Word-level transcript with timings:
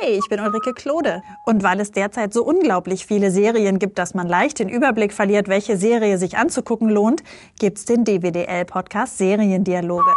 Hey, 0.00 0.16
ich 0.16 0.28
bin 0.30 0.40
Ulrike 0.40 0.72
Klode. 0.72 1.22
Und 1.44 1.62
weil 1.62 1.78
es 1.78 1.92
derzeit 1.92 2.32
so 2.32 2.42
unglaublich 2.44 3.04
viele 3.04 3.30
Serien 3.30 3.78
gibt, 3.78 3.98
dass 3.98 4.14
man 4.14 4.26
leicht 4.26 4.58
den 4.58 4.70
Überblick 4.70 5.12
verliert, 5.12 5.48
welche 5.48 5.76
Serie 5.76 6.16
sich 6.16 6.38
anzugucken 6.38 6.88
lohnt, 6.88 7.22
gibt's 7.58 7.84
den 7.84 8.04
DWDL-Podcast 8.04 9.18
Seriendialoge. 9.18 10.10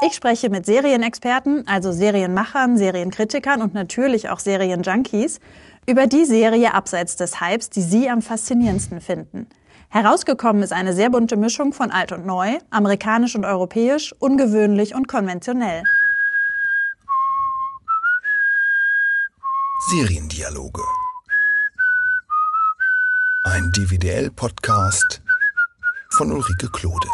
Ich 0.00 0.14
spreche 0.14 0.48
mit 0.48 0.64
Serienexperten, 0.64 1.66
also 1.68 1.92
Serienmachern, 1.92 2.78
Serienkritikern 2.78 3.60
und 3.60 3.74
natürlich 3.74 4.30
auch 4.30 4.38
Serienjunkies 4.38 5.40
über 5.86 6.06
die 6.06 6.24
Serie 6.24 6.72
abseits 6.72 7.16
des 7.16 7.38
Hypes, 7.38 7.68
die 7.68 7.82
sie 7.82 8.08
am 8.08 8.22
faszinierendsten 8.22 9.02
finden. 9.02 9.46
Herausgekommen 9.90 10.62
ist 10.62 10.72
eine 10.72 10.94
sehr 10.94 11.10
bunte 11.10 11.36
Mischung 11.36 11.74
von 11.74 11.90
alt 11.90 12.12
und 12.12 12.24
neu, 12.24 12.58
amerikanisch 12.70 13.34
und 13.34 13.44
europäisch, 13.44 14.14
ungewöhnlich 14.18 14.94
und 14.94 15.06
konventionell. 15.06 15.82
Seriendialoge. 19.80 20.82
Ein 23.44 23.70
DVDL-Podcast 23.76 25.22
von 26.10 26.32
Ulrike 26.32 26.68
Klode. 26.72 27.06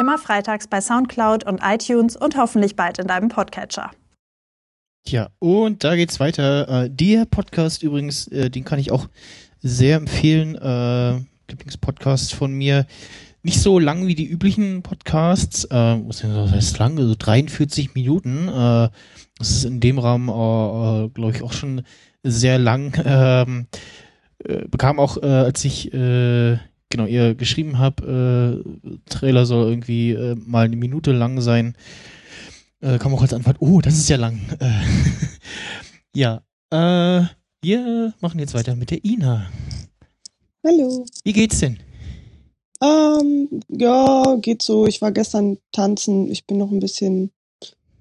Immer 0.00 0.16
freitags 0.16 0.66
bei 0.66 0.80
Soundcloud 0.80 1.44
und 1.44 1.60
iTunes 1.62 2.16
und 2.16 2.38
hoffentlich 2.38 2.76
bald 2.76 2.98
in 2.98 3.08
deinem 3.08 3.28
Podcatcher. 3.28 3.90
Tja, 5.04 5.28
und 5.38 5.84
da 5.84 5.96
geht's 5.96 6.18
weiter. 6.18 6.84
Äh, 6.84 6.90
der 6.90 7.26
Podcast 7.26 7.82
übrigens, 7.82 8.26
äh, 8.28 8.48
den 8.48 8.64
kann 8.64 8.78
ich 8.78 8.90
auch 8.90 9.06
sehr 9.60 9.98
empfehlen. 9.98 10.54
Äh, 10.54 11.20
Lieblingspodcast 11.50 12.34
von 12.34 12.54
mir. 12.54 12.86
Nicht 13.42 13.60
so 13.60 13.78
lang 13.78 14.06
wie 14.06 14.14
die 14.14 14.26
üblichen 14.26 14.82
Podcasts. 14.82 15.64
Äh, 15.66 15.74
was 16.06 16.24
heißt 16.24 16.78
lang? 16.78 16.98
Also 16.98 17.14
43 17.18 17.94
Minuten. 17.94 18.48
Äh, 18.48 18.88
das 19.38 19.50
ist 19.50 19.64
in 19.64 19.80
dem 19.80 19.98
Rahmen, 19.98 20.28
äh, 20.28 21.04
äh 21.04 21.08
glaube 21.10 21.32
ich, 21.36 21.42
auch 21.42 21.52
schon 21.52 21.82
sehr 22.22 22.58
lang. 22.58 23.00
Ähm, 23.04 23.66
äh, 24.44 24.66
bekam 24.68 24.98
auch, 24.98 25.16
äh, 25.22 25.26
als 25.26 25.64
ich 25.64 25.92
äh, 25.92 26.58
genau 26.90 27.06
ihr 27.06 27.34
geschrieben 27.34 27.78
habe, 27.78 28.64
äh, 28.64 29.10
Trailer 29.10 29.46
soll 29.46 29.68
irgendwie 29.68 30.12
äh, 30.12 30.34
mal 30.34 30.64
eine 30.64 30.76
Minute 30.76 31.12
lang 31.12 31.40
sein, 31.40 31.74
äh, 32.80 32.98
kam 32.98 33.14
auch 33.14 33.22
als 33.22 33.34
Antwort, 33.34 33.56
oh, 33.60 33.80
das 33.80 33.94
ist 33.94 34.08
ja 34.08 34.16
lang. 34.16 34.40
Äh, 34.60 34.80
ja, 36.14 36.42
äh, 36.70 37.26
wir 37.62 38.14
machen 38.20 38.38
jetzt 38.38 38.54
weiter 38.54 38.76
mit 38.76 38.90
der 38.90 39.04
Ina. 39.04 39.50
Hallo. 40.64 41.04
Wie 41.24 41.32
geht's 41.32 41.60
denn? 41.60 41.78
Ähm, 42.80 43.60
ja, 43.68 44.36
geht 44.40 44.62
so. 44.62 44.86
Ich 44.86 45.00
war 45.02 45.10
gestern 45.10 45.58
tanzen. 45.72 46.30
Ich 46.30 46.46
bin 46.46 46.58
noch 46.58 46.70
ein 46.70 46.78
bisschen 46.78 47.32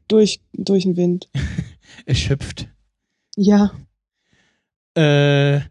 durch, 0.07 0.41
durch 0.53 0.83
den 0.83 0.95
Wind. 0.95 1.29
Erschöpft. 2.05 2.67
Ja. 3.35 3.71
Äh, 4.95 5.61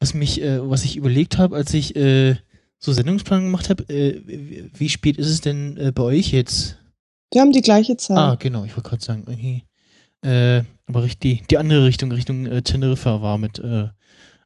was 0.00 0.14
mich, 0.14 0.40
äh, 0.42 0.68
was 0.68 0.84
ich 0.84 0.96
überlegt 0.96 1.38
habe, 1.38 1.56
als 1.56 1.74
ich 1.74 1.96
äh, 1.96 2.36
so 2.78 2.92
Sendungsplan 2.92 3.44
gemacht 3.44 3.70
habe, 3.70 3.82
äh, 3.92 4.20
wie 4.74 4.88
spät 4.88 5.16
ist 5.16 5.28
es 5.28 5.40
denn 5.40 5.76
äh, 5.76 5.92
bei 5.92 6.02
euch 6.02 6.32
jetzt? 6.32 6.78
Wir 7.32 7.40
haben 7.40 7.52
die 7.52 7.60
gleiche 7.60 7.96
Zeit. 7.96 8.16
Ah, 8.16 8.36
genau, 8.36 8.64
ich 8.64 8.76
wollte 8.76 8.88
gerade 8.88 9.04
sagen, 9.04 9.24
okay. 9.26 9.64
Äh, 10.22 10.64
aber 10.86 11.02
richtig, 11.02 11.46
die 11.48 11.58
andere 11.58 11.84
Richtung, 11.84 12.10
Richtung 12.12 12.46
äh, 12.46 12.62
Teneriffa 12.62 13.20
war 13.22 13.38
mit 13.38 13.58
äh, 13.58 13.88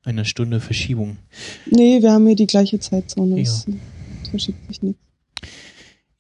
einer 0.03 0.25
Stunde 0.25 0.61
Verschiebung. 0.61 1.19
Nee, 1.67 2.03
wir 2.03 2.13
haben 2.13 2.27
hier 2.27 2.37
die 2.37 2.47
gleiche 2.47 2.79
Zeitzone. 2.81 3.37
Ja. 3.37 3.43
Es 3.43 3.67
verschiebt 4.31 4.67
sich 4.69 4.83
nichts. 4.83 5.01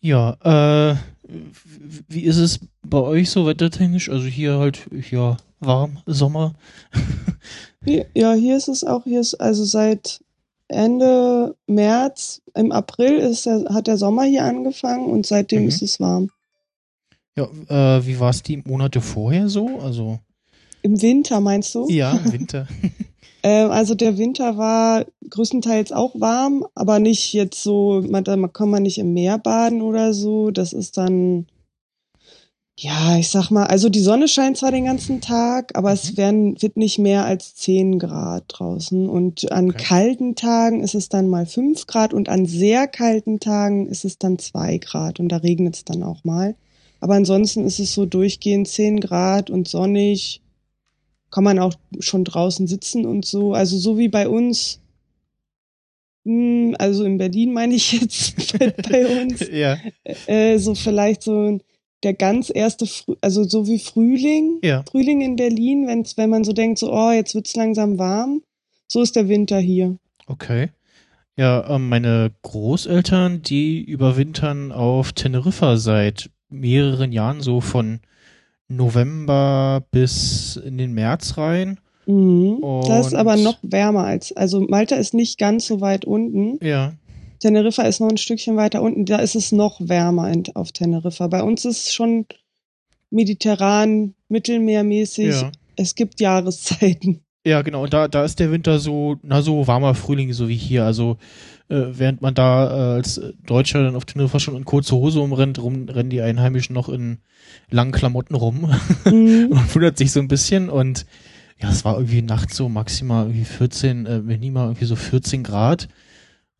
Ja, 0.00 0.92
äh, 0.92 0.96
wie 2.08 2.22
ist 2.22 2.36
es 2.36 2.60
bei 2.82 2.98
euch 2.98 3.30
so 3.30 3.46
wettertechnisch? 3.46 4.08
Also 4.10 4.26
hier 4.26 4.58
halt, 4.58 4.88
ja, 5.10 5.36
warm, 5.60 5.98
Sommer. 6.06 6.54
ja, 7.84 8.32
hier 8.34 8.56
ist 8.56 8.68
es 8.68 8.84
auch, 8.84 9.04
hier 9.04 9.20
ist 9.20 9.34
also 9.34 9.64
seit 9.64 10.20
Ende 10.68 11.54
März, 11.66 12.42
im 12.54 12.72
April 12.72 13.18
ist 13.18 13.46
der, 13.46 13.64
hat 13.70 13.86
der 13.86 13.98
Sommer 13.98 14.24
hier 14.24 14.44
angefangen 14.44 15.06
und 15.06 15.26
seitdem 15.26 15.62
mhm. 15.62 15.68
ist 15.68 15.82
es 15.82 16.00
warm. 16.00 16.30
Ja, 17.36 17.44
äh, 17.68 18.06
wie 18.06 18.20
war 18.20 18.30
es 18.30 18.42
die 18.42 18.58
Monate 18.58 19.00
vorher 19.00 19.48
so? 19.48 19.80
Also 19.80 20.18
im 20.82 21.00
Winter 21.00 21.40
meinst 21.40 21.74
du? 21.74 21.88
Ja, 21.88 22.12
im 22.12 22.32
Winter. 22.32 22.66
Ähm, 23.42 23.70
also 23.70 23.94
der 23.94 24.18
Winter 24.18 24.56
war 24.56 25.06
größtenteils 25.30 25.92
auch 25.92 26.18
warm, 26.20 26.66
aber 26.74 26.98
nicht 26.98 27.32
jetzt 27.32 27.62
so, 27.62 28.02
man, 28.08 28.24
da 28.24 28.36
kann 28.48 28.70
man 28.70 28.82
nicht 28.82 28.98
im 28.98 29.12
Meer 29.12 29.38
baden 29.38 29.82
oder 29.82 30.14
so. 30.14 30.50
Das 30.50 30.72
ist 30.72 30.98
dann 30.98 31.46
ja, 32.78 33.18
ich 33.18 33.28
sag 33.28 33.50
mal, 33.50 33.66
also 33.66 33.88
die 33.88 34.00
Sonne 34.00 34.28
scheint 34.28 34.56
zwar 34.56 34.72
den 34.72 34.86
ganzen 34.86 35.20
Tag, 35.20 35.76
aber 35.76 35.90
mhm. 35.90 35.94
es 35.94 36.16
werden, 36.16 36.62
wird 36.62 36.76
nicht 36.76 36.98
mehr 36.98 37.24
als 37.24 37.54
10 37.54 37.98
Grad 37.98 38.44
draußen. 38.48 39.08
Und 39.08 39.52
an 39.52 39.70
okay. 39.70 39.84
kalten 39.84 40.34
Tagen 40.34 40.82
ist 40.82 40.94
es 40.94 41.08
dann 41.08 41.28
mal 41.28 41.46
5 41.46 41.86
Grad 41.86 42.14
und 42.14 42.28
an 42.28 42.46
sehr 42.46 42.88
kalten 42.88 43.40
Tagen 43.40 43.88
ist 43.88 44.04
es 44.04 44.18
dann 44.18 44.38
2 44.38 44.78
Grad 44.78 45.20
und 45.20 45.28
da 45.28 45.38
regnet 45.38 45.76
es 45.76 45.84
dann 45.84 46.02
auch 46.02 46.24
mal. 46.24 46.56
Aber 47.00 47.14
ansonsten 47.14 47.66
ist 47.66 47.78
es 47.78 47.94
so 47.94 48.06
durchgehend 48.06 48.68
10 48.68 49.00
Grad 49.00 49.50
und 49.50 49.68
sonnig. 49.68 50.40
Kann 51.32 51.42
man 51.42 51.58
auch 51.58 51.74
schon 51.98 52.22
draußen 52.22 52.68
sitzen 52.68 53.04
und 53.04 53.24
so. 53.24 53.54
Also 53.54 53.76
so 53.76 53.98
wie 53.98 54.08
bei 54.08 54.28
uns. 54.28 54.78
Hm, 56.24 56.76
also 56.78 57.02
in 57.02 57.18
Berlin 57.18 57.52
meine 57.52 57.74
ich 57.74 57.92
jetzt 57.92 58.56
bei 58.88 59.22
uns. 59.22 59.40
ja. 59.52 59.78
Äh, 60.26 60.58
so 60.58 60.76
vielleicht 60.76 61.22
so 61.22 61.58
der 62.04 62.14
ganz 62.14 62.50
erste, 62.54 62.86
also 63.20 63.44
so 63.44 63.66
wie 63.66 63.78
Frühling, 63.78 64.58
ja. 64.62 64.84
Frühling 64.88 65.20
in 65.20 65.36
Berlin, 65.36 65.86
wenn's, 65.86 66.16
wenn 66.16 66.30
man 66.30 66.44
so 66.44 66.52
denkt, 66.52 66.78
so, 66.78 66.92
oh, 66.92 67.10
jetzt 67.10 67.34
wird's 67.34 67.56
langsam 67.56 67.98
warm. 67.98 68.42
So 68.88 69.02
ist 69.02 69.16
der 69.16 69.28
Winter 69.28 69.58
hier. 69.58 69.96
Okay. 70.26 70.70
Ja, 71.36 71.76
ähm, 71.76 71.88
meine 71.88 72.32
Großeltern, 72.42 73.42
die 73.42 73.82
überwintern 73.82 74.70
auf 74.70 75.12
Teneriffa 75.12 75.76
seit 75.76 76.30
mehreren 76.50 77.10
Jahren, 77.10 77.40
so 77.40 77.60
von 77.60 78.00
November 78.68 79.84
bis 79.90 80.56
in 80.56 80.78
den 80.78 80.92
März 80.92 81.36
rein. 81.38 81.78
Mhm. 82.06 82.60
Das 82.86 83.08
ist 83.08 83.14
aber 83.14 83.36
noch 83.36 83.58
wärmer 83.62 84.04
als, 84.04 84.36
also 84.36 84.60
Malta 84.60 84.96
ist 84.96 85.14
nicht 85.14 85.38
ganz 85.38 85.66
so 85.66 85.80
weit 85.80 86.04
unten. 86.04 86.58
Ja. 86.64 86.94
Teneriffa 87.40 87.82
ist 87.82 88.00
noch 88.00 88.08
ein 88.08 88.18
Stückchen 88.18 88.56
weiter 88.56 88.82
unten, 88.82 89.04
da 89.04 89.18
ist 89.18 89.34
es 89.34 89.52
noch 89.52 89.80
wärmer 89.80 90.32
auf 90.54 90.72
Teneriffa. 90.72 91.26
Bei 91.26 91.42
uns 91.42 91.64
ist 91.64 91.86
es 91.86 91.94
schon 91.94 92.26
mediterran, 93.10 94.14
mittelmeermäßig. 94.28 95.42
Ja. 95.42 95.52
Es 95.76 95.94
gibt 95.94 96.20
Jahreszeiten. 96.20 97.22
Ja, 97.44 97.62
genau. 97.62 97.82
Und 97.82 97.92
da, 97.92 98.06
da 98.08 98.24
ist 98.24 98.38
der 98.38 98.52
Winter 98.52 98.78
so, 98.78 99.16
na 99.22 99.42
so 99.42 99.66
warmer 99.66 99.94
Frühling, 99.94 100.32
so 100.32 100.48
wie 100.48 100.56
hier. 100.56 100.84
Also 100.84 101.16
äh, 101.72 101.98
während 101.98 102.20
man 102.20 102.34
da 102.34 102.66
äh, 102.66 102.94
als 102.96 103.20
Deutscher 103.46 103.82
dann 103.82 103.96
auf 103.96 104.04
Teneriffa 104.04 104.38
schon 104.38 104.56
in 104.56 104.64
kurze 104.64 104.94
Hose 104.94 105.20
umrennt, 105.20 105.58
rum, 105.58 105.88
rennen 105.88 106.10
die 106.10 106.20
Einheimischen 106.20 106.74
noch 106.74 106.88
in 106.88 107.18
langen 107.70 107.92
Klamotten 107.92 108.34
rum 108.34 108.70
mhm. 109.06 109.48
und 109.50 109.74
wundert 109.74 109.96
sich 109.96 110.12
so 110.12 110.20
ein 110.20 110.28
bisschen. 110.28 110.68
Und 110.68 111.06
ja, 111.58 111.70
es 111.70 111.84
war 111.84 111.96
irgendwie 111.96 112.22
nachts 112.22 112.56
so 112.56 112.68
maximal 112.68 113.26
irgendwie 113.26 113.44
14, 113.44 114.06
äh, 114.06 114.26
wenn 114.26 114.40
nie 114.40 114.50
mal 114.50 114.66
irgendwie 114.66 114.84
so 114.84 114.96
14 114.96 115.42
Grad. 115.42 115.88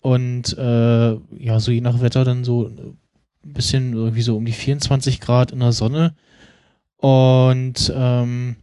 Und 0.00 0.56
äh, 0.56 1.12
ja, 1.12 1.61
so 1.61 1.71
je 1.71 1.81
nach 1.81 2.00
Wetter 2.00 2.25
dann 2.25 2.43
so 2.43 2.67
ein 2.67 2.97
bisschen 3.43 3.93
irgendwie 3.93 4.23
so 4.23 4.37
um 4.37 4.44
die 4.44 4.53
24 4.53 5.21
Grad 5.21 5.53
in 5.53 5.61
der 5.61 5.73
Sonne. 5.73 6.15
Und 6.97 7.93
ähm, 7.94 8.56
äh, 8.56 8.62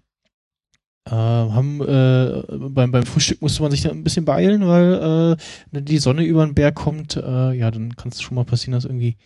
haben 1.16 1.82
äh, 1.82 2.44
beim, 2.70 2.92
beim 2.92 3.06
Frühstück 3.06 3.42
musste 3.42 3.62
man 3.62 3.72
sich 3.72 3.82
dann 3.82 3.92
ein 3.92 4.04
bisschen 4.04 4.26
beeilen, 4.26 4.68
weil 4.68 4.94
äh, 4.94 5.44
wenn 5.72 5.86
die 5.86 5.98
Sonne 5.98 6.24
über 6.24 6.46
den 6.46 6.56
Berg 6.56 6.76
kommt, 6.76 7.16
äh, 7.16 7.54
ja, 7.54 7.72
dann 7.72 7.96
kann 7.96 8.12
es 8.12 8.22
schon 8.22 8.36
mal 8.36 8.46
passieren, 8.46 8.74
dass 8.74 8.86
irgendwie 8.86 9.18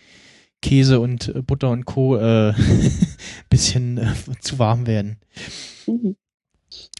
Käse 0.61 0.99
und 0.99 1.29
äh, 1.29 1.41
Butter 1.41 1.69
und 1.69 1.85
Co. 1.85 2.17
äh, 2.17 2.53
bisschen 3.49 3.97
äh, 3.97 4.13
zu 4.41 4.59
warm 4.59 4.87
werden. 4.87 5.17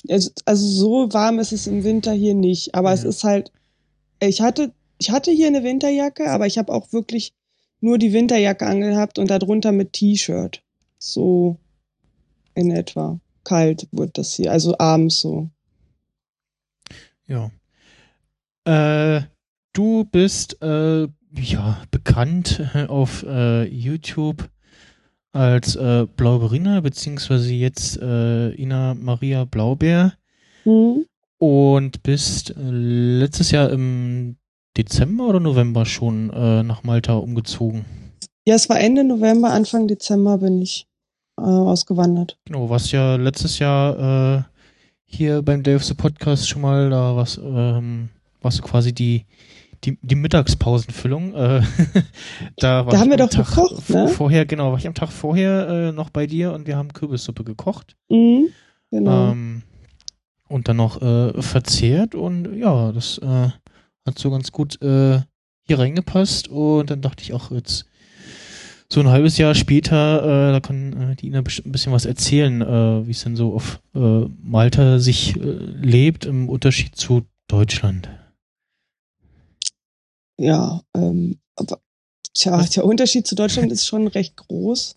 Also, 0.10 0.32
also 0.46 0.68
so 0.68 1.14
warm 1.14 1.40
ist 1.40 1.54
es 1.54 1.68
im 1.68 1.84
Winter 1.84 2.14
hier 2.14 2.36
nicht, 2.36 2.76
aber 2.76 2.90
ja. 2.90 2.96
es 2.96 3.04
ist 3.04 3.24
halt, 3.24 3.52
ich 4.20 4.42
hatte 4.42 4.74
ich 5.04 5.12
hatte 5.12 5.32
hier 5.32 5.48
eine 5.48 5.64
Winterjacke, 5.64 6.30
aber 6.30 6.48
ich 6.48 6.58
habe 6.58 6.72
auch 6.72 6.94
wirklich 6.94 7.34
nur 7.82 7.98
die 7.98 8.14
Winterjacke 8.14 8.66
angehabt 8.66 9.20
und 9.20 9.30
darunter 9.30 9.74
mit 9.74 9.92
T-Shirt. 9.92 10.64
So 10.98 11.58
in 12.56 12.72
etwa. 12.72 13.20
Kalt 13.44 13.88
wird 13.92 14.18
das 14.18 14.34
hier, 14.34 14.52
also 14.52 14.76
abends 14.78 15.20
so. 15.20 15.50
Ja. 17.28 17.52
Äh, 18.66 19.24
du 19.74 20.06
bist 20.06 20.62
äh, 20.62 21.08
ja 21.34 21.84
bekannt 21.92 22.62
äh, 22.74 22.86
auf 22.86 23.24
äh, 23.24 23.64
YouTube 23.66 24.50
als 25.32 25.76
äh, 25.76 26.06
Blauberina, 26.16 26.82
beziehungsweise 26.82 27.52
jetzt 27.54 28.00
äh, 28.02 28.52
Ina 28.52 28.94
Maria 28.94 29.46
Blaubeer. 29.46 30.14
Mhm. 30.64 31.06
Und 31.40 32.04
bist 32.04 32.52
äh, 32.52 32.54
letztes 32.58 33.52
Jahr 33.52 33.70
im 33.72 34.38
Dezember 34.78 35.28
oder 35.28 35.40
November 35.40 35.86
schon 35.86 36.28
nach 36.28 36.82
Malta 36.84 37.14
umgezogen? 37.14 37.86
Ja, 38.44 38.56
es 38.56 38.70
war 38.70 38.80
Ende 38.80 39.04
November, 39.04 39.52
Anfang 39.52 39.88
Dezember 39.88 40.40
bin 40.40 40.64
ich. 40.64 40.88
Äh, 41.38 41.42
ausgewandert. 41.42 42.38
Genau, 42.46 42.70
was 42.70 42.92
ja 42.92 43.16
letztes 43.16 43.60
Jahr 43.60 44.38
äh, 44.38 44.44
hier 45.06 45.42
beim 45.42 45.64
Day 45.64 45.76
of 45.76 45.84
the 45.84 45.94
Podcast 45.94 46.48
schon 46.48 46.62
mal 46.62 46.90
da 46.90 47.16
was, 47.16 47.38
ähm, 47.38 48.10
was 48.42 48.62
quasi 48.62 48.94
die 48.94 49.26
die, 49.84 49.98
die 50.02 50.16
Mittagspausenfüllung. 50.16 51.34
Äh, 51.34 51.62
da 52.58 52.84
da 52.84 53.00
haben 53.00 53.10
wir 53.10 53.18
doch 53.18 53.30
Tag 53.30 53.48
gekocht, 53.48 53.90
ne? 53.90 54.08
Vorher, 54.08 54.46
genau, 54.46 54.72
war 54.72 54.78
ich 54.78 54.88
am 54.88 54.94
Tag 54.94 55.12
vorher 55.12 55.68
äh, 55.68 55.92
noch 55.92 56.10
bei 56.10 56.28
dir 56.28 56.54
und 56.54 56.68
wir 56.68 56.78
haben 56.78 56.94
Kürbissuppe 56.94 57.44
gekocht. 57.44 57.96
Mhm, 58.10 58.48
genau. 58.92 59.32
Ähm, 59.32 59.64
und 60.48 60.68
dann 60.68 60.78
noch 60.78 61.02
äh, 61.02 61.42
verzehrt 61.42 62.16
und 62.16 62.56
ja, 62.56 62.92
das 62.92 63.18
äh, 63.18 63.50
hat 64.06 64.20
so 64.20 64.30
ganz 64.30 64.52
gut 64.52 64.82
äh, 64.82 65.22
hier 65.66 65.80
reingepasst 65.80 66.48
und 66.48 66.90
dann 66.90 67.02
dachte 67.02 67.24
ich 67.24 67.34
auch 67.34 67.52
jetzt 67.52 67.86
so 68.94 69.00
ein 69.00 69.10
halbes 69.10 69.38
Jahr 69.40 69.56
später, 69.56 70.50
äh, 70.50 70.52
da 70.52 70.60
kann 70.60 71.12
äh, 71.12 71.16
die 71.16 71.28
Ina 71.28 71.40
ein 71.40 71.72
bisschen 71.72 71.92
was 71.92 72.06
erzählen, 72.06 72.62
äh, 72.62 73.08
wie 73.08 73.12
es 73.12 73.24
denn 73.24 73.36
so 73.36 73.56
auf 73.56 73.80
äh, 73.96 74.26
Malta 74.44 75.00
sich 75.00 75.36
äh, 75.36 75.40
lebt 75.40 76.26
im 76.26 76.48
Unterschied 76.48 76.96
zu 76.96 77.24
Deutschland. 77.48 78.08
Ja, 80.38 80.82
ähm, 80.96 81.40
aber 81.56 81.80
tja, 82.34 82.64
der 82.64 82.86
Unterschied 82.86 83.26
zu 83.26 83.36
Deutschland 83.36 83.72
ist 83.72 83.88
schon 83.88 84.08
recht 84.08 84.36
groß. 84.38 84.96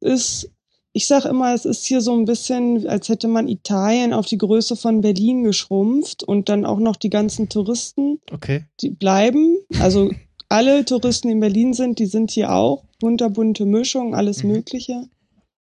Ist, 0.00 0.50
ich 0.92 1.06
sag 1.06 1.24
immer, 1.24 1.54
es 1.54 1.64
ist 1.64 1.84
hier 1.84 2.00
so 2.00 2.16
ein 2.16 2.24
bisschen, 2.24 2.86
als 2.88 3.08
hätte 3.08 3.28
man 3.28 3.46
Italien 3.46 4.12
auf 4.12 4.26
die 4.26 4.38
Größe 4.38 4.74
von 4.74 5.02
Berlin 5.02 5.44
geschrumpft 5.44 6.24
und 6.24 6.48
dann 6.48 6.64
auch 6.64 6.80
noch 6.80 6.96
die 6.96 7.10
ganzen 7.10 7.48
Touristen, 7.48 8.20
Okay. 8.32 8.64
die 8.80 8.90
bleiben. 8.90 9.56
Also 9.78 10.10
alle 10.50 10.84
Touristen, 10.84 11.28
die 11.28 11.32
in 11.32 11.40
Berlin 11.40 11.72
sind, 11.72 11.98
die 11.98 12.06
sind 12.06 12.30
hier 12.30 12.52
auch. 12.52 12.84
Bunter, 13.00 13.30
bunte 13.30 13.64
Mischung, 13.64 14.14
alles 14.14 14.42
Mhm. 14.42 14.50
Mögliche. 14.50 15.08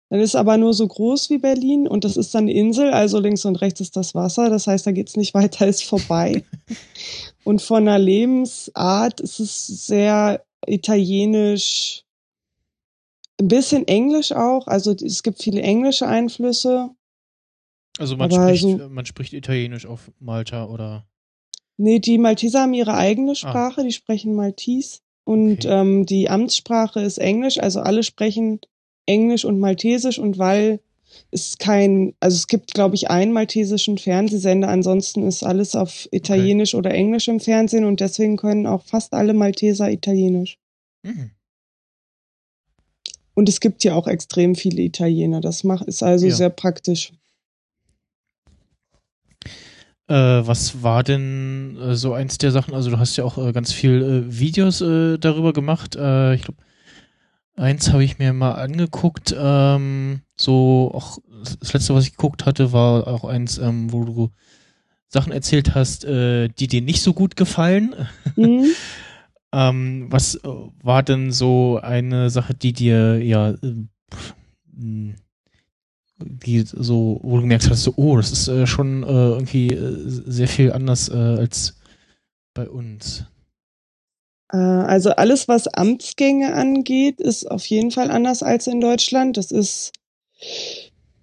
Dann 0.10 0.20
ist 0.22 0.36
aber 0.36 0.58
nur 0.58 0.74
so 0.74 0.88
groß 0.88 1.30
wie 1.30 1.38
Berlin 1.38 1.88
und 1.88 2.04
das 2.04 2.18
ist 2.18 2.34
dann 2.34 2.46
eine 2.46 2.54
Insel, 2.54 2.90
also 2.92 3.20
links 3.20 3.46
und 3.46 3.58
rechts 3.58 3.80
ist 3.82 3.96
das 3.96 4.16
Wasser. 4.16 4.50
Das 4.50 4.66
heißt, 4.66 4.88
da 4.88 4.92
geht's 4.92 5.16
nicht 5.16 5.34
weiter, 5.36 5.68
ist 5.68 5.84
vorbei. 5.84 6.44
und 7.44 7.62
von 7.62 7.86
der 7.86 8.00
Lebensart 8.00 9.20
ist 9.20 9.40
es 9.40 9.68
sehr 9.86 10.44
italienisch, 10.66 12.04
ein 13.40 13.48
bisschen 13.48 13.88
englisch 13.88 14.32
auch. 14.32 14.66
Also 14.68 14.94
es 14.94 15.22
gibt 15.24 15.42
viele 15.44 15.62
englische 15.62 16.08
Einflüsse. 16.08 16.90
Also 18.00 18.18
man 18.18 18.32
spricht, 18.32 18.64
so- 18.64 18.90
man 18.90 19.06
spricht 19.06 19.34
Italienisch 19.34 19.86
auf 19.86 20.12
Malta 20.20 20.66
oder 20.66 21.06
Nee, 21.82 22.00
die 22.00 22.18
Malteser 22.18 22.62
haben 22.64 22.74
ihre 22.74 22.94
eigene 22.96 23.36
Sprache, 23.36 23.84
die 23.86 23.94
sprechen 23.94 24.36
Maltes. 24.36 25.02
Und 25.24 25.66
Ah. 25.66 25.82
Okay. 25.82 25.82
ähm, 25.82 26.06
die 26.06 26.30
Amtssprache 26.30 27.00
ist 27.00 27.20
Englisch, 27.20 27.58
also 27.58 27.80
alle 27.80 28.04
sprechen 28.04 28.60
Englisch 29.06 29.46
und 29.46 29.60
Maltesisch 29.60 30.20
und 30.20 30.38
weil 30.38 30.82
es 31.32 31.58
kein, 31.58 32.14
also 32.20 32.36
es 32.36 32.48
gibt, 32.48 32.74
glaube 32.74 32.96
ich, 32.96 33.10
einen 33.10 33.32
maltesischen 33.32 33.98
Fernsehsender, 33.98 34.68
ansonsten 34.68 35.26
ist 35.26 35.44
alles 35.44 35.74
auf 35.76 36.08
Italienisch 36.12 36.76
oder 36.76 36.92
Englisch 36.92 37.28
im 37.30 37.40
Fernsehen 37.40 37.86
und 37.86 38.02
deswegen 38.02 38.36
können 38.38 38.68
auch 38.68 38.84
fast 38.84 39.14
alle 39.14 39.34
Malteser 39.34 39.90
Italienisch. 39.90 40.58
Mhm. 41.04 41.32
Und 43.36 43.48
es 43.48 43.62
gibt 43.62 43.86
ja 43.86 43.94
auch 43.96 44.08
extrem 44.08 44.54
viele 44.56 44.82
Italiener. 44.82 45.40
Das 45.40 45.64
macht, 45.64 45.88
ist 45.88 46.04
also 46.04 46.28
Ja. 46.28 46.36
sehr 46.36 46.50
praktisch. 46.50 47.14
Äh, 50.10 50.48
was 50.48 50.82
war 50.82 51.04
denn 51.04 51.78
äh, 51.78 51.96
so 51.96 52.14
eins 52.14 52.40
der 52.40 52.50
Sachen? 52.52 52.74
Also 52.74 52.90
du 52.90 52.98
hast 52.98 53.16
ja 53.16 53.24
auch 53.24 53.38
äh, 53.38 53.52
ganz 53.52 53.72
viel 53.72 54.02
äh, 54.02 54.40
Videos 54.40 54.82
äh, 54.82 55.20
darüber 55.20 55.54
gemacht. 55.54 55.96
Äh, 55.96 56.34
ich 56.34 56.42
glaube, 56.42 56.58
eins 57.56 57.94
habe 57.94 58.04
ich 58.04 58.18
mir 58.18 58.34
mal 58.34 58.54
angeguckt. 58.54 59.36
Ähm, 59.38 60.22
so 60.36 60.92
auch 60.96 61.20
das 61.60 61.74
letzte, 61.74 61.94
was 61.94 62.06
ich 62.06 62.12
geguckt 62.18 62.48
hatte, 62.48 62.74
war 62.74 63.08
auch 63.08 63.24
eins, 63.24 63.60
ähm, 63.60 63.94
wo 63.94 64.04
du 64.04 64.32
Sachen 65.08 65.32
erzählt 65.32 65.74
hast, 65.74 66.04
die 66.04 66.68
dir 66.68 66.82
nicht 66.84 67.02
so 67.02 67.14
gut 67.14 67.36
gefallen. 67.36 67.96
Hm? 68.36 68.66
Ähm, 69.52 70.06
was 70.10 70.40
war 70.84 71.02
denn 71.02 71.32
so 71.32 71.80
eine 71.82 72.30
Sache, 72.30 72.54
die 72.54 72.72
dir 72.72 73.24
ja 73.24 73.50
äh, 73.50 73.88
pf, 74.14 74.36
mh, 74.74 75.16
die 76.20 76.64
so, 76.66 77.20
wo 77.24 77.36
du 77.38 77.42
gemerkt 77.42 77.70
hast, 77.70 77.84
so, 77.84 77.94
oh, 77.96 78.18
das 78.18 78.32
ist 78.32 78.48
äh, 78.48 78.68
schon 78.68 79.04
äh, 79.04 79.08
irgendwie 79.08 79.68
äh, 79.68 80.04
sehr 80.06 80.48
viel 80.48 80.72
anders 80.74 81.10
äh, 81.10 81.16
als 81.16 81.78
bei 82.54 82.70
uns. 82.70 83.26
Äh, 84.52 84.58
Also 84.58 85.12
alles, 85.12 85.48
was 85.48 85.68
Amtsgänge 85.68 86.54
angeht, 86.54 87.20
ist 87.22 87.50
auf 87.50 87.66
jeden 87.66 87.92
Fall 87.92 88.12
anders 88.12 88.44
als 88.44 88.68
in 88.68 88.82
Deutschland. 88.82 89.38
Das 89.38 89.52
ist, 89.52 89.94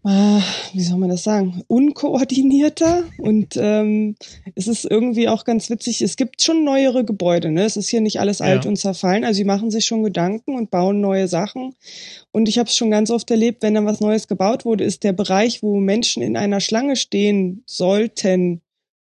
äh, 0.06 0.40
wie 0.72 0.82
soll 0.82 0.98
man 0.98 1.08
das 1.08 1.24
sagen, 1.24 1.62
unkoordinierter 1.66 3.02
und 3.18 3.56
ähm, 3.56 4.14
es 4.54 4.68
ist 4.68 4.84
irgendwie 4.84 5.28
auch 5.28 5.44
ganz 5.44 5.68
witzig. 5.68 6.00
Es 6.00 6.16
gibt 6.16 6.42
schon 6.42 6.64
neuere 6.64 7.04
Gebäude, 7.04 7.50
ne? 7.50 7.64
Es 7.64 7.76
ist 7.76 7.88
hier 7.88 8.00
nicht 8.00 8.20
alles 8.20 8.38
Ja. 8.38 8.46
alt 8.46 8.66
und 8.66 8.76
zerfallen. 8.76 9.24
Also 9.24 9.38
sie 9.38 9.44
machen 9.44 9.70
sich 9.70 9.84
schon 9.84 10.04
Gedanken 10.04 10.54
und 10.54 10.70
bauen 10.70 11.00
neue 11.00 11.26
Sachen. 11.26 11.74
Und 12.30 12.48
ich 12.48 12.58
habe 12.58 12.68
es 12.68 12.76
schon 12.76 12.90
ganz 12.90 13.10
oft 13.10 13.30
erlebt, 13.30 13.62
wenn 13.62 13.74
dann 13.74 13.86
was 13.86 14.00
Neues 14.00 14.28
gebaut 14.28 14.64
wurde, 14.64 14.84
ist 14.84 15.02
der 15.02 15.12
Bereich, 15.12 15.62
wo 15.62 15.76
Menschen 15.76 16.22
in 16.22 16.36
einer 16.36 16.60
Schlange 16.60 16.94
stehen 16.94 17.64
sollten, 17.66 18.62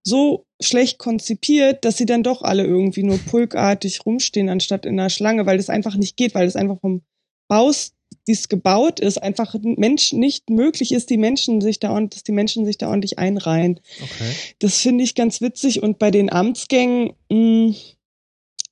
so 0.02 0.46
schlecht 0.62 0.98
konzipiert, 0.98 1.84
dass 1.84 1.98
sie 1.98 2.06
dann 2.06 2.22
doch 2.22 2.40
alle 2.40 2.64
irgendwie 2.64 3.02
nur 3.02 3.18
pulkartig 3.18 4.06
rumstehen, 4.06 4.48
anstatt 4.48 4.86
in 4.86 4.98
einer 4.98 5.10
Schlange, 5.10 5.44
weil 5.44 5.58
das 5.58 5.68
einfach 5.68 5.96
nicht 5.96 6.16
geht, 6.16 6.34
weil 6.34 6.46
das 6.46 6.56
einfach 6.56 6.80
vom 6.80 7.02
Baus, 7.48 7.92
wie 8.26 8.32
es 8.32 8.48
gebaut 8.48 9.00
ist, 9.00 9.22
einfach 9.22 9.54
Mensch 9.62 10.12
nicht 10.12 10.50
möglich 10.50 10.92
ist, 10.92 11.10
die 11.10 11.16
Menschen 11.16 11.60
sich 11.60 11.78
da 11.80 11.90
und 11.96 12.14
dass 12.14 12.24
die 12.24 12.32
Menschen 12.32 12.66
sich 12.66 12.76
da 12.76 12.88
ordentlich 12.88 13.18
einreihen. 13.18 13.80
Okay. 14.02 14.32
Das 14.58 14.78
finde 14.78 15.04
ich 15.04 15.14
ganz 15.14 15.40
witzig. 15.40 15.82
Und 15.82 15.98
bei 15.98 16.10
den 16.10 16.30
Amtsgängen, 16.30 17.12
mh, 17.30 17.74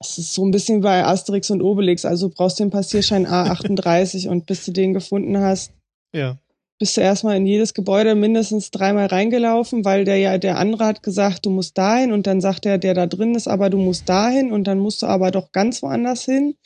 es 0.00 0.18
ist 0.18 0.34
so 0.34 0.44
ein 0.44 0.50
bisschen 0.50 0.80
bei 0.80 1.04
Asterix 1.04 1.50
und 1.50 1.62
Obelix. 1.62 2.04
Also 2.04 2.28
du 2.28 2.34
brauchst 2.34 2.58
den 2.60 2.70
Passierschein 2.70 3.26
A38 3.26 4.28
und 4.28 4.46
bis 4.46 4.64
du 4.64 4.72
den 4.72 4.92
gefunden 4.92 5.38
hast, 5.38 5.72
Ja. 6.12 6.36
bist 6.78 6.96
du 6.96 7.00
erstmal 7.00 7.36
in 7.36 7.46
jedes 7.46 7.72
Gebäude 7.72 8.14
mindestens 8.16 8.70
dreimal 8.72 9.06
reingelaufen, 9.06 9.84
weil 9.84 10.04
der 10.04 10.18
ja, 10.18 10.36
der 10.36 10.58
andere 10.58 10.84
hat 10.84 11.02
gesagt, 11.02 11.46
du 11.46 11.50
musst 11.50 11.78
dahin 11.78 12.12
und 12.12 12.26
dann 12.26 12.40
sagt 12.40 12.64
der, 12.66 12.76
der 12.78 12.92
da 12.94 13.06
drin 13.06 13.34
ist, 13.34 13.46
aber 13.48 13.70
du 13.70 13.78
musst 13.78 14.08
dahin 14.08 14.52
und 14.52 14.64
dann 14.64 14.78
musst 14.80 15.00
du 15.02 15.06
aber 15.06 15.30
doch 15.30 15.52
ganz 15.52 15.80
woanders 15.82 16.24
hin. 16.24 16.56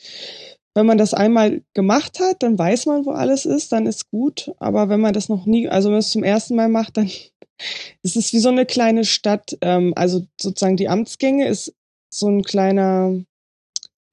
Wenn 0.78 0.86
man 0.86 0.96
das 0.96 1.12
einmal 1.12 1.62
gemacht 1.74 2.20
hat, 2.20 2.44
dann 2.44 2.56
weiß 2.56 2.86
man, 2.86 3.04
wo 3.04 3.10
alles 3.10 3.46
ist, 3.46 3.72
dann 3.72 3.88
ist 3.88 4.12
gut. 4.12 4.52
Aber 4.60 4.88
wenn 4.88 5.00
man 5.00 5.12
das 5.12 5.28
noch 5.28 5.44
nie, 5.44 5.68
also 5.68 5.88
wenn 5.88 5.94
man 5.94 5.98
es 5.98 6.12
zum 6.12 6.22
ersten 6.22 6.54
Mal 6.54 6.68
macht, 6.68 6.96
dann 6.96 7.10
ist 8.04 8.16
es 8.16 8.32
wie 8.32 8.38
so 8.38 8.48
eine 8.48 8.64
kleine 8.64 9.04
Stadt. 9.04 9.58
Ähm, 9.60 9.92
also 9.96 10.24
sozusagen 10.40 10.76
die 10.76 10.88
Amtsgänge 10.88 11.48
ist 11.48 11.74
so 12.10 12.28
ein 12.28 12.44
kleiner, 12.44 13.12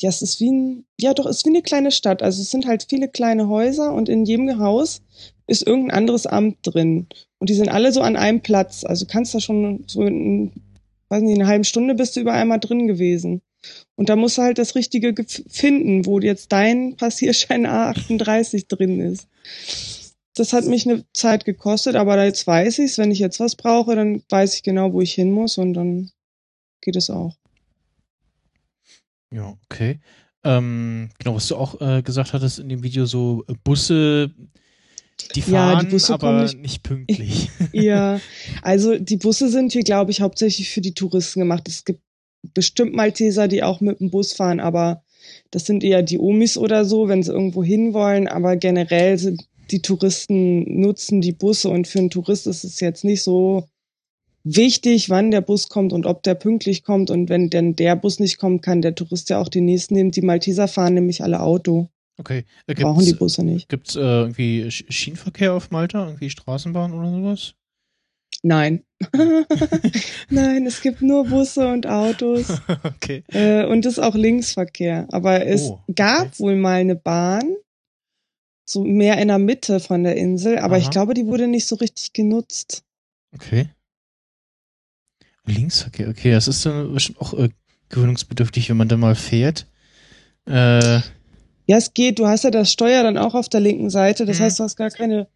ja, 0.01 0.09
es 0.09 0.23
ist 0.23 0.39
wie 0.39 0.49
ein, 0.49 0.85
ja 0.99 1.13
doch, 1.13 1.27
es 1.27 1.37
ist 1.37 1.45
wie 1.45 1.49
eine 1.49 1.61
kleine 1.61 1.91
Stadt. 1.91 2.23
Also 2.23 2.41
es 2.41 2.49
sind 2.49 2.65
halt 2.65 2.87
viele 2.89 3.09
kleine 3.09 3.47
Häuser 3.47 3.93
und 3.93 4.09
in 4.09 4.25
jedem 4.25 4.57
Haus 4.57 5.03
ist 5.45 5.67
irgendein 5.67 5.95
anderes 5.95 6.25
Amt 6.25 6.57
drin. 6.63 7.05
Und 7.37 7.51
die 7.51 7.55
sind 7.55 7.69
alle 7.69 7.91
so 7.91 8.01
an 8.01 8.15
einem 8.15 8.41
Platz. 8.41 8.83
Also 8.85 9.05
kannst 9.05 9.35
da 9.35 9.39
schon 9.39 9.83
so 9.85 10.01
in, 10.01 10.51
weiß 11.09 11.21
nicht, 11.21 11.35
in 11.35 11.43
einer 11.43 11.51
halben 11.51 11.63
Stunde 11.63 11.93
bist 11.93 12.15
du 12.15 12.21
über 12.21 12.33
einmal 12.33 12.59
drin 12.59 12.87
gewesen. 12.87 13.43
Und 13.95 14.09
da 14.09 14.15
musst 14.15 14.37
du 14.37 14.41
halt 14.41 14.57
das 14.57 14.75
Richtige 14.75 15.13
finden, 15.49 16.05
wo 16.05 16.19
jetzt 16.19 16.51
dein 16.51 16.95
Passierschein 16.97 17.65
A38 17.65 18.67
drin 18.67 18.99
ist. 18.99 19.27
Das 20.33 20.51
hat 20.51 20.65
mich 20.65 20.85
eine 20.85 21.05
Zeit 21.13 21.45
gekostet, 21.45 21.95
aber 21.95 22.21
jetzt 22.25 22.45
weiß 22.45 22.79
ich's. 22.79 22.97
Wenn 22.97 23.11
ich 23.11 23.19
jetzt 23.19 23.39
was 23.39 23.55
brauche, 23.55 23.95
dann 23.95 24.21
weiß 24.29 24.55
ich 24.55 24.63
genau, 24.63 24.91
wo 24.91 24.99
ich 25.01 25.13
hin 25.13 25.31
muss 25.31 25.57
und 25.57 25.73
dann 25.73 26.11
geht 26.81 26.97
es 26.97 27.09
auch. 27.09 27.37
Ja, 29.31 29.57
okay. 29.69 29.99
Ähm, 30.43 31.09
genau, 31.17 31.35
was 31.35 31.47
du 31.47 31.55
auch 31.55 31.79
äh, 31.81 32.01
gesagt 32.01 32.33
hattest 32.33 32.59
in 32.59 32.69
dem 32.69 32.83
Video, 32.83 33.05
so 33.05 33.43
äh, 33.47 33.53
Busse, 33.63 34.31
die 35.33 35.39
Ja, 35.39 35.45
fahren, 35.71 35.85
die 35.85 35.91
Busse 35.91 36.13
aber 36.13 36.43
nicht, 36.43 36.59
nicht- 36.59 36.83
pünktlich. 36.83 37.49
Ja, 37.73 38.21
also 38.61 38.97
die 38.99 39.17
Busse 39.17 39.49
sind 39.49 39.71
hier, 39.73 39.83
glaube 39.83 40.11
ich, 40.11 40.21
hauptsächlich 40.21 40.69
für 40.69 40.81
die 40.81 40.93
Touristen 40.93 41.39
gemacht. 41.39 41.67
Es 41.67 41.83
gibt 41.83 42.01
bestimmt 42.53 42.93
Malteser, 42.93 43.47
die 43.47 43.63
auch 43.63 43.81
mit 43.81 43.99
dem 43.99 44.09
Bus 44.11 44.33
fahren, 44.33 44.59
aber 44.59 45.03
das 45.51 45.65
sind 45.65 45.83
eher 45.83 46.03
die 46.03 46.19
Omis 46.19 46.57
oder 46.57 46.85
so, 46.85 47.07
wenn 47.07 47.23
sie 47.23 47.31
irgendwo 47.31 47.63
hinwollen. 47.63 48.27
Aber 48.27 48.55
generell 48.57 49.17
sind 49.17 49.47
die 49.71 49.81
Touristen 49.81 50.79
nutzen 50.81 51.21
die 51.21 51.31
Busse 51.31 51.69
und 51.69 51.87
für 51.87 51.99
einen 51.99 52.11
Tourist 52.11 52.45
ist 52.47 52.63
es 52.63 52.79
jetzt 52.79 53.03
nicht 53.03 53.23
so 53.23 53.67
wichtig, 54.43 55.09
wann 55.09 55.31
der 55.31 55.41
Bus 55.41 55.69
kommt 55.69 55.91
und 55.93 56.05
ob 56.05 56.21
der 56.23 56.35
pünktlich 56.35 56.83
kommt. 56.83 57.09
Und 57.09 57.29
wenn 57.29 57.49
denn 57.49 57.75
der 57.75 57.95
Bus 57.95 58.19
nicht 58.19 58.37
kommt, 58.37 58.61
kann 58.61 58.81
der 58.81 58.93
Tourist 58.95 59.29
ja 59.29 59.39
auch 59.41 59.49
den 59.49 59.65
nächsten 59.65 59.95
nehmen. 59.95 60.11
Die 60.11 60.21
Malteser 60.21 60.67
fahren 60.67 60.93
nämlich 60.93 61.23
alle 61.23 61.39
Auto, 61.41 61.89
Okay. 62.17 62.45
Äh, 62.67 62.75
brauchen 62.75 63.03
die 63.03 63.13
Busse 63.13 63.43
nicht. 63.43 63.67
gibt's 63.67 63.95
äh, 63.97 63.99
irgendwie 63.99 64.63
Sch- 64.67 64.89
Schienenverkehr 64.89 65.53
auf 65.53 65.71
Malta? 65.71 66.05
Irgendwie 66.05 66.29
Straßenbahn 66.29 66.93
oder 66.93 67.11
sowas? 67.11 67.55
Nein. 68.47 68.83
Nein, 70.29 70.67
es 70.67 70.81
gibt 70.81 71.01
nur 71.01 71.25
Busse 71.25 71.67
und 71.67 71.87
Autos. 71.87 72.45
okay. 72.83 73.23
Äh, 73.29 73.65
und 73.65 73.87
ist 73.87 73.97
auch 73.97 74.13
Linksverkehr. 74.13 75.07
Aber 75.11 75.45
es 75.47 75.63
Oh, 75.63 75.79
okay. 75.87 75.93
gab 75.95 76.39
wohl 76.39 76.55
mal 76.55 76.75
eine 76.75 76.95
Bahn, 76.95 77.55
so 78.63 78.83
mehr 78.83 79.17
in 79.17 79.29
der 79.29 79.39
Mitte 79.39 79.79
von 79.79 80.03
der 80.03 80.15
Insel, 80.15 80.59
aber 80.59 80.75
Aha. 80.75 80.81
ich 80.83 80.91
glaube, 80.91 81.15
die 81.15 81.25
wurde 81.25 81.47
nicht 81.47 81.65
so 81.65 81.75
richtig 81.75 82.13
genutzt. 82.13 82.83
Okay. 83.33 83.69
Linksverkehr, 85.47 86.09
okay, 86.09 86.31
das 86.31 86.47
ist 86.47 86.65
dann 86.65 86.93
bestimmt 86.93 87.19
auch 87.21 87.33
äh, 87.33 87.49
gewöhnungsbedürftig, 87.89 88.69
wenn 88.69 88.77
man 88.77 88.87
da 88.89 88.97
mal 88.97 89.15
fährt. 89.15 89.65
Äh, 90.47 90.97
Ja, 91.67 91.77
es 91.77 91.95
geht. 91.95 92.19
Du 92.19 92.27
hast 92.27 92.43
ja 92.43 92.51
das 92.51 92.71
Steuer 92.71 93.01
dann 93.01 93.17
auch 93.17 93.33
auf 93.33 93.49
der 93.49 93.59
linken 93.59 93.89
Seite. 93.89 94.25
Das 94.27 94.37
Mhm. 94.39 94.43
heißt, 94.43 94.59
du 94.59 94.63
hast 94.63 94.75
gar 94.75 94.91
keine 94.91 95.27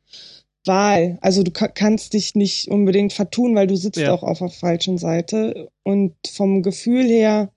Wahl. 0.70 1.18
Also 1.20 1.44
du 1.44 1.52
ka 1.52 1.68
kannst 1.68 2.14
dich 2.14 2.36
nicht 2.36 2.70
unbedingt 2.70 3.12
vertun, 3.12 3.56
weil 3.56 3.68
du 3.68 3.76
sitzt 3.76 4.00
Ja. 4.00 4.14
auch 4.14 4.24
auf 4.24 4.40
der 4.40 4.50
falschen 4.50 4.98
Seite. 4.98 5.68
Und 5.84 6.14
vom 6.32 6.64
Gefühl 6.64 7.04
her 7.06 7.52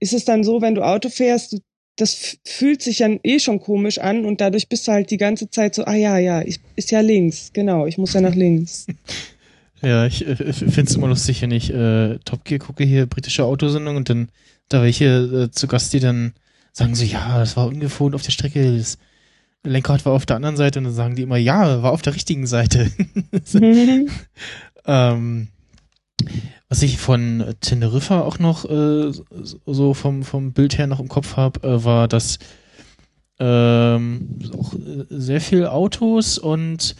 ist 0.00 0.12
es 0.12 0.24
dann 0.24 0.42
so, 0.42 0.60
wenn 0.60 0.74
du 0.74 0.82
Auto 0.82 1.08
fährst, 1.08 1.60
das 1.96 2.38
fühlt 2.44 2.82
sich 2.82 2.98
dann 2.98 3.20
eh 3.22 3.38
schon 3.38 3.60
komisch 3.60 3.98
an 3.98 4.24
und 4.26 4.40
dadurch 4.40 4.68
bist 4.68 4.86
du 4.88 4.92
halt 4.92 5.10
die 5.10 5.16
ganze 5.16 5.48
Zeit 5.48 5.74
so, 5.74 5.84
ah 5.84 5.94
ja, 5.94 6.18
ja, 6.18 6.42
ich, 6.42 6.58
ist 6.74 6.90
ja 6.90 7.00
links. 7.00 7.50
Genau, 7.52 7.86
ich 7.86 7.96
muss 7.96 8.12
ja 8.12 8.20
nach 8.20 8.34
links. 8.34 8.86
ja, 9.82 10.06
ich 10.06 10.26
äh, 10.26 10.36
finde 10.52 10.82
es 10.82 10.96
immer 10.96 11.08
lustig, 11.08 11.40
wenn 11.42 11.52
ich 11.52 11.72
äh, 11.72 12.18
Top 12.24 12.44
Gear 12.44 12.58
gucke, 12.58 12.84
hier 12.84 13.06
britische 13.06 13.44
Autosendung 13.44 13.96
und 13.96 14.10
dann 14.10 14.28
da 14.68 14.82
welche 14.82 15.04
äh, 15.04 15.50
zu 15.50 15.68
Gast, 15.68 15.92
die 15.92 16.00
dann 16.00 16.34
sagen 16.72 16.94
so, 16.94 17.04
ja, 17.04 17.38
das 17.38 17.56
war 17.56 17.66
ungewohnt 17.68 18.14
auf 18.14 18.22
der 18.22 18.32
Strecke, 18.32 18.76
das 18.76 18.98
Lenkrad 19.70 20.04
war 20.06 20.12
auf 20.12 20.26
der 20.26 20.36
anderen 20.36 20.56
Seite 20.56 20.78
und 20.78 20.84
dann 20.84 20.94
sagen 20.94 21.16
die 21.16 21.22
immer, 21.22 21.36
ja, 21.36 21.82
war 21.82 21.92
auf 21.92 22.02
der 22.02 22.14
richtigen 22.14 22.46
Seite. 22.46 22.90
ähm, 24.86 25.48
was 26.68 26.82
ich 26.82 26.98
von 26.98 27.54
Teneriffa 27.60 28.20
auch 28.22 28.38
noch 28.38 28.64
äh, 28.64 29.12
so 29.66 29.94
vom, 29.94 30.22
vom 30.24 30.52
Bild 30.52 30.78
her 30.78 30.86
noch 30.86 31.00
im 31.00 31.08
Kopf 31.08 31.36
habe, 31.36 31.66
äh, 31.66 31.84
war, 31.84 32.08
dass 32.08 32.38
ähm, 33.38 34.38
auch 34.56 34.74
äh, 34.74 35.04
sehr 35.10 35.40
viel 35.40 35.66
Autos 35.66 36.38
und 36.38 36.96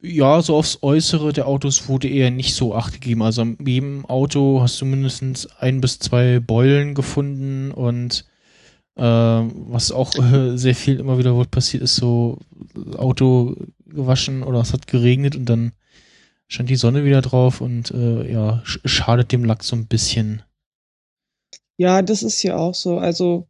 ja, 0.00 0.42
so 0.42 0.56
aufs 0.56 0.78
Äußere 0.82 1.32
der 1.32 1.46
Autos 1.46 1.88
wurde 1.88 2.08
eher 2.08 2.30
nicht 2.30 2.54
so 2.54 2.74
acht 2.74 2.94
gegeben. 2.94 3.22
Also 3.22 3.42
an 3.42 3.56
jedem 3.64 4.04
Auto 4.04 4.60
hast 4.60 4.80
du 4.80 4.84
mindestens 4.84 5.46
ein 5.46 5.80
bis 5.80 6.00
zwei 6.00 6.40
Beulen 6.40 6.94
gefunden 6.94 7.70
und 7.70 8.24
ähm, 8.96 9.52
was 9.68 9.90
auch 9.90 10.14
äh, 10.16 10.56
sehr 10.56 10.74
viel 10.74 11.00
immer 11.00 11.18
wieder 11.18 11.34
wohl 11.34 11.46
passiert 11.46 11.82
ist, 11.82 11.96
so 11.96 12.38
Auto 12.96 13.56
gewaschen 13.86 14.42
oder 14.42 14.60
es 14.60 14.72
hat 14.72 14.86
geregnet 14.86 15.36
und 15.36 15.46
dann 15.46 15.72
scheint 16.48 16.68
die 16.68 16.76
Sonne 16.76 17.04
wieder 17.04 17.22
drauf 17.22 17.60
und 17.60 17.90
äh, 17.90 18.30
ja, 18.30 18.62
sch 18.64 18.80
schadet 18.84 19.32
dem 19.32 19.44
Lack 19.44 19.64
so 19.64 19.76
ein 19.76 19.86
bisschen. 19.86 20.42
Ja, 21.78 22.02
das 22.02 22.22
ist 22.22 22.40
hier 22.40 22.58
auch 22.58 22.74
so. 22.74 22.98
Also 22.98 23.48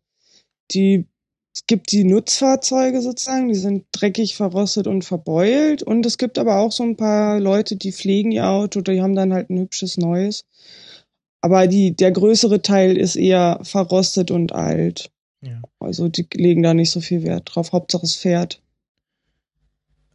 die, 0.70 1.06
es 1.54 1.66
gibt 1.66 1.90
die 1.90 2.04
Nutzfahrzeuge 2.04 3.02
sozusagen, 3.02 3.48
die 3.48 3.56
sind 3.56 3.86
dreckig, 3.92 4.36
verrostet 4.36 4.86
und 4.86 5.04
verbeult. 5.04 5.82
Und 5.82 6.06
es 6.06 6.18
gibt 6.18 6.38
aber 6.38 6.58
auch 6.58 6.72
so 6.72 6.84
ein 6.84 6.96
paar 6.96 7.40
Leute, 7.40 7.76
die 7.76 7.92
pflegen 7.92 8.30
ihr 8.30 8.48
Auto, 8.48 8.80
die 8.80 9.02
haben 9.02 9.16
dann 9.16 9.32
halt 9.32 9.50
ein 9.50 9.58
hübsches 9.58 9.98
neues. 9.98 10.44
Aber 11.40 11.66
die, 11.66 11.96
der 11.96 12.12
größere 12.12 12.62
Teil 12.62 12.96
ist 12.96 13.16
eher 13.16 13.58
verrostet 13.64 14.30
und 14.30 14.52
alt. 14.52 15.10
Ja. 15.42 15.60
Also 15.80 16.08
die 16.08 16.26
legen 16.34 16.62
da 16.62 16.72
nicht 16.72 16.90
so 16.90 17.00
viel 17.00 17.22
Wert 17.24 17.50
drauf. 17.52 17.72
Hauptsache 17.72 18.04
es 18.04 18.14
fährt. 18.14 18.62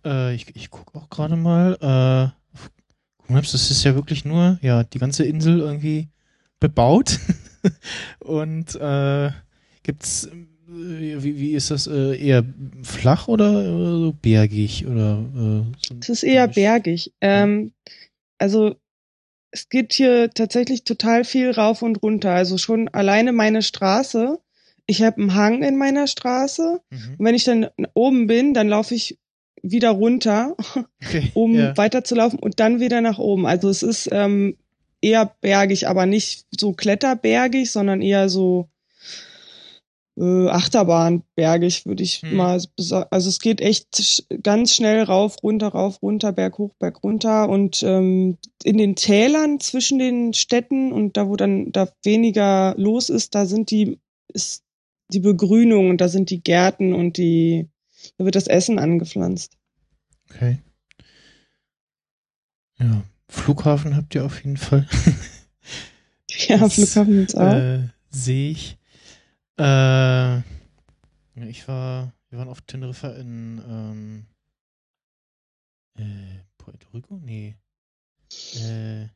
Äh, 0.05 0.33
ich 0.33 0.55
ich 0.55 0.69
gucke 0.69 0.97
auch 0.97 1.09
gerade 1.09 1.35
mal. 1.35 1.77
Äh, 1.81 2.55
auf 2.55 2.71
Google 3.17 3.35
Maps, 3.35 3.51
das 3.51 3.69
ist 3.69 3.83
ja 3.83 3.95
wirklich 3.95 4.25
nur, 4.25 4.57
ja, 4.61 4.83
die 4.83 4.99
ganze 4.99 5.25
Insel 5.25 5.59
irgendwie 5.59 6.07
bebaut. 6.59 7.19
Und 8.19 8.75
äh, 8.75 9.31
gibt's, 9.83 10.25
äh, 10.25 11.23
wie, 11.23 11.37
wie 11.37 11.51
ist 11.53 11.71
das, 11.71 11.87
äh, 11.87 12.17
eher 12.17 12.43
flach 12.83 13.27
oder 13.27 13.63
äh, 13.63 13.99
so 13.99 14.13
bergig? 14.13 14.87
Oder, 14.87 15.19
äh, 15.35 15.85
so 15.85 15.95
Es 15.99 16.09
ist 16.09 16.23
eher 16.23 16.47
bergig. 16.47 17.13
Ähm, 17.19 17.73
also 18.37 18.75
es 19.51 19.69
geht 19.69 19.93
hier 19.93 20.29
tatsächlich 20.29 20.83
total 20.83 21.23
viel 21.23 21.51
rauf 21.51 21.81
und 21.81 22.01
runter. 22.01 22.31
Also 22.31 22.57
schon 22.57 22.87
alleine 22.89 23.33
meine 23.33 23.61
Straße. 23.61 24.39
Ich 24.87 25.03
habe 25.03 25.21
einen 25.21 25.35
Hang 25.35 25.63
in 25.63 25.77
meiner 25.77 26.07
Straße. 26.07 26.79
Mhm. 26.89 27.15
Und 27.17 27.25
wenn 27.25 27.35
ich 27.35 27.43
dann 27.43 27.67
oben 27.93 28.25
bin, 28.27 28.53
dann 28.53 28.69
laufe 28.69 28.95
ich 28.95 29.17
wieder 29.61 29.91
runter, 29.91 30.55
Okay. 31.03 31.31
um 31.33 31.53
ja. 31.55 31.75
weiterzulaufen 31.77 32.39
und 32.39 32.59
dann 32.59 32.79
wieder 32.79 33.01
nach 33.01 33.19
oben. 33.19 33.45
Also 33.45 33.69
es 33.69 33.83
ist 33.83 34.09
ähm, 34.11 34.55
eher 35.01 35.35
bergig, 35.41 35.87
aber 35.87 36.05
nicht 36.05 36.45
so 36.57 36.71
kletterbergig, 36.73 37.69
sondern 37.71 38.01
eher 38.01 38.29
so 38.29 38.69
äh, 40.19 40.47
Achterbahnbergig, 40.47 41.85
würde 41.85 42.03
ich 42.03 42.21
Hm. 42.21 42.35
mal 42.35 42.59
sagen. 42.79 43.07
Also 43.11 43.29
es 43.29 43.39
geht 43.39 43.61
echt 43.61 43.87
sch- 43.95 44.23
ganz 44.41 44.73
schnell 44.73 45.03
rauf, 45.03 45.35
runter, 45.43 45.67
rauf, 45.67 46.01
runter, 46.01 46.31
berg 46.31 46.57
hoch, 46.57 46.73
berg 46.79 47.03
runter. 47.03 47.49
Und 47.49 47.83
ähm, 47.83 48.37
in 48.63 48.77
den 48.77 48.95
Tälern 48.95 49.59
zwischen 49.59 49.99
den 49.99 50.33
Städten 50.33 50.91
und 50.91 51.17
da, 51.17 51.27
wo 51.27 51.35
dann 51.35 51.71
da 51.71 51.89
weniger 52.03 52.73
los 52.77 53.09
ist, 53.09 53.35
da 53.35 53.45
sind 53.45 53.69
die, 53.69 53.99
ist 54.33 54.63
die 55.09 55.19
Begrünung 55.19 55.89
und 55.89 56.01
da 56.01 56.09
sind 56.09 56.29
die 56.29 56.41
Gärten 56.41 56.93
und 56.93 57.17
die, 57.17 57.69
da 58.17 58.25
wird 58.25 58.35
das 58.35 58.47
Essen 58.47 58.79
angepflanzt. 58.79 59.57
Okay. 60.29 60.59
Ja, 62.79 63.03
Flughafen 63.29 63.95
habt 63.95 64.13
ihr 64.15 64.25
auf 64.25 64.43
jeden 64.43 64.57
Fall. 64.57 64.87
Ja, 66.29 66.57
Das, 66.57 66.75
Flughafen 66.75 67.21
jetzt 67.21 67.37
auch. 67.37 67.53
Äh, 67.53 67.87
Sehe 68.09 68.51
ich. 68.51 68.77
Äh, 69.57 70.39
ich 71.49 71.67
war, 71.67 72.13
wir 72.29 72.39
waren 72.39 72.49
auf 72.49 72.61
Teneriffa 72.61 73.11
in 73.11 73.61
ähm, 73.67 74.25
äh, 75.97 76.43
Puerto 76.57 76.87
Rico? 76.93 77.17
Nee. 77.23 77.55
Äh, 78.55 79.07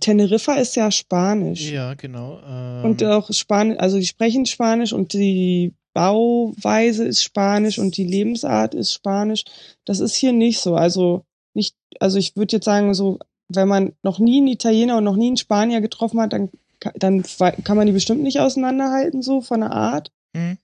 Teneriffa 0.00 0.54
ist 0.54 0.76
ja 0.76 0.90
Spanisch. 0.90 1.70
ja, 1.70 1.94
genau. 1.94 2.38
Ähm, 2.46 2.84
Und 2.84 3.04
auch 3.04 3.30
Spanisch, 3.32 3.78
also 3.78 3.98
die 3.98 4.06
sprechen 4.06 4.46
Spanisch 4.46 4.92
und 4.92 5.12
die 5.12 5.72
Bauweise 5.94 7.04
ist 7.04 7.22
Spanisch 7.22 7.78
und 7.78 7.96
die 7.96 8.04
Lebensart 8.04 8.74
ist 8.74 8.92
Spanisch. 8.92 9.44
Das 9.84 10.00
ist 10.00 10.14
hier 10.14 10.32
nicht 10.32 10.58
so. 10.60 10.74
Also 10.74 11.24
nicht, 11.54 11.74
also 12.00 12.18
ich 12.18 12.36
würde 12.36 12.56
jetzt 12.56 12.64
sagen, 12.64 12.94
so, 12.94 13.18
wenn 13.48 13.68
man 13.68 13.92
noch 14.02 14.18
nie 14.18 14.38
einen 14.38 14.46
Italiener 14.48 14.96
und 14.98 15.04
noch 15.04 15.16
nie 15.16 15.26
einen 15.26 15.36
Spanier 15.36 15.80
getroffen 15.80 16.20
hat, 16.20 16.32
dann, 16.32 16.48
dann 16.94 17.22
kann 17.64 17.76
man 17.76 17.86
die 17.86 17.92
bestimmt 17.92 18.22
nicht 18.22 18.40
auseinanderhalten, 18.40 19.20
so 19.22 19.40
von 19.42 19.60
der 19.60 19.72
Art. 19.72 20.10
hm, 20.34 20.56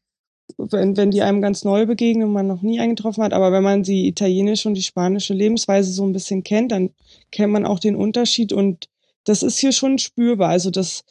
Wenn, 0.56 0.96
wenn 0.96 1.10
die 1.10 1.20
einem 1.20 1.42
ganz 1.42 1.62
neu 1.64 1.84
begegnen 1.84 2.28
und 2.28 2.32
man 2.32 2.46
noch 2.46 2.62
nie 2.62 2.80
einen 2.80 2.96
getroffen 2.96 3.22
hat. 3.22 3.34
Aber 3.34 3.52
wenn 3.52 3.62
man 3.62 3.82
die 3.82 4.08
italienische 4.08 4.66
und 4.68 4.74
die 4.74 4.82
spanische 4.82 5.34
Lebensweise 5.34 5.92
so 5.92 6.06
ein 6.06 6.12
bisschen 6.14 6.42
kennt, 6.42 6.72
dann 6.72 6.90
kennt 7.30 7.52
man 7.52 7.66
auch 7.66 7.78
den 7.78 7.96
Unterschied 7.96 8.54
und 8.54 8.88
das 9.28 9.42
ist 9.42 9.58
hier 9.58 9.72
schon 9.72 9.98
spürbar. 9.98 10.50
Also 10.50 10.70
das 10.70 11.04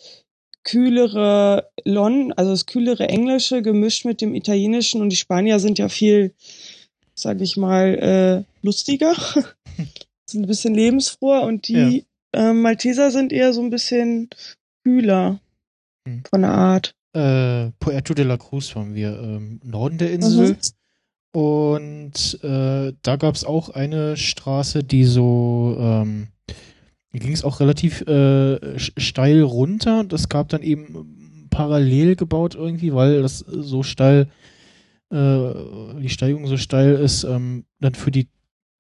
kühlere 0.64 1.70
Lon, 1.86 2.34
also 2.34 2.52
das 2.52 2.66
kühlere 2.66 3.08
Englische 3.08 3.62
gemischt 3.62 4.06
mit 4.06 4.20
dem 4.22 4.36
italienischen 4.36 5.02
und 5.02 5.10
die 5.10 5.16
Spanier 5.16 5.60
sind 5.60 5.80
ja 5.80 5.88
viel, 5.90 6.34
sag 7.16 7.40
ich 7.42 7.56
mal, 7.58 7.96
äh, 8.44 8.66
lustiger, 8.66 9.14
sind 10.30 10.44
ein 10.44 10.48
bisschen 10.48 10.76
lebensfroher 10.76 11.44
und 11.44 11.68
die 11.68 12.06
äh, 12.34 12.52
Malteser 12.52 13.12
sind 13.12 13.32
eher 13.32 13.54
so 13.54 13.62
ein 13.62 13.70
bisschen 13.70 14.30
kühler 14.84 15.40
Hm. 16.08 16.24
von 16.30 16.42
der 16.42 16.52
Art. 16.52 16.94
äh, 17.14 17.72
Puerto 17.80 18.14
de 18.14 18.26
la 18.26 18.38
Cruz 18.38 18.76
waren 18.76 18.94
wir, 18.96 19.20
ähm, 19.22 19.60
Norden 19.64 19.98
der 19.98 20.12
Insel. 20.12 20.58
Und 21.34 22.40
äh, 22.44 22.94
da 23.02 23.16
gab 23.18 23.36
es 23.36 23.44
auch 23.44 23.70
eine 23.70 24.18
Straße, 24.18 24.84
die 24.84 25.04
so, 25.04 25.76
ähm, 25.80 26.28
ging 27.20 27.34
es 27.34 27.44
auch 27.44 27.60
relativ 27.60 28.02
äh, 28.02 28.78
steil 28.78 29.42
runter 29.42 30.00
und 30.00 30.14
es 30.14 30.30
gab 30.30 30.50
dann 30.50 30.62
eben 30.64 31.48
parallel 31.50 32.16
gebaut 32.16 32.56
irgendwie, 32.56 32.94
weil 32.94 33.22
das 33.22 33.40
so 33.40 33.84
steil, 33.84 34.28
äh, 35.12 35.54
die 36.02 36.10
Steigung 36.10 36.48
so 36.48 36.58
steil 36.58 36.96
ist, 36.96 37.24
ähm, 37.24 37.66
dann 37.80 37.96
für 37.96 38.12
die 38.12 38.28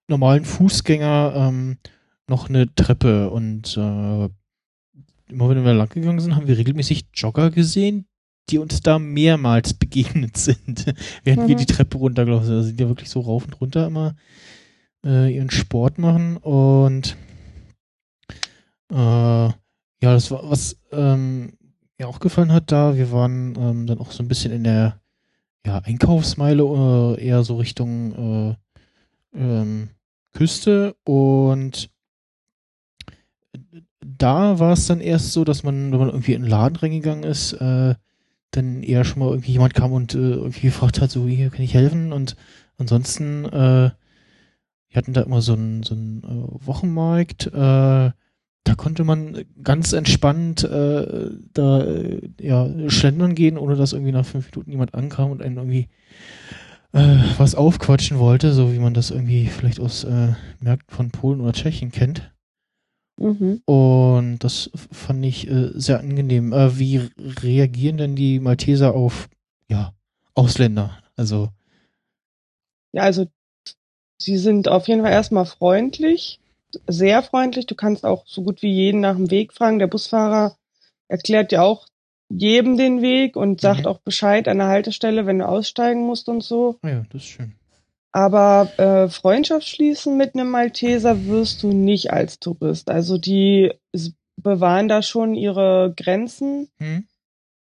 normalen 0.07 0.45
Fußgänger 0.45 1.33
ähm, 1.35 1.77
noch 2.27 2.49
eine 2.49 2.73
Treppe 2.75 3.29
und 3.29 3.77
äh, 3.77 4.29
immer 5.29 5.49
wenn 5.49 5.65
wir 5.65 5.73
lang 5.73 5.89
gegangen 5.89 6.19
sind, 6.19 6.35
haben 6.35 6.47
wir 6.47 6.57
regelmäßig 6.57 7.05
Jogger 7.13 7.51
gesehen, 7.51 8.05
die 8.49 8.59
uns 8.59 8.81
da 8.81 8.97
mehrmals 8.99 9.73
begegnet 9.73 10.37
sind, 10.37 10.85
während 11.23 11.47
wir 11.47 11.55
Mhm. 11.55 11.59
die 11.59 11.65
Treppe 11.65 11.97
runtergelaufen 11.97 12.45
sind. 12.47 12.55
Also 12.55 12.71
die 12.71 12.81
ja 12.81 12.89
wirklich 12.89 13.09
so 13.09 13.19
rauf 13.21 13.45
und 13.45 13.59
runter 13.59 13.87
immer 13.87 14.15
äh, 15.05 15.33
ihren 15.35 15.51
Sport 15.51 15.97
machen 15.97 16.37
und 16.37 17.17
äh, 18.91 18.95
ja, 18.95 19.53
das 19.99 20.31
war 20.31 20.49
was 20.49 20.79
ähm, 20.91 21.53
mir 21.97 22.07
auch 22.07 22.19
gefallen 22.19 22.51
hat 22.51 22.71
da. 22.71 22.95
Wir 22.95 23.11
waren 23.11 23.55
ähm, 23.57 23.87
dann 23.87 23.99
auch 23.99 24.11
so 24.11 24.23
ein 24.23 24.27
bisschen 24.27 24.51
in 24.51 24.63
der 24.63 24.99
ja, 25.65 25.79
Einkaufsmeile, 25.79 26.63
äh, 26.63 27.25
eher 27.25 27.43
so 27.43 27.57
Richtung 27.57 28.55
äh, 29.33 29.37
ähm, 29.37 29.89
Küste 30.33 30.95
und 31.03 31.89
da 34.01 34.59
war 34.59 34.73
es 34.73 34.87
dann 34.87 35.01
erst 35.01 35.33
so, 35.33 35.43
dass 35.43 35.63
man, 35.63 35.91
wenn 35.91 35.99
man 35.99 36.09
irgendwie 36.09 36.33
in 36.33 36.43
den 36.43 36.49
Laden 36.49 36.77
reingegangen 36.77 37.23
ist, 37.23 37.53
äh, 37.53 37.95
dann 38.51 38.83
eher 38.83 39.03
schon 39.03 39.19
mal 39.19 39.29
irgendwie 39.29 39.51
jemand 39.51 39.73
kam 39.73 39.91
und 39.91 40.15
äh, 40.15 40.17
irgendwie 40.17 40.67
gefragt 40.67 41.01
hat, 41.01 41.11
so 41.11 41.27
hier 41.27 41.49
kann 41.49 41.63
ich 41.63 41.73
helfen 41.73 42.13
und 42.13 42.35
ansonsten 42.77 43.45
äh, 43.45 43.91
wir 44.89 44.95
hatten 44.95 45.13
da 45.13 45.21
immer 45.21 45.41
so 45.41 45.53
einen 45.53 45.83
so 45.83 45.95
äh, 45.95 46.65
Wochenmarkt, 46.65 47.47
äh, 47.47 48.11
da 48.63 48.75
konnte 48.75 49.03
man 49.03 49.45
ganz 49.63 49.93
entspannt 49.93 50.63
äh, 50.63 51.29
da 51.53 51.83
äh, 51.83 52.29
ja 52.41 52.69
schlendern 52.89 53.35
gehen, 53.35 53.57
ohne 53.57 53.75
dass 53.75 53.93
irgendwie 53.93 54.11
nach 54.11 54.25
fünf 54.25 54.51
Minuten 54.51 54.71
jemand 54.71 54.93
ankam 54.93 55.31
und 55.31 55.41
einen 55.41 55.57
irgendwie 55.57 55.87
äh, 56.93 57.17
was 57.37 57.55
aufquatschen 57.55 58.19
wollte, 58.19 58.53
so 58.53 58.73
wie 58.73 58.79
man 58.79 58.93
das 58.93 59.11
irgendwie 59.11 59.47
vielleicht 59.47 59.79
aus 59.79 60.03
äh, 60.03 60.33
Märkten 60.59 60.95
von 60.95 61.11
Polen 61.11 61.41
oder 61.41 61.53
Tschechien 61.53 61.91
kennt. 61.91 62.31
Mhm. 63.19 63.61
Und 63.65 64.39
das 64.39 64.69
fand 64.73 65.25
ich 65.25 65.49
äh, 65.49 65.71
sehr 65.73 65.99
angenehm. 65.99 66.53
Äh, 66.53 66.77
wie 66.77 67.09
reagieren 67.17 67.97
denn 67.97 68.15
die 68.15 68.39
Malteser 68.39 68.93
auf 68.93 69.29
ja, 69.69 69.93
Ausländer? 70.35 70.97
Also. 71.15 71.49
Ja, 72.93 73.03
also 73.03 73.27
sie 74.19 74.37
sind 74.37 74.67
auf 74.67 74.87
jeden 74.87 75.01
Fall 75.01 75.11
erstmal 75.11 75.45
freundlich, 75.45 76.39
sehr 76.87 77.23
freundlich. 77.23 77.65
Du 77.65 77.75
kannst 77.75 78.05
auch 78.05 78.25
so 78.27 78.43
gut 78.43 78.61
wie 78.61 78.71
jeden 78.71 79.01
nach 79.01 79.15
dem 79.15 79.31
Weg 79.31 79.53
fragen. 79.53 79.79
Der 79.79 79.87
Busfahrer 79.87 80.55
erklärt 81.07 81.51
dir 81.51 81.63
auch 81.63 81.87
jedem 82.29 82.77
den 82.77 83.01
Weg 83.01 83.35
und 83.37 83.61
sagt 83.61 83.81
Mhm. 83.81 83.85
auch 83.87 83.99
Bescheid 83.99 84.47
an 84.47 84.57
der 84.57 84.67
Haltestelle, 84.67 85.25
wenn 85.25 85.39
du 85.39 85.47
aussteigen 85.47 86.05
musst 86.05 86.27
und 86.27 86.43
so. 86.43 86.77
Ah 86.81 86.89
ja, 86.89 87.03
das 87.09 87.21
ist 87.21 87.27
schön. 87.29 87.53
Aber 88.11 88.71
äh, 88.77 89.09
Freundschaft 89.09 89.67
schließen 89.67 90.17
mit 90.17 90.33
einem 90.33 90.49
Malteser 90.49 91.25
wirst 91.25 91.63
du 91.63 91.71
nicht 91.71 92.11
als 92.11 92.39
Tourist. 92.39 92.89
Also 92.89 93.17
die 93.17 93.73
bewahren 94.37 94.87
da 94.87 95.01
schon 95.01 95.35
ihre 95.35 95.93
Grenzen, 95.95 96.69
Hm? 96.79 97.07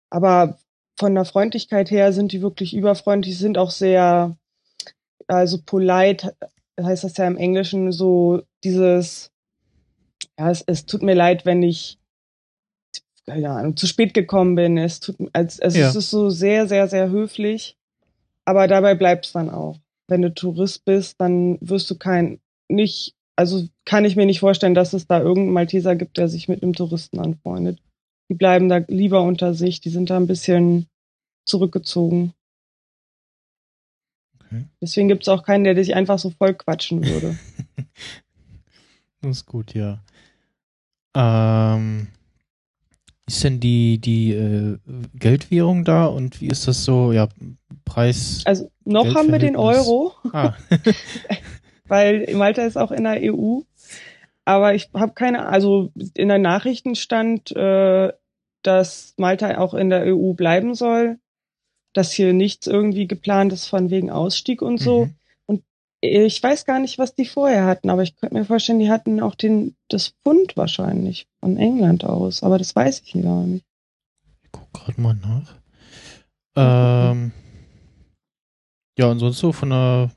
aber 0.10 0.58
von 1.00 1.14
der 1.14 1.26
Freundlichkeit 1.26 1.92
her 1.92 2.12
sind 2.14 2.32
die 2.32 2.42
wirklich 2.42 2.74
überfreundlich, 2.76 3.38
sind 3.38 3.58
auch 3.58 3.72
sehr, 3.72 4.36
also 5.28 5.60
polite, 5.66 6.36
heißt 6.82 7.04
das 7.04 7.18
ja 7.18 7.28
im 7.28 7.38
Englischen 7.38 7.92
so 7.92 8.44
dieses, 8.64 9.32
ja, 10.38 10.52
es, 10.52 10.64
es 10.68 10.86
tut 10.86 11.02
mir 11.04 11.16
leid, 11.16 11.46
wenn 11.46 11.64
ich 11.64 11.98
keine 13.28 13.50
Ahnung, 13.50 13.76
zu 13.76 13.88
spät 13.88 14.14
gekommen 14.14 14.56
bin. 14.56 14.78
Es 14.78 15.00
tut, 15.00 15.18
als, 15.34 15.60
also 15.60 15.78
Ja. 15.78 15.90
es 15.90 15.96
ist 15.96 16.10
so 16.10 16.30
sehr, 16.30 16.68
sehr, 16.68 16.88
sehr 16.88 17.10
höflich. 17.10 17.76
Aber 18.46 18.68
dabei 18.68 18.96
bleibt's 18.96 19.34
dann 19.34 19.50
auch. 19.50 19.78
Wenn 20.08 20.22
du 20.22 20.34
Tourist 20.34 20.86
bist, 20.86 21.20
dann 21.20 21.58
wirst 21.60 21.92
du 21.92 21.98
kein, 21.98 22.40
nicht, 22.70 23.14
also 23.36 23.68
kann 23.84 24.06
ich 24.06 24.16
mir 24.16 24.26
nicht 24.26 24.40
vorstellen, 24.40 24.74
dass 24.74 24.94
es 24.94 25.08
da 25.08 25.20
irgendeinen 25.20 25.54
Malteser 25.54 25.96
gibt, 25.98 26.18
der 26.18 26.30
sich 26.30 26.48
mit 26.48 26.64
einem 26.64 26.74
Touristen 26.74 27.20
anfreundet. 27.20 27.80
Die 28.30 28.36
bleiben 28.36 28.70
da 28.70 28.78
lieber 28.88 29.22
unter 29.22 29.54
sich, 29.54 29.82
die 29.82 29.90
sind 29.90 30.10
da 30.10 30.18
ein 30.18 30.28
bisschen 30.28 30.88
zurückgezogen. 31.46 32.34
Okay. 34.48 34.66
Deswegen 34.82 35.08
gibt's 35.08 35.28
auch 35.28 35.44
keinen, 35.44 35.64
der 35.64 35.74
dich 35.74 35.96
einfach 35.96 36.20
so 36.20 36.32
voll 36.32 36.54
quatschen 36.54 37.06
würde. 37.06 37.38
Das 39.22 39.38
ist 39.38 39.46
gut, 39.48 39.74
ja. 39.74 40.00
Ähm, 41.16 42.08
ist 43.26 43.44
denn 43.44 43.60
die, 43.60 43.98
die 43.98 44.32
äh, 44.32 44.78
Geldwährung 45.16 45.84
da 45.84 46.06
und 46.06 46.40
wie 46.40 46.48
ist 46.48 46.68
das 46.68 46.86
so? 46.86 47.12
Ja, 47.12 47.28
Preis. 47.84 48.44
Also 48.46 48.72
noch 48.86 49.16
haben 49.16 49.32
wir 49.32 49.40
den. 49.40 49.56
Euro. 49.56 50.14
Ah, 50.32 50.54
weil 51.88 52.28
Malta 52.36 52.62
ist 52.64 52.78
auch 52.78 52.92
in 52.92 53.04
der 53.04 53.34
EU. 53.34 53.62
Aber 54.46 54.76
ich 54.76 54.90
habe 54.94 55.14
keine, 55.14 55.48
also 55.48 55.92
in 56.14 56.30
der 56.30 56.38
Nachrichten 56.38 56.96
stand, 56.96 57.54
äh, 57.56 58.14
dass 58.62 59.14
Malta 59.18 59.58
auch 59.58 59.74
in 59.74 59.90
der 59.90 60.16
EU 60.16 60.34
bleiben 60.34 60.74
soll, 60.74 61.20
dass 61.98 62.12
hier 62.12 62.32
nichts 62.32 62.68
irgendwie 62.68 63.08
geplant 63.08 63.52
ist 63.52 63.66
von 63.66 63.90
wegen 63.90 64.12
Ausstieg 64.12 64.62
und 64.62 64.80
so. 64.80 65.06
mhm. 65.06 65.14
Ich 66.00 66.44
weiß 66.44 66.66
gar 66.66 66.80
nicht, 66.80 67.00
was 67.00 67.16
die 67.16 67.26
vorher 67.26 67.66
hatten, 67.66 67.90
aber 67.90 68.04
ich 68.04 68.16
könnte 68.16 68.36
mir 68.36 68.46
vorstellen, 68.46 68.78
die 68.78 68.92
hatten 68.92 69.20
auch 69.20 69.34
den 69.34 69.76
das 69.90 70.14
Pfund 70.24 70.56
wahrscheinlich 70.56 71.28
von 71.40 71.58
England 71.58 72.06
aus, 72.06 72.44
aber 72.44 72.60
das 72.60 72.76
weiß 72.76 73.02
ich 73.04 73.14
gar 73.14 73.44
nicht. 73.44 73.66
Ich 74.44 74.52
guck 74.52 74.72
gerade 74.74 75.02
mal 75.02 75.16
nach. 75.16 75.56
Ähm, 76.56 77.32
ja, 79.00 79.08
und 79.08 79.18
sonst 79.18 79.40
so 79.40 79.52
von 79.52 79.72
der, 79.72 80.12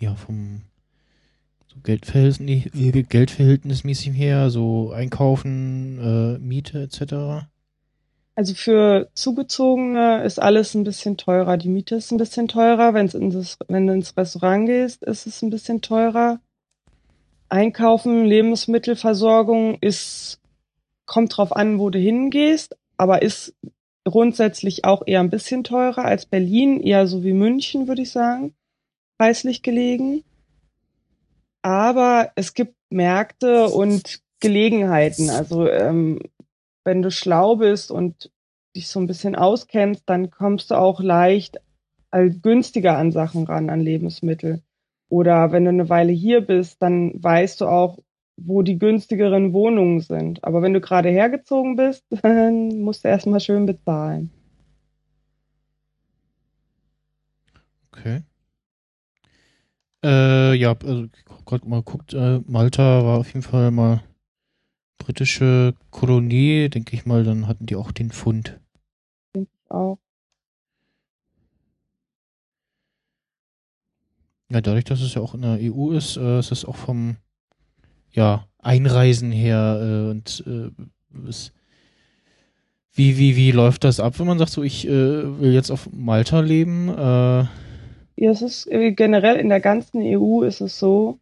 ja, 0.00 0.16
vom 0.16 0.62
so 1.68 1.76
Geldverhältnis, 1.84 2.64
Geldverhältnismäßig 3.08 4.12
her, 4.12 4.50
so 4.50 4.90
Einkaufen, 4.90 6.00
äh, 6.00 6.38
Miete 6.38 6.82
etc. 6.82 7.46
Also 8.38 8.54
für 8.54 9.10
Zugezogene 9.14 10.22
ist 10.22 10.40
alles 10.40 10.74
ein 10.74 10.84
bisschen 10.84 11.16
teurer. 11.16 11.56
Die 11.56 11.68
Miete 11.68 11.96
ist 11.96 12.12
ein 12.12 12.18
bisschen 12.18 12.46
teurer. 12.46 12.94
Wenn's 12.94 13.14
in 13.14 13.30
das, 13.30 13.58
wenn 13.66 13.88
du 13.88 13.92
ins 13.92 14.16
Restaurant 14.16 14.66
gehst, 14.66 15.02
ist 15.02 15.26
es 15.26 15.42
ein 15.42 15.50
bisschen 15.50 15.82
teurer. 15.82 16.38
Einkaufen, 17.48 18.24
Lebensmittelversorgung 18.24 19.78
ist, 19.80 20.38
kommt 21.04 21.36
drauf 21.36 21.50
an, 21.50 21.80
wo 21.80 21.90
du 21.90 21.98
hingehst, 21.98 22.76
aber 22.96 23.22
ist 23.22 23.56
grundsätzlich 24.04 24.84
auch 24.84 25.02
eher 25.04 25.18
ein 25.18 25.30
bisschen 25.30 25.64
teurer 25.64 26.04
als 26.04 26.24
Berlin, 26.24 26.80
eher 26.80 27.08
so 27.08 27.24
wie 27.24 27.32
München, 27.32 27.88
würde 27.88 28.02
ich 28.02 28.12
sagen, 28.12 28.54
preislich 29.18 29.64
gelegen. 29.64 30.22
Aber 31.62 32.30
es 32.36 32.54
gibt 32.54 32.76
Märkte 32.88 33.66
und 33.66 34.20
Gelegenheiten. 34.38 35.28
Also 35.28 35.68
ähm, 35.68 36.20
wenn 36.88 37.02
du 37.02 37.10
schlau 37.10 37.56
bist 37.56 37.90
und 37.90 38.30
dich 38.74 38.88
so 38.88 38.98
ein 38.98 39.06
bisschen 39.06 39.36
auskennst, 39.36 40.04
dann 40.06 40.30
kommst 40.30 40.70
du 40.70 40.74
auch 40.74 41.00
leicht 41.00 41.58
äh, 42.12 42.30
günstiger 42.30 42.96
an 42.96 43.12
Sachen 43.12 43.44
ran, 43.44 43.68
an 43.68 43.80
Lebensmittel. 43.80 44.62
Oder 45.10 45.52
wenn 45.52 45.64
du 45.64 45.68
eine 45.68 45.90
Weile 45.90 46.12
hier 46.12 46.40
bist, 46.40 46.80
dann 46.80 47.12
weißt 47.22 47.60
du 47.60 47.66
auch, 47.66 47.98
wo 48.38 48.62
die 48.62 48.78
günstigeren 48.78 49.52
Wohnungen 49.52 50.00
sind. 50.00 50.42
Aber 50.44 50.62
wenn 50.62 50.72
du 50.72 50.80
gerade 50.80 51.10
hergezogen 51.10 51.76
bist, 51.76 52.06
dann 52.22 52.80
musst 52.80 53.04
du 53.04 53.08
erstmal 53.08 53.40
schön 53.40 53.66
bezahlen. 53.66 54.30
Okay. 57.92 58.22
Äh, 60.02 60.54
ja, 60.54 60.74
also 60.82 61.06
grad 61.44 61.66
mal 61.66 61.82
geguckt, 61.82 62.14
äh, 62.14 62.40
Malta 62.46 63.04
war 63.04 63.18
auf 63.18 63.28
jeden 63.28 63.42
Fall 63.42 63.72
mal 63.72 64.00
britische 64.98 65.74
Kolonie, 65.90 66.68
denke 66.68 66.94
ich 66.96 67.06
mal, 67.06 67.24
dann 67.24 67.46
hatten 67.46 67.66
die 67.66 67.76
auch 67.76 67.92
den 67.92 68.10
Pfund. 68.10 68.58
Auch. 69.68 69.98
Ja, 74.50 74.60
dadurch, 74.62 74.84
dass 74.84 75.00
es 75.00 75.14
ja 75.14 75.20
auch 75.22 75.34
in 75.34 75.42
der 75.42 75.58
EU 75.60 75.90
ist, 75.92 76.16
äh, 76.16 76.38
ist 76.38 76.52
es 76.52 76.64
auch 76.64 76.76
vom 76.76 77.16
ja, 78.12 78.46
Einreisen 78.58 79.30
her 79.30 79.78
äh, 79.82 80.10
und 80.10 80.42
äh, 80.46 80.70
es, 81.28 81.52
wie, 82.94 83.18
wie, 83.18 83.36
wie 83.36 83.52
läuft 83.52 83.84
das 83.84 84.00
ab, 84.00 84.18
wenn 84.18 84.26
man 84.26 84.38
sagt, 84.38 84.50
so 84.50 84.62
ich 84.62 84.86
äh, 84.88 84.90
will 85.40 85.52
jetzt 85.52 85.70
auf 85.70 85.88
Malta 85.92 86.40
leben? 86.40 86.88
Äh, 86.88 87.44
Ja, 88.16 88.30
es 88.30 88.42
ist 88.42 88.66
äh, 88.68 88.92
generell 88.92 89.36
in 89.36 89.48
der 89.48 89.60
ganzen 89.60 90.00
EU 90.02 90.42
ist 90.42 90.60
es 90.60 90.78
so, 90.78 91.20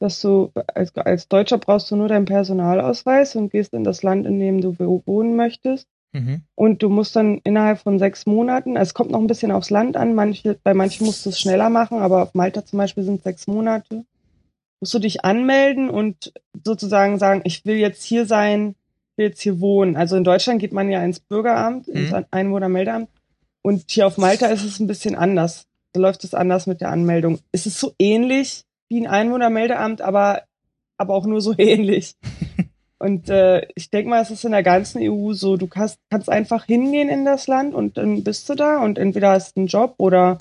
dass 0.00 0.20
du 0.20 0.52
als, 0.74 0.94
als 0.96 1.28
Deutscher 1.28 1.58
brauchst 1.58 1.90
du 1.90 1.96
nur 1.96 2.08
deinen 2.08 2.24
Personalausweis 2.24 3.36
und 3.36 3.50
gehst 3.50 3.72
in 3.72 3.84
das 3.84 4.02
Land, 4.02 4.26
in 4.26 4.38
dem 4.38 4.60
du 4.60 4.78
wo- 4.78 5.02
wohnen 5.06 5.36
möchtest. 5.36 5.86
mhm. 6.12 6.42
Und 6.54 6.82
du 6.82 6.88
musst 6.88 7.14
dann 7.16 7.38
innerhalb 7.44 7.78
von 7.80 7.98
sechs 7.98 8.26
Monaten, 8.26 8.76
es 8.76 8.94
kommt 8.94 9.10
noch 9.10 9.20
ein 9.20 9.26
bisschen 9.26 9.50
aufs 9.52 9.70
Land 9.70 9.96
an, 9.96 10.14
manche, 10.14 10.58
bei 10.62 10.74
manchen 10.74 11.06
musst 11.06 11.24
du 11.26 11.30
es 11.30 11.40
schneller 11.40 11.70
machen, 11.70 11.98
aber 11.98 12.22
auf 12.22 12.34
Malta 12.34 12.64
zum 12.64 12.78
Beispiel 12.78 13.04
sind 13.04 13.16
es 13.18 13.24
sechs 13.24 13.46
Monate, 13.46 14.04
musst 14.80 14.94
du 14.94 14.98
dich 15.00 15.24
anmelden 15.24 15.90
und 15.90 16.32
sozusagen 16.64 17.18
sagen, 17.18 17.40
ich 17.44 17.64
will 17.64 17.76
jetzt 17.76 18.02
hier 18.04 18.26
sein, 18.26 18.74
will 19.16 19.26
jetzt 19.26 19.40
hier 19.42 19.60
wohnen. 19.60 19.96
Also 19.96 20.16
in 20.16 20.24
Deutschland 20.24 20.60
geht 20.60 20.72
man 20.72 20.90
ja 20.90 21.02
ins 21.02 21.20
Bürgeramt, 21.20 21.88
ins 21.88 22.12
Mhm. 22.12 22.24
Einwohnermeldeamt 22.30 23.08
und 23.62 23.84
hier 23.90 24.06
auf 24.06 24.18
Malta 24.18 24.46
ist 24.46 24.64
es 24.64 24.78
ein 24.78 24.86
bisschen 24.86 25.14
anders. 25.16 25.66
Da 25.92 26.00
läuft 26.00 26.22
es 26.24 26.34
anders 26.34 26.66
mit 26.66 26.80
der 26.80 26.90
Anmeldung. 26.90 27.38
Es 27.50 27.66
ist 27.66 27.80
so 27.80 27.94
ähnlich 27.98 28.64
wie 28.88 29.00
ein 29.00 29.06
Einwohnermeldeamt, 29.06 30.00
aber, 30.00 30.42
aber 30.96 31.14
auch 31.14 31.26
nur 31.26 31.40
so 31.40 31.54
ähnlich. 31.58 32.14
Und 32.98 33.28
äh, 33.28 33.66
ich 33.76 33.90
denke 33.90 34.10
mal, 34.10 34.20
es 34.20 34.30
ist 34.30 34.44
in 34.44 34.50
der 34.50 34.64
ganzen 34.64 35.00
EU 35.02 35.32
so, 35.32 35.56
du 35.56 35.68
kannst, 35.68 36.00
kannst 36.10 36.28
einfach 36.28 36.64
hingehen 36.64 37.08
in 37.08 37.24
das 37.24 37.46
Land 37.46 37.74
und 37.74 37.96
dann 37.96 38.24
bist 38.24 38.48
du 38.48 38.54
da 38.54 38.82
und 38.82 38.98
entweder 38.98 39.30
hast 39.30 39.56
du 39.56 39.60
einen 39.60 39.68
Job 39.68 39.94
oder 39.98 40.36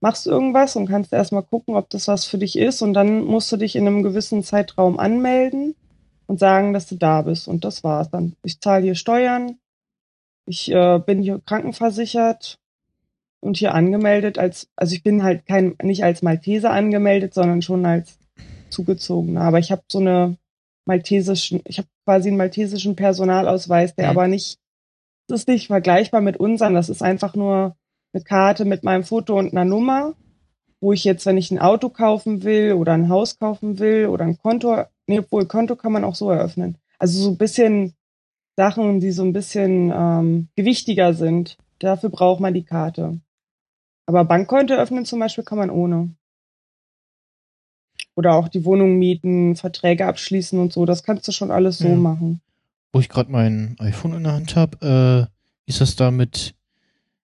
machst 0.00 0.26
irgendwas 0.26 0.76
und 0.76 0.86
kannst 0.86 1.12
erstmal 1.12 1.42
gucken, 1.42 1.74
ob 1.74 1.90
das 1.90 2.06
was 2.06 2.24
für 2.24 2.38
dich 2.38 2.56
ist 2.56 2.82
und 2.82 2.94
dann 2.94 3.24
musst 3.24 3.50
du 3.50 3.56
dich 3.56 3.74
in 3.74 3.86
einem 3.86 4.04
gewissen 4.04 4.44
Zeitraum 4.44 5.00
anmelden 5.00 5.74
und 6.26 6.38
sagen, 6.38 6.72
dass 6.72 6.86
du 6.86 6.94
da 6.94 7.22
bist 7.22 7.48
und 7.48 7.64
das 7.64 7.82
war's 7.82 8.10
dann. 8.10 8.36
Ich 8.44 8.60
zahle 8.60 8.84
hier 8.84 8.94
Steuern, 8.94 9.58
ich 10.46 10.70
äh, 10.70 11.00
bin 11.04 11.20
hier 11.20 11.40
krankenversichert 11.44 12.60
und 13.40 13.56
hier 13.56 13.74
angemeldet 13.74 14.38
als, 14.38 14.68
also 14.76 14.94
ich 14.94 15.02
bin 15.02 15.22
halt 15.22 15.46
kein, 15.46 15.76
nicht 15.82 16.04
als 16.04 16.22
Malteser 16.22 16.70
angemeldet, 16.70 17.34
sondern 17.34 17.62
schon 17.62 17.86
als 17.86 18.18
Zugezogener. 18.70 19.42
Aber 19.42 19.58
ich 19.58 19.70
habe 19.70 19.82
so 19.90 19.98
eine 19.98 20.36
maltesischen, 20.86 21.60
ich 21.64 21.78
habe 21.78 21.88
quasi 22.04 22.28
einen 22.28 22.38
maltesischen 22.38 22.96
Personalausweis, 22.96 23.94
der 23.94 24.06
Mhm. 24.06 24.10
aber 24.10 24.28
nicht 24.28 24.58
Das 25.30 25.40
ist 25.40 25.48
nicht 25.48 25.66
vergleichbar 25.66 26.22
mit 26.22 26.38
unseren. 26.38 26.72
Das 26.72 26.88
ist 26.88 27.02
einfach 27.02 27.34
nur 27.34 27.76
eine 28.14 28.24
Karte 28.24 28.64
mit 28.64 28.82
meinem 28.82 29.04
Foto 29.04 29.38
und 29.38 29.52
einer 29.52 29.66
Nummer, 29.66 30.14
wo 30.80 30.94
ich 30.94 31.04
jetzt, 31.04 31.26
wenn 31.26 31.36
ich 31.36 31.50
ein 31.50 31.58
Auto 31.58 31.90
kaufen 31.90 32.44
will 32.44 32.72
oder 32.72 32.94
ein 32.94 33.10
Haus 33.10 33.38
kaufen 33.38 33.78
will 33.78 34.06
oder 34.06 34.24
ein 34.24 34.38
Konto, 34.38 34.84
nee, 35.06 35.18
obwohl 35.18 35.44
Konto 35.44 35.76
kann 35.76 35.92
man 35.92 36.04
auch 36.04 36.14
so 36.14 36.30
eröffnen. 36.30 36.78
Also 36.98 37.22
so 37.22 37.30
ein 37.30 37.36
bisschen 37.36 37.92
Sachen, 38.56 39.00
die 39.00 39.10
so 39.12 39.22
ein 39.22 39.34
bisschen 39.34 39.92
ähm, 39.94 40.48
gewichtiger 40.56 41.12
sind. 41.12 41.58
Dafür 41.78 42.08
braucht 42.08 42.40
man 42.40 42.54
die 42.54 42.64
Karte. 42.64 43.20
Aber 44.08 44.24
Bankkonto 44.24 44.72
öffnen 44.72 45.04
zum 45.04 45.20
Beispiel 45.20 45.44
kann 45.44 45.58
man 45.58 45.68
ohne. 45.68 46.14
Oder 48.14 48.32
auch 48.36 48.48
die 48.48 48.64
Wohnung 48.64 48.98
mieten, 48.98 49.54
Verträge 49.54 50.06
abschließen 50.06 50.58
und 50.58 50.72
so. 50.72 50.86
Das 50.86 51.02
kannst 51.02 51.28
du 51.28 51.32
schon 51.32 51.50
alles 51.50 51.76
so 51.76 51.88
Ja. 51.88 51.94
machen. 51.94 52.40
Wo 52.90 53.00
ich 53.00 53.10
gerade 53.10 53.30
mein 53.30 53.76
iPhone 53.78 54.14
in 54.14 54.24
der 54.24 54.32
Hand 54.32 54.56
habe, 54.56 55.28
äh, 55.28 55.68
ist 55.68 55.82
das 55.82 55.94
da 55.94 56.10
mit 56.10 56.54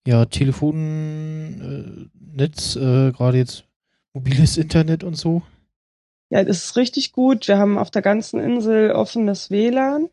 ja, 0.07 0.23
Telefonnetz, 0.23 1.57
äh, 2.77 3.07
äh, 3.09 3.11
gerade 3.11 3.37
jetzt 3.37 3.65
mobiles 4.13 4.55
Internet 4.57 5.03
und 5.03 5.15
so? 5.15 5.41
Ja, 6.29 6.41
das 6.45 6.63
ist 6.63 6.77
richtig 6.77 7.11
gut. 7.11 7.49
Wir 7.49 7.57
haben 7.57 7.77
auf 7.77 7.91
der 7.91 8.01
ganzen 8.01 8.39
Insel 8.39 8.91
offenes 8.91 9.51
WLAN. 9.51 10.09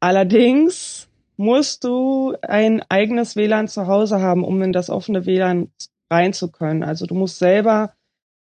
Allerdings 0.00 1.06
musst 1.36 1.84
du 1.84 2.34
ein 2.42 2.82
eigenes 2.88 3.36
WLAN 3.36 3.68
zu 3.68 3.86
Hause 3.86 4.20
haben, 4.20 4.44
um 4.44 4.62
in 4.62 4.72
das 4.72 4.90
offene 4.90 5.26
WLAN 5.26 5.70
rein 6.10 6.32
zu 6.32 6.50
können. 6.50 6.82
Also 6.82 7.06
du 7.06 7.14
musst 7.14 7.38
selber 7.38 7.94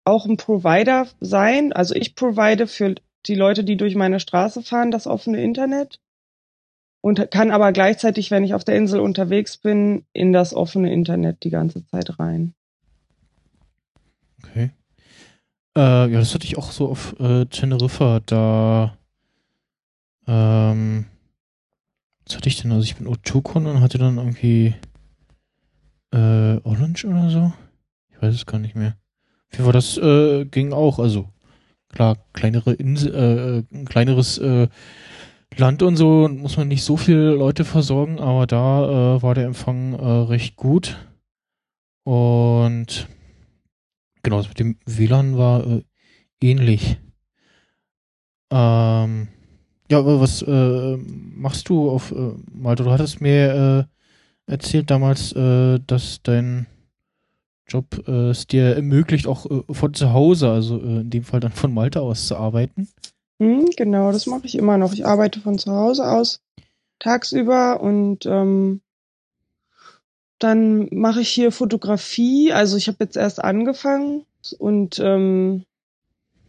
auch 0.03 0.25
ein 0.25 0.37
Provider 0.37 1.07
sein. 1.19 1.73
Also 1.73 1.95
ich 1.95 2.15
provide 2.15 2.67
für 2.67 2.95
die 3.27 3.35
Leute, 3.35 3.63
die 3.63 3.77
durch 3.77 3.95
meine 3.95 4.19
Straße 4.19 4.63
fahren, 4.63 4.91
das 4.91 5.05
offene 5.05 5.41
Internet 5.43 5.99
und 7.01 7.31
kann 7.31 7.51
aber 7.51 7.71
gleichzeitig, 7.71 8.31
wenn 8.31 8.43
ich 8.43 8.53
auf 8.53 8.63
der 8.63 8.75
Insel 8.75 8.99
unterwegs 8.99 9.57
bin, 9.57 10.05
in 10.13 10.33
das 10.33 10.53
offene 10.53 10.93
Internet 10.93 11.43
die 11.43 11.49
ganze 11.49 11.85
Zeit 11.87 12.19
rein. 12.19 12.53
Okay. 14.43 14.71
Äh, 15.75 16.11
ja, 16.11 16.19
das 16.19 16.33
hatte 16.33 16.45
ich 16.45 16.57
auch 16.57 16.71
so 16.71 16.89
auf 16.89 17.15
äh, 17.19 17.45
Teneriffa, 17.45 18.21
da 18.25 18.97
ähm, 20.27 21.05
was 22.25 22.35
hatte 22.35 22.49
ich 22.49 22.61
denn? 22.61 22.71
Also 22.71 22.83
ich 22.83 22.95
bin 22.95 23.07
Otukon 23.07 23.67
und 23.67 23.81
hatte 23.81 23.97
dann 23.97 24.17
irgendwie 24.17 24.75
äh, 26.13 26.57
Orange 26.63 27.05
oder 27.05 27.29
so? 27.29 27.53
Ich 28.09 28.21
weiß 28.21 28.33
es 28.33 28.45
gar 28.45 28.59
nicht 28.59 28.75
mehr. 28.75 28.97
Jeden 29.51 29.63
Fall, 29.63 29.73
das 29.73 29.97
äh, 29.97 30.45
ging 30.45 30.73
auch, 30.73 30.99
also 30.99 31.29
klar, 31.89 32.17
kleinere 32.33 32.73
Insel, 32.73 33.65
äh, 33.71 33.75
ein 33.75 33.85
kleineres 33.85 34.37
äh, 34.37 34.67
Land 35.57 35.83
und 35.83 35.97
so 35.97 36.29
muss 36.29 36.55
man 36.55 36.69
nicht 36.69 36.83
so 36.83 36.95
viele 36.95 37.35
Leute 37.35 37.65
versorgen, 37.65 38.19
aber 38.19 38.47
da 38.47 39.17
äh, 39.17 39.21
war 39.21 39.35
der 39.35 39.45
Empfang 39.45 39.93
äh, 39.93 40.05
recht 40.05 40.55
gut. 40.55 40.97
Und 42.03 43.07
genau, 44.23 44.37
das 44.37 44.47
mit 44.47 44.59
dem 44.59 44.77
WLAN 44.85 45.37
war 45.37 45.67
äh, 45.67 45.83
ähnlich. 46.41 46.97
Ähm, 48.49 49.27
ja, 49.91 49.99
aber 49.99 50.21
was 50.21 50.41
äh, 50.41 50.97
machst 50.97 51.67
du 51.67 51.89
auf 51.89 52.13
äh, 52.13 52.31
Malta? 52.49 52.85
Du 52.85 52.91
hattest 52.91 53.19
mir 53.19 53.87
äh, 54.47 54.51
erzählt 54.51 54.89
damals, 54.89 55.33
äh, 55.33 55.79
dass 55.85 56.21
dein 56.23 56.65
Job 57.67 58.01
äh, 58.07 58.29
es 58.29 58.47
dir 58.47 58.75
ermöglicht, 58.75 59.27
auch 59.27 59.45
äh, 59.51 59.63
von 59.69 59.93
zu 59.93 60.13
Hause, 60.13 60.49
also 60.49 60.77
äh, 60.77 61.01
in 61.01 61.09
dem 61.09 61.23
Fall 61.23 61.41
dann 61.41 61.51
von 61.51 61.73
Malta 61.73 61.99
aus 61.99 62.27
zu 62.27 62.37
arbeiten. 62.37 62.87
Hm, 63.39 63.69
genau, 63.75 64.13
das 64.13 64.27
mache 64.27 64.45
ich 64.45 64.57
immer 64.57 64.77
noch. 64.77 64.93
Ich 64.93 65.05
arbeite 65.05 65.41
von 65.41 65.57
zu 65.57 65.73
Hause 65.73 66.09
aus 66.09 66.41
tagsüber 66.99 67.81
und 67.81 68.25
ähm, 68.25 68.79
dann 70.39 70.87
mache 70.91 71.19
ich 71.19 71.29
hier 71.29 71.51
Fotografie. 71.51 72.53
Also 72.53 72.77
ich 72.77 72.87
habe 72.87 72.97
jetzt 73.01 73.17
erst 73.17 73.43
angefangen 73.43 74.25
und 74.57 74.99
ähm, 74.99 75.65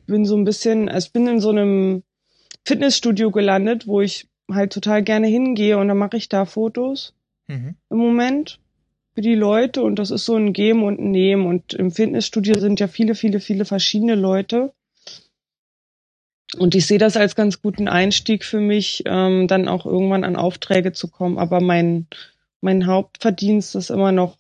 bin 0.07 0.27
so 0.27 0.37
ein 0.37 0.45
bisschen, 0.45 0.89
also 0.89 1.07
ich 1.07 1.13
bin 1.13 1.27
in 1.27 1.41
so 1.41 1.51
einem 1.51 2.05
Fitnessstudio 2.66 3.31
gelandet, 3.31 3.87
wo 3.87 4.01
ich 4.01 4.29
halt 4.51 4.72
total 4.72 5.03
gerne 5.03 5.27
hingehe 5.27 5.79
und 5.79 5.88
dann 5.88 5.98
mache 5.98 6.16
ich 6.16 6.29
da 6.29 6.44
Fotos 6.44 7.14
Mhm. 7.48 7.75
im 7.90 7.98
Moment 7.98 8.61
für 9.14 9.20
die 9.20 9.35
Leute 9.35 9.83
und 9.83 9.98
das 9.98 10.11
ist 10.11 10.25
so 10.25 10.37
ein 10.37 10.53
Geben 10.53 10.85
und 10.85 11.01
ein 11.01 11.11
Nehmen 11.11 11.46
und 11.46 11.75
im 11.75 11.90
Fitnessstudio 11.90 12.59
sind 12.59 12.81
ja 12.81 12.87
viele, 12.87 13.14
viele, 13.14 13.40
viele 13.40 13.64
verschiedene 13.64 14.14
Leute 14.14 14.72
und 16.59 16.75
ich 16.75 16.87
sehe 16.87 16.98
das 16.98 17.16
als 17.16 17.35
ganz 17.35 17.62
guten 17.62 17.88
Einstieg 17.88 18.44
für 18.44 18.61
mich, 18.61 19.03
ähm, 19.07 19.48
dann 19.48 19.68
auch 19.68 19.87
irgendwann 19.87 20.25
an 20.25 20.37
Aufträge 20.37 20.92
zu 20.92 21.09
kommen. 21.09 21.38
Aber 21.38 21.61
mein, 21.61 22.07
mein 22.61 22.87
Hauptverdienst 22.87 23.75
ist 23.75 23.90
immer 23.90 24.12
noch 24.12 24.37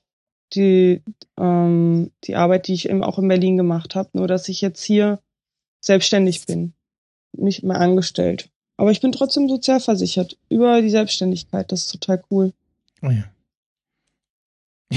die, 0.54 1.02
ähm, 1.38 2.10
die 2.24 2.36
Arbeit, 2.36 2.68
die 2.68 2.74
ich 2.74 2.88
eben 2.88 3.02
auch 3.02 3.18
in 3.18 3.28
Berlin 3.28 3.56
gemacht 3.56 3.94
habe. 3.94 4.10
Nur 4.12 4.28
dass 4.28 4.48
ich 4.48 4.60
jetzt 4.60 4.82
hier 4.82 5.20
selbstständig 5.80 6.44
bin, 6.44 6.74
nicht 7.32 7.62
mehr 7.62 7.80
angestellt. 7.80 8.50
Aber 8.76 8.90
ich 8.90 9.00
bin 9.00 9.12
trotzdem 9.12 9.48
sozialversichert 9.48 10.36
über 10.48 10.82
die 10.82 10.90
Selbstständigkeit. 10.90 11.70
Das 11.70 11.84
ist 11.84 11.92
total 11.92 12.22
cool. 12.30 12.52
Oh 13.02 13.10
ja. 13.10 13.24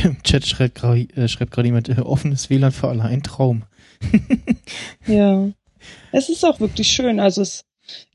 Im 0.04 0.22
Chat 0.24 0.46
schreibt 0.46 0.76
gerade 0.76 1.02
äh, 1.16 1.28
schreibt 1.28 1.52
gerade 1.52 1.68
jemand, 1.68 1.90
äh, 1.90 2.02
offenes 2.02 2.50
WLAN 2.50 2.72
für 2.72 2.90
alle, 2.90 3.04
ein 3.04 3.24
Traum. 3.24 3.64
Ja. 5.08 5.50
Es 6.12 6.30
ist 6.30 6.44
auch 6.44 6.60
wirklich 6.60 6.88
schön. 6.88 7.20
Also 7.20 7.44
es, 7.44 7.64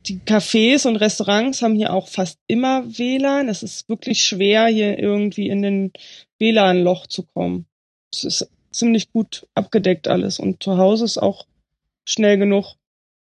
die 0.06 0.18
Cafés 0.18 0.87
und 0.88 0.96
Restaurants 0.96 1.62
haben 1.62 1.76
hier 1.76 1.92
auch 1.92 2.09
fast 2.09 2.38
immer 2.48 2.85
WLAN. 2.98 3.48
Es 3.48 3.62
ist 3.62 3.88
wirklich 3.88 4.24
schwer, 4.24 4.66
hier 4.66 4.98
irgendwie 4.98 5.48
in 5.48 5.62
den 5.62 5.92
WLAN-Loch 6.38 7.06
zu 7.06 7.22
kommen. 7.22 7.66
Es 8.12 8.24
ist 8.24 8.50
ziemlich 8.72 9.12
gut 9.12 9.46
abgedeckt 9.54 10.09
alles. 10.09 10.40
Und 10.40 10.62
zu 10.62 10.78
Hause 10.78 11.04
ist 11.04 11.18
auch 11.18 11.46
schnell 12.04 12.38
genug. 12.38 12.74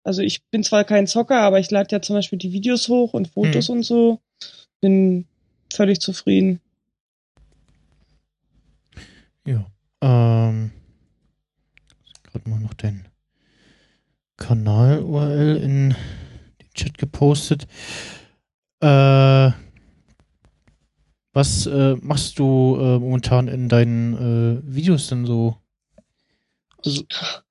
Also 0.07 0.23
ich 0.23 0.45
bin 0.53 0.62
zwar 0.62 0.85
kein 0.85 1.09
Zocker, 1.09 1.40
aber 1.40 1.59
ich 1.59 1.69
lade 1.73 1.88
ja 1.90 2.01
zum 2.01 2.14
Beispiel 2.14 2.38
die 2.38 2.53
Videos 2.53 2.88
hoch 2.88 3.12
und 3.12 3.27
Fotos 3.27 3.69
und 3.69 3.83
so. 3.83 4.21
Bin 4.81 5.27
völlig 5.73 6.01
zufrieden. 6.01 6.61
Ja. 9.45 9.66
Ähm. 10.01 10.71
Gerade 12.23 12.49
mal 12.49 12.61
noch 12.61 12.75
den 12.75 13.09
Kanal-URL 14.37 15.57
in 15.57 15.88
den 15.90 15.97
Chat 16.73 16.99
gepostet. 16.99 17.66
Äh. 18.81 19.51
Was 21.33 21.66
äh, 21.66 21.97
machst 22.01 22.38
du 22.38 22.79
äh, 22.81 22.99
momentan 23.01 23.49
in 23.49 23.69
deinen 23.69 24.14
äh, 24.14 24.73
Videos 24.73 25.09
denn 25.09 25.27
so? 25.27 25.57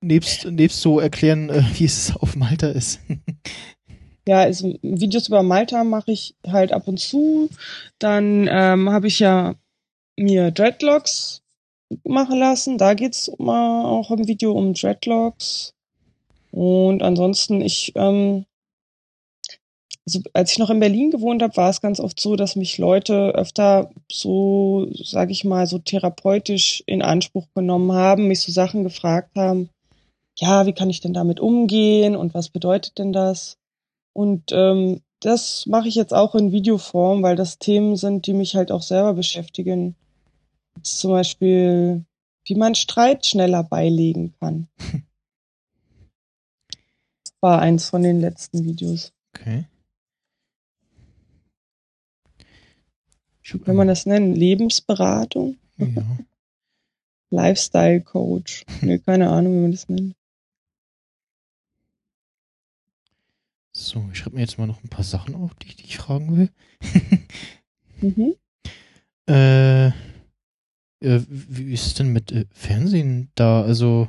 Nebst, 0.00 0.46
nebst 0.46 0.80
so 0.80 1.00
erklären, 1.00 1.50
äh, 1.50 1.62
wie 1.74 1.84
es 1.84 2.14
auf 2.16 2.36
Malta 2.36 2.68
ist. 2.68 3.00
Ja, 4.28 4.40
also 4.40 4.76
Videos 4.82 5.28
über 5.28 5.44
Malta 5.44 5.84
mache 5.84 6.10
ich 6.10 6.34
halt 6.44 6.72
ab 6.72 6.88
und 6.88 6.98
zu. 6.98 7.48
Dann 8.00 8.48
ähm, 8.50 8.90
habe 8.90 9.06
ich 9.06 9.20
ja 9.20 9.54
mir 10.16 10.50
Dreadlocks 10.50 11.42
machen 12.02 12.40
lassen. 12.40 12.76
Da 12.76 12.94
geht's 12.94 13.30
mal 13.38 13.84
auch 13.84 14.10
im 14.10 14.26
Video 14.26 14.50
um 14.50 14.74
Dreadlocks. 14.74 15.74
Und 16.50 17.02
ansonsten, 17.02 17.60
ich, 17.60 17.92
ähm, 17.94 18.46
also 20.06 20.20
als 20.32 20.52
ich 20.52 20.58
noch 20.58 20.70
in 20.70 20.78
Berlin 20.78 21.10
gewohnt 21.10 21.42
habe, 21.42 21.56
war 21.56 21.68
es 21.68 21.80
ganz 21.80 21.98
oft 21.98 22.20
so, 22.20 22.36
dass 22.36 22.54
mich 22.54 22.78
Leute 22.78 23.34
öfter 23.34 23.90
so, 24.10 24.86
sage 24.94 25.32
ich 25.32 25.44
mal, 25.44 25.66
so 25.66 25.78
therapeutisch 25.78 26.84
in 26.86 27.02
Anspruch 27.02 27.48
genommen 27.54 27.92
haben, 27.92 28.28
mich 28.28 28.40
so 28.40 28.52
Sachen 28.52 28.84
gefragt 28.84 29.32
haben. 29.36 29.68
Ja, 30.38 30.66
wie 30.66 30.72
kann 30.72 30.90
ich 30.90 31.00
denn 31.00 31.12
damit 31.12 31.40
umgehen 31.40 32.14
und 32.14 32.34
was 32.34 32.50
bedeutet 32.50 32.98
denn 32.98 33.12
das? 33.12 33.58
Und 34.12 34.52
ähm, 34.52 35.02
das 35.20 35.66
mache 35.66 35.88
ich 35.88 35.96
jetzt 35.96 36.14
auch 36.14 36.36
in 36.36 36.52
Videoform, 36.52 37.22
weil 37.22 37.34
das 37.34 37.58
Themen 37.58 37.96
sind, 37.96 38.26
die 38.26 38.34
mich 38.34 38.54
halt 38.54 38.70
auch 38.70 38.82
selber 38.82 39.14
beschäftigen. 39.14 39.96
Jetzt 40.76 41.00
zum 41.00 41.10
Beispiel, 41.10 42.04
wie 42.44 42.54
man 42.54 42.76
Streit 42.76 43.26
schneller 43.26 43.64
beilegen 43.64 44.34
kann. 44.38 44.68
Das 47.24 47.42
war 47.42 47.60
eins 47.60 47.90
von 47.90 48.02
den 48.02 48.18
letzten 48.18 48.64
Videos. 48.64 49.12
Okay. 49.34 49.66
Wenn 53.54 53.76
man 53.76 53.88
das 53.88 54.06
nennen, 54.06 54.34
Lebensberatung, 54.34 55.56
ja. 55.78 55.86
Lifestyle 57.30 58.00
Coach. 58.02 58.64
Nee, 58.82 58.98
keine 58.98 59.30
Ahnung, 59.30 59.54
wie 59.54 59.62
man 59.62 59.72
das 59.72 59.88
nennt. 59.88 60.14
So, 63.72 64.08
ich 64.10 64.18
schreibe 64.18 64.36
mir 64.36 64.42
jetzt 64.42 64.58
mal 64.58 64.66
noch 64.66 64.82
ein 64.82 64.88
paar 64.88 65.04
Sachen 65.04 65.34
auf, 65.34 65.54
die 65.54 65.68
ich 65.68 65.76
dich 65.76 65.96
fragen 65.98 66.36
will. 66.36 66.50
Mhm. 68.02 68.34
Äh, 69.26 69.86
äh, 69.86 69.92
wie 71.00 71.72
ist 71.72 71.86
es 71.86 71.94
denn 71.94 72.12
mit 72.12 72.30
äh, 72.30 72.44
Fernsehen 72.52 73.30
da? 73.34 73.62
Also, 73.62 74.08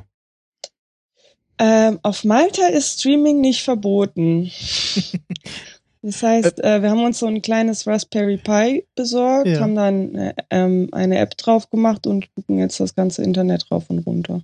Ähm, 1.58 1.98
auf 2.02 2.22
Malta 2.22 2.66
ist 2.66 3.00
Streaming 3.00 3.40
nicht 3.40 3.62
verboten. 3.62 4.50
Das 6.02 6.22
heißt, 6.22 6.62
äh, 6.62 6.82
wir 6.82 6.90
haben 6.90 7.04
uns 7.04 7.18
so 7.18 7.26
ein 7.26 7.42
kleines 7.42 7.86
Raspberry 7.86 8.36
Pi 8.36 8.86
besorgt, 8.94 9.48
Ja. 9.48 9.60
haben 9.60 9.74
dann 9.74 10.14
äh, 10.14 10.34
ähm, 10.50 10.88
eine 10.92 11.18
App 11.18 11.36
drauf 11.36 11.70
gemacht 11.70 12.06
und 12.06 12.32
gucken 12.34 12.58
jetzt 12.58 12.78
das 12.80 12.94
ganze 12.94 13.22
Internet 13.22 13.70
rauf 13.70 13.90
und 13.90 14.00
runter. 14.00 14.42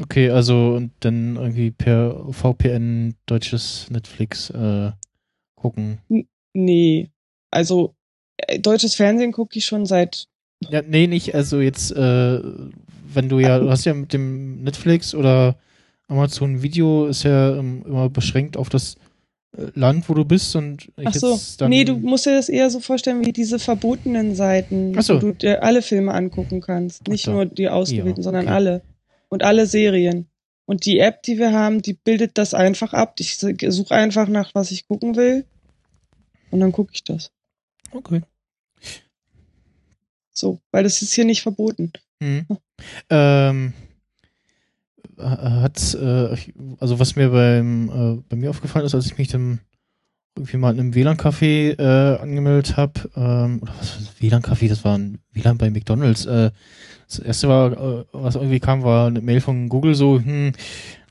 Okay, 0.00 0.30
also 0.30 0.74
und 0.74 0.90
dann 1.00 1.36
irgendwie 1.36 1.70
per 1.70 2.26
VPN 2.32 3.14
deutsches 3.26 3.88
Netflix 3.90 4.50
äh, 4.50 4.90
gucken. 5.54 5.98
Nee, 6.52 7.10
also 7.50 7.94
äh, 8.38 8.58
deutsches 8.58 8.94
Fernsehen 8.94 9.32
gucke 9.32 9.58
ich 9.58 9.66
schon 9.66 9.86
seit 9.86 10.26
Ja, 10.68 10.82
nee, 10.82 11.06
nicht, 11.06 11.34
also 11.34 11.60
jetzt, 11.60 11.92
äh, 11.92 12.40
wenn 13.12 13.28
du 13.28 13.38
ja, 13.38 13.58
du 13.60 13.70
hast 13.70 13.84
ja 13.84 13.94
mit 13.94 14.12
dem 14.12 14.62
Netflix 14.64 15.14
oder 15.14 15.56
Amazon 16.08 16.62
Video 16.62 17.06
ist 17.06 17.22
ja 17.22 17.56
ähm, 17.56 17.82
immer 17.86 18.08
beschränkt 18.10 18.56
auf 18.56 18.68
das 18.68 18.94
äh, 18.94 18.98
Land, 19.74 20.08
wo 20.08 20.14
du 20.14 20.24
bist 20.24 20.56
und 20.56 20.90
ich 20.96 21.06
Ach 21.06 21.14
so, 21.14 21.40
dann, 21.58 21.70
nee, 21.70 21.84
du 21.84 21.96
musst 21.96 22.26
dir 22.26 22.34
das 22.34 22.48
eher 22.48 22.70
so 22.70 22.80
vorstellen 22.80 23.24
wie 23.24 23.32
diese 23.32 23.58
verbotenen 23.58 24.34
Seiten, 24.34 25.00
so. 25.00 25.14
wo 25.14 25.18
du 25.18 25.32
dir 25.32 25.62
alle 25.62 25.82
Filme 25.82 26.12
angucken 26.12 26.60
kannst. 26.60 27.06
Nicht 27.08 27.24
so. 27.24 27.32
nur 27.32 27.46
die 27.46 27.68
ausgewählten, 27.68 28.20
Ja, 28.20 28.24
sondern 28.24 28.46
okay. 28.46 28.54
alle. 28.54 28.82
Und 29.28 29.42
alle 29.42 29.66
Serien. 29.66 30.26
Und 30.66 30.86
die 30.86 30.98
App, 30.98 31.22
die 31.22 31.38
wir 31.38 31.52
haben, 31.52 31.82
die 31.82 31.92
bildet 31.92 32.36
das 32.38 32.54
einfach 32.54 32.94
ab. 32.94 33.14
Ich 33.18 33.36
suche 33.38 33.94
einfach 33.94 34.28
nach, 34.28 34.54
was 34.54 34.70
ich 34.70 34.88
gucken 34.88 35.14
will. 35.16 35.44
Und 36.50 36.60
dann 36.60 36.72
gucke 36.72 36.92
ich 36.94 37.04
das. 37.04 37.30
Okay. 37.92 38.22
So, 40.32 40.60
weil 40.72 40.82
das 40.82 41.00
ist 41.02 41.12
hier 41.12 41.24
nicht 41.24 41.42
verboten. 41.42 41.92
Mhm. 42.20 42.46
Ähm, 43.10 43.72
hat, 45.18 45.94
äh, 45.94 46.36
also 46.80 46.98
was 46.98 47.16
mir 47.16 47.30
beim, 47.30 47.88
äh, 47.88 48.22
bei 48.28 48.36
mir 48.36 48.50
aufgefallen 48.50 48.86
ist, 48.86 48.94
als 48.94 49.06
ich 49.06 49.18
mich 49.18 49.28
dann 49.28 49.60
irgendwie 50.36 50.56
mal 50.56 50.74
in 50.74 50.80
einem 50.80 50.94
WLAN-Café 50.94 51.78
äh, 51.78 52.18
angemeldet 52.18 52.76
habe, 52.76 52.92
ähm, 53.16 53.60
oder 53.62 53.72
was? 53.78 54.10
WLAN-Café, 54.18 54.68
das 54.68 54.84
war 54.84 54.98
ein 54.98 55.18
WLAN 55.32 55.58
bei 55.58 55.70
McDonalds. 55.70 56.26
Äh, 56.26 56.50
das 57.06 57.18
erste 57.20 57.48
war, 57.48 57.72
äh, 57.72 58.04
was 58.12 58.34
irgendwie 58.34 58.60
kam, 58.60 58.82
war 58.82 59.06
eine 59.06 59.20
Mail 59.20 59.40
von 59.40 59.68
Google 59.68 59.94
so, 59.94 60.18
hm, 60.18 60.52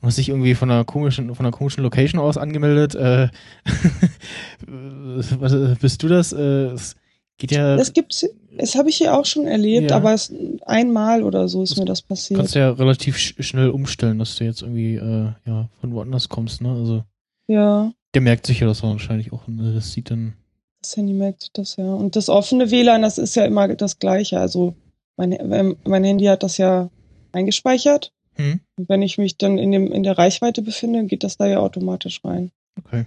du 0.00 0.06
hast 0.06 0.18
dich 0.18 0.28
irgendwie 0.28 0.54
von 0.54 0.70
einer 0.70 0.84
komischen, 0.84 1.34
von 1.34 1.46
einer 1.46 1.56
komischen 1.56 1.82
Location 1.82 2.20
aus 2.20 2.36
angemeldet. 2.36 2.94
Äh, 2.94 3.28
was, 4.66 5.52
äh, 5.52 5.76
bist 5.80 6.02
du 6.02 6.08
das? 6.08 6.32
Äh, 6.32 6.72
es 6.72 6.96
geht 7.38 7.52
ja. 7.52 7.76
Das 7.76 7.92
gibt's, 7.92 8.26
das 8.56 8.74
habe 8.76 8.88
ich 8.90 8.96
hier 8.96 9.16
auch 9.16 9.24
schon 9.24 9.46
erlebt, 9.46 9.90
Ja. 9.90 9.96
aber 9.96 10.12
es, 10.14 10.32
einmal 10.66 11.22
oder 11.22 11.48
so 11.48 11.62
ist 11.62 11.76
mir 11.78 11.84
das 11.84 12.02
passiert. 12.02 12.38
kannst 12.38 12.54
ja 12.54 12.70
relativ 12.70 13.16
sch 13.18 13.34
schnell 13.40 13.70
umstellen, 13.70 14.18
dass 14.18 14.36
du 14.36 14.44
jetzt 14.44 14.62
irgendwie 14.62 14.96
äh, 14.96 15.32
ja 15.46 15.68
von 15.80 15.92
woanders 15.94 16.28
kommst, 16.28 16.60
ne? 16.62 16.70
Also 16.70 17.04
Ja, 17.46 17.92
der 18.14 18.22
merkt 18.22 18.46
sich 18.46 18.60
ja 18.60 18.66
das 18.66 18.82
wahrscheinlich 18.82 19.32
auch. 19.32 19.46
Ne? 19.48 19.72
Das 19.74 19.92
sieht 19.92 20.10
dann. 20.10 20.34
das 20.82 20.96
Handy 20.96 21.12
merkt 21.12 21.56
das 21.58 21.76
ja. 21.76 21.92
Und 21.92 22.16
das 22.16 22.28
offene 22.28 22.70
WLAN, 22.70 23.02
das 23.02 23.18
ist 23.18 23.34
ja 23.36 23.44
immer 23.44 23.68
das 23.74 23.98
Gleiche. 23.98 24.38
Also 24.40 24.74
mein, 25.16 25.32
ähm, 25.32 25.76
mein 25.84 26.04
Handy 26.04 26.24
hat 26.26 26.42
das 26.42 26.56
ja 26.58 26.90
eingespeichert. 27.32 28.12
Hm, 28.36 28.60
Und 28.76 28.88
wenn 28.88 29.02
ich 29.02 29.16
mich 29.18 29.38
dann 29.38 29.58
in, 29.58 29.70
dem, 29.72 29.92
in 29.92 30.02
der 30.02 30.18
Reichweite 30.18 30.60
befinde, 30.62 31.04
geht 31.06 31.22
das 31.24 31.36
da 31.36 31.46
ja 31.46 31.58
automatisch 31.60 32.20
rein. 32.24 32.50
okay. 32.78 33.06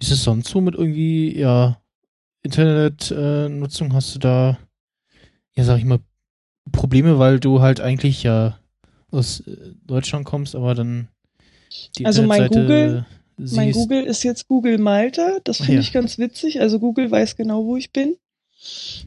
Ist 0.00 0.12
es 0.12 0.22
sonst 0.22 0.48
so 0.48 0.60
mit 0.60 0.74
irgendwie, 0.76 1.36
ja, 1.36 1.80
Internetnutzung? 2.42 3.92
Hast 3.92 4.14
du 4.14 4.18
da, 4.18 4.58
ja, 5.56 5.64
sag 5.64 5.78
ich 5.78 5.84
mal, 5.84 6.00
Probleme, 6.72 7.18
weil 7.18 7.40
du 7.40 7.60
halt 7.60 7.80
eigentlich 7.80 8.22
ja 8.22 8.58
aus 9.10 9.40
äh, 9.40 9.56
Deutschland 9.86 10.24
kommst, 10.24 10.54
aber 10.54 10.74
dann 10.74 11.08
die 11.96 12.06
Also 12.06 12.22
mein 12.22 12.50
siehst. 13.38 13.56
Mein 13.56 13.72
Google 13.72 14.04
ist 14.04 14.24
jetzt 14.24 14.48
Google 14.48 14.78
Malta. 14.78 15.38
Das 15.44 15.58
finde 15.58 15.74
ja. 15.74 15.80
ich 15.80 15.92
ganz 15.92 16.18
witzig. 16.18 16.60
Also 16.60 16.80
Google 16.80 17.10
weiß 17.10 17.36
genau, 17.36 17.64
wo 17.64 17.76
ich 17.76 17.92
bin. 17.92 18.16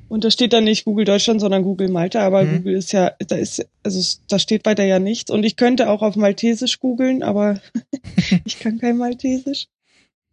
Und 0.07 0.23
da 0.23 0.31
steht 0.31 0.53
dann 0.53 0.63
nicht 0.63 0.85
Google 0.85 1.03
Deutschland, 1.03 1.41
sondern 1.41 1.63
Google 1.63 1.89
Malta. 1.89 2.25
Aber 2.25 2.43
Mhm. 2.43 2.57
Google 2.57 2.75
ist 2.75 2.93
ja, 2.93 3.11
da 3.27 3.35
ist, 3.35 3.67
also 3.83 4.19
da 4.29 4.39
steht 4.39 4.65
weiter 4.65 4.85
ja 4.85 4.99
nichts. 4.99 5.29
Und 5.29 5.43
ich 5.43 5.57
könnte 5.57 5.89
auch 5.89 6.01
auf 6.01 6.15
Maltesisch 6.15 6.79
googeln, 6.79 7.23
aber 7.23 7.59
ich 8.45 8.59
kann 8.59 8.79
kein 8.79 8.97
Maltesisch. 8.97 9.67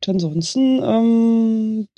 Und 0.07 0.15
ansonsten, 0.15 0.81
ähm, 0.83 1.89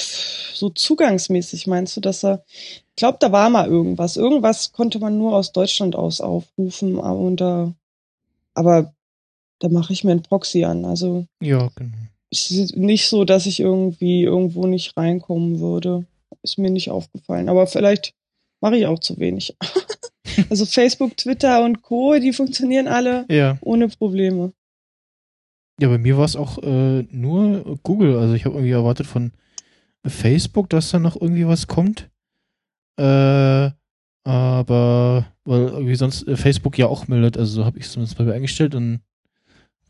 so 0.55 0.71
zugangsmäßig 0.71 1.67
meinst 1.67 1.97
du, 1.97 2.01
dass 2.01 2.25
er, 2.25 2.45
ich 2.49 2.83
glaube, 2.97 3.19
da 3.21 3.33
war 3.33 3.51
mal 3.51 3.69
irgendwas. 3.69 4.17
Irgendwas 4.17 4.73
konnte 4.73 4.99
man 4.99 5.19
nur 5.19 5.35
aus 5.35 5.53
Deutschland 5.53 5.97
aus 5.97 6.21
aufrufen, 6.21 6.99
aber 7.01 7.19
unter, 7.19 7.75
aber 8.55 8.93
da 9.59 9.69
mache 9.69 9.93
ich 9.93 10.05
mir 10.05 10.13
einen 10.13 10.23
Proxy 10.23 10.65
an. 10.65 10.85
Also 10.85 11.27
Ja, 11.43 11.71
genau. 11.77 11.97
es 12.31 12.51
ist 12.51 12.77
nicht 12.77 13.09
so, 13.09 13.25
dass 13.25 13.47
ich 13.47 13.61
irgendwie 13.61 14.23
irgendwo 14.23 14.67
nicht 14.67 14.97
reinkommen 14.97 15.61
würde. 15.61 16.07
Ist 16.43 16.59
mir 16.59 16.71
nicht 16.71 16.91
aufgefallen. 16.91 17.49
Aber 17.49 17.67
vielleicht 17.67 18.15
mache 18.61 18.77
ich 18.77 18.87
auch 18.87 18.99
zu 18.99 19.19
wenig. 19.19 19.57
also 20.51 20.65
Facebook, 20.65 21.17
Twitter 21.17 21.63
und 21.65 21.83
Co., 21.83 22.19
die 22.19 22.33
funktionieren 22.33 22.89
alle 22.89 23.27
Ja. 23.31 23.59
ohne 23.61 23.89
Probleme. 23.89 24.53
Ja, 25.81 25.89
bei 25.89 25.99
mir 25.99 26.19
war 26.19 26.25
es 26.25 26.37
auch 26.37 26.59
äh, 26.63 27.03
nur 27.11 27.79
Google. 27.83 28.19
Also 28.19 28.35
ich 28.35 28.45
habe 28.45 28.57
irgendwie 28.57 28.73
erwartet 28.73 29.07
von 29.07 29.33
Facebook, 30.07 30.69
dass 30.69 30.91
da 30.91 30.99
noch 30.99 31.21
irgendwie 31.21 31.47
was 31.47 31.67
kommt. 31.67 32.11
Äh, 32.99 33.71
aber 34.25 35.27
weil 35.45 35.61
irgendwie 35.69 35.95
sonst 35.95 36.29
äh, 36.29 36.37
Facebook 36.37 36.77
ja 36.77 36.87
auch 36.87 37.09
meldet, 37.09 37.39
also 37.39 37.53
so 37.53 37.65
habe 37.65 37.79
ich 37.79 37.87
es 37.87 37.93
zumindest 37.93 38.19
bei 38.19 38.25
mir 38.25 38.35
eingestellt 38.35 38.75
und 38.75 39.01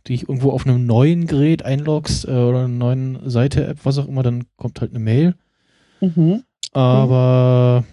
die 0.06 0.14
ich 0.14 0.28
irgendwo 0.28 0.50
auf 0.52 0.66
einem 0.66 0.86
neuen 0.86 1.26
Gerät 1.26 1.64
einloggst 1.64 2.26
äh, 2.26 2.30
oder 2.30 2.60
einer 2.60 2.68
neuen 2.68 3.28
Seite, 3.28 3.66
App, 3.66 3.78
was 3.84 3.98
auch 3.98 4.08
immer, 4.08 4.22
dann 4.22 4.44
kommt 4.56 4.80
halt 4.80 4.92
eine 4.92 5.00
Mail. 5.00 5.34
Mhm. 6.00 6.44
Aber 6.72 7.84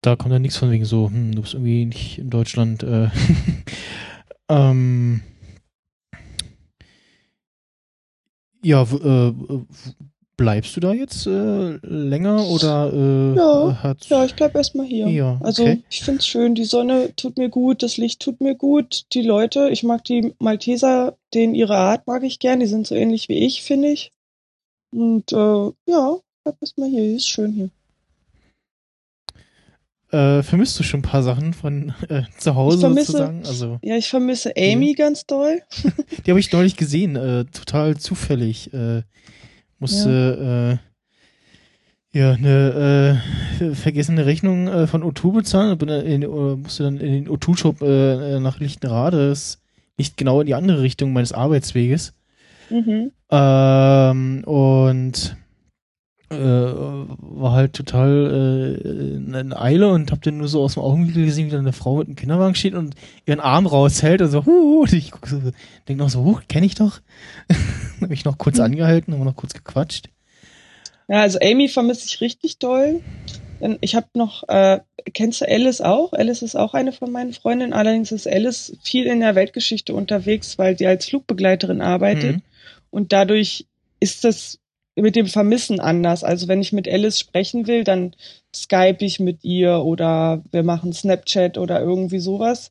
da 0.00 0.16
kommt 0.16 0.32
dann 0.32 0.42
nichts 0.42 0.56
von 0.56 0.70
wegen 0.70 0.84
so, 0.84 1.10
hm, 1.10 1.34
du 1.34 1.42
bist 1.42 1.54
irgendwie 1.54 1.86
nicht 1.86 2.18
in 2.18 2.30
Deutschland. 2.30 2.82
Äh, 2.82 3.08
ähm, 4.48 5.22
ja, 8.64 8.82
äh, 8.82 9.32
bleibst 10.36 10.76
du 10.76 10.80
da 10.80 10.92
jetzt 10.92 11.26
äh, 11.26 11.76
länger 11.82 12.48
oder 12.48 12.92
äh, 12.92 13.36
Ja, 13.36 13.82
hat, 13.82 14.06
Ja, 14.06 14.24
ich 14.24 14.34
bleib 14.34 14.54
erstmal 14.54 14.86
hier. 14.86 15.08
Ja, 15.08 15.38
Also 15.42 15.62
okay. 15.62 15.82
ich 15.90 16.02
find's 16.02 16.26
schön, 16.26 16.54
die 16.54 16.64
Sonne 16.64 17.14
tut 17.16 17.38
mir 17.38 17.48
gut, 17.48 17.82
das 17.82 17.96
Licht 17.96 18.20
tut 18.20 18.40
mir 18.40 18.54
gut, 18.54 19.04
die 19.12 19.22
Leute, 19.22 19.68
ich 19.70 19.82
mag 19.82 20.04
die 20.04 20.34
Malteser, 20.38 21.16
denen 21.32 21.54
ihre 21.54 21.76
Art 21.76 22.06
mag 22.06 22.22
ich 22.24 22.38
gern, 22.38 22.60
die 22.60 22.66
sind 22.66 22.86
so 22.86 22.94
ähnlich 22.94 23.28
wie 23.28 23.38
ich, 23.44 23.62
finde 23.62 23.88
ich. 23.88 24.12
Und 24.92 25.32
äh, 25.32 25.70
ja, 25.86 26.16
bleib 26.44 26.56
erstmal 26.60 26.88
hier, 26.88 27.16
ist 27.16 27.28
schön 27.28 27.52
hier. 27.52 27.70
Äh, 30.10 30.42
vermisst 30.42 30.78
du 30.78 30.82
schon 30.82 31.00
ein 31.00 31.02
paar 31.02 31.22
Sachen 31.22 31.52
von 31.54 31.92
äh, 32.08 32.22
zu 32.38 32.54
Hause 32.54 32.86
vermisse- 32.86 33.06
sozusagen? 33.12 33.42
Also 33.46 33.78
Ja, 33.82 33.96
ich 33.96 34.08
vermisse 34.08 34.52
Amy 34.56 34.94
ganz 34.94 35.26
doll. 35.26 35.60
Die 36.26 36.30
habe 36.30 36.40
ich 36.40 36.52
neulich 36.52 36.76
gesehen, 36.76 37.16
äh, 37.16 37.44
total 37.46 37.96
zufällig. 37.96 38.72
Äh, 38.72 39.02
musste 39.78 40.78
äh, 42.14 42.18
ja 42.18 42.32
eine 42.32 43.20
äh, 43.60 43.74
vergessene 43.74 44.24
Rechnung 44.24 44.68
äh, 44.68 44.86
von 44.86 45.02
O2 45.02 45.32
bezahlen 45.32 45.72
und 45.72 45.78
bin 45.78 45.88
in, 45.88 46.22
äh, 46.22 46.26
musste 46.26 46.84
dann 46.84 46.98
in 46.98 47.12
den 47.24 47.28
O2-Shop 47.28 47.82
äh, 47.82 48.38
nach 48.40 48.60
Lichtenrade. 48.60 49.30
Ist 49.30 49.60
nicht 49.98 50.16
genau 50.16 50.40
in 50.40 50.46
die 50.46 50.54
andere 50.54 50.80
Richtung 50.82 51.12
meines 51.12 51.32
Arbeitsweges. 51.32 52.14
Mhm. 52.70 53.10
Ähm, 53.30 54.44
und 54.44 55.36
äh, 56.34 57.06
war 57.18 57.52
halt 57.52 57.72
total 57.72 58.80
äh, 58.84 58.88
in 59.16 59.52
Eile 59.52 59.88
und 59.88 60.12
hab 60.12 60.22
dann 60.22 60.38
nur 60.38 60.48
so 60.48 60.62
aus 60.62 60.74
dem 60.74 60.82
Augenwinkel 60.82 61.24
gesehen, 61.24 61.46
wie 61.46 61.50
da 61.50 61.58
eine 61.58 61.72
Frau 61.72 61.96
mit 61.96 62.08
einem 62.08 62.16
Kinderwagen 62.16 62.54
steht 62.54 62.74
und 62.74 62.94
ihren 63.26 63.40
Arm 63.40 63.66
raushält 63.66 64.22
und 64.22 64.28
so, 64.28 64.44
huh, 64.44 64.82
und 64.82 64.92
ich 64.92 65.10
guck 65.10 65.26
so, 65.26 65.40
denk 65.88 65.98
noch 65.98 66.10
so, 66.10 66.24
huh, 66.24 66.40
kenn 66.48 66.64
ich 66.64 66.74
doch. 66.74 67.00
hab 68.00 68.10
ich 68.10 68.24
noch 68.24 68.38
kurz 68.38 68.60
angehalten, 68.60 69.12
haben 69.12 69.20
wir 69.20 69.24
noch 69.24 69.36
kurz 69.36 69.54
gequatscht. 69.54 70.08
Ja, 71.08 71.20
also 71.20 71.38
Amy 71.40 71.68
vermisse 71.68 72.06
ich 72.06 72.20
richtig 72.20 72.58
doll. 72.58 73.00
Ich 73.80 73.94
habe 73.94 74.06
noch, 74.14 74.48
äh, 74.48 74.80
kennst 75.12 75.40
du 75.40 75.48
Alice 75.48 75.80
auch? 75.80 76.12
Alice 76.12 76.42
ist 76.42 76.56
auch 76.56 76.74
eine 76.74 76.92
von 76.92 77.10
meinen 77.10 77.32
Freundinnen. 77.32 77.72
Allerdings 77.72 78.12
ist 78.12 78.26
Alice 78.26 78.76
viel 78.82 79.06
in 79.06 79.20
der 79.20 79.34
Weltgeschichte 79.34 79.94
unterwegs, 79.94 80.58
weil 80.58 80.76
sie 80.76 80.86
als 80.86 81.06
Flugbegleiterin 81.06 81.80
arbeitet. 81.80 82.36
Mhm. 82.36 82.42
Und 82.90 83.12
dadurch 83.12 83.66
ist 84.00 84.24
das 84.24 84.58
mit 84.96 85.16
dem 85.16 85.26
Vermissen 85.26 85.80
anders. 85.80 86.22
Also 86.24 86.46
wenn 86.48 86.60
ich 86.60 86.72
mit 86.72 86.88
Alice 86.88 87.18
sprechen 87.18 87.66
will, 87.66 87.84
dann 87.84 88.14
Skype 88.54 88.98
ich 89.04 89.18
mit 89.20 89.44
ihr 89.44 89.80
oder 89.84 90.42
wir 90.52 90.62
machen 90.62 90.92
Snapchat 90.92 91.58
oder 91.58 91.80
irgendwie 91.80 92.20
sowas. 92.20 92.70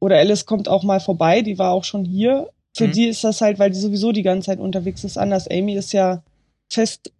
Oder 0.00 0.18
Alice 0.18 0.44
kommt 0.44 0.68
auch 0.68 0.82
mal 0.82 1.00
vorbei, 1.00 1.40
die 1.42 1.58
war 1.58 1.72
auch 1.72 1.84
schon 1.84 2.04
hier. 2.04 2.50
Für 2.76 2.88
Mhm. 2.88 2.92
die 2.92 3.06
ist 3.06 3.24
das 3.24 3.40
halt, 3.40 3.58
weil 3.58 3.70
die 3.70 3.78
sowieso 3.78 4.12
die 4.12 4.22
ganze 4.22 4.46
Zeit 4.46 4.58
unterwegs 4.58 5.04
ist, 5.04 5.16
anders. 5.16 5.48
Amy 5.48 5.74
ist 5.76 5.92
ja 5.92 6.22
fest 6.70 7.12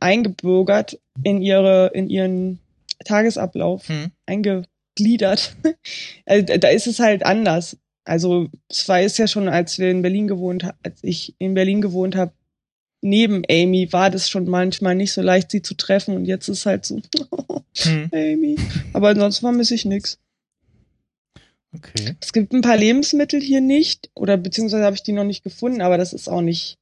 eingebürgert 0.00 0.98
in 1.22 1.42
ihre, 1.42 1.88
in 1.94 2.08
ihren 2.08 2.58
Tagesablauf 3.04 3.88
Mhm. 3.88 4.10
eingegliedert. 4.26 5.56
also, 6.26 6.56
da- 6.58 6.68
ist 6.68 6.86
es 6.86 6.98
halt 6.98 7.24
anders. 7.24 7.76
Also 8.04 8.48
es 8.68 8.88
war 8.88 9.00
ist 9.00 9.18
ja 9.18 9.28
schon, 9.28 9.48
als 9.48 9.78
wir 9.78 9.90
in 9.90 10.02
Berlin 10.02 10.26
gewohnt, 10.26 10.68
als 10.82 10.98
ich 11.02 11.34
in 11.38 11.54
Berlin 11.54 11.80
gewohnt 11.80 12.16
habe, 12.16 12.32
neben 13.02 13.42
Amy 13.50 13.92
war 13.92 14.08
das 14.10 14.30
schon 14.30 14.46
manchmal 14.46 14.94
nicht 14.94 15.12
so 15.12 15.20
leicht, 15.20 15.50
sie 15.50 15.60
zu 15.60 15.74
treffen 15.74 16.16
und 16.16 16.24
jetzt 16.24 16.48
ist 16.48 16.64
halt 16.66 16.86
so, 16.86 17.00
Hm. 17.78 18.08
Amy. 18.12 18.56
Aber 18.92 19.08
ansonsten 19.10 19.42
vermisse 19.46 19.74
ich 19.74 19.84
nix. 19.84 20.18
Okay. 21.74 22.16
Es 22.20 22.32
gibt 22.32 22.52
ein 22.52 22.60
paar 22.60 22.76
Lebensmittel 22.76 23.40
hier 23.40 23.60
nicht, 23.62 24.10
oder 24.14 24.36
beziehungsweise 24.36 24.84
habe 24.84 24.96
ich 24.96 25.02
die 25.02 25.12
noch 25.12 25.24
nicht 25.24 25.42
gefunden, 25.42 25.80
aber 25.80 25.96
das 25.96 26.12
ist 26.12 26.28
auch 26.28 26.42
nicht, 26.42 26.78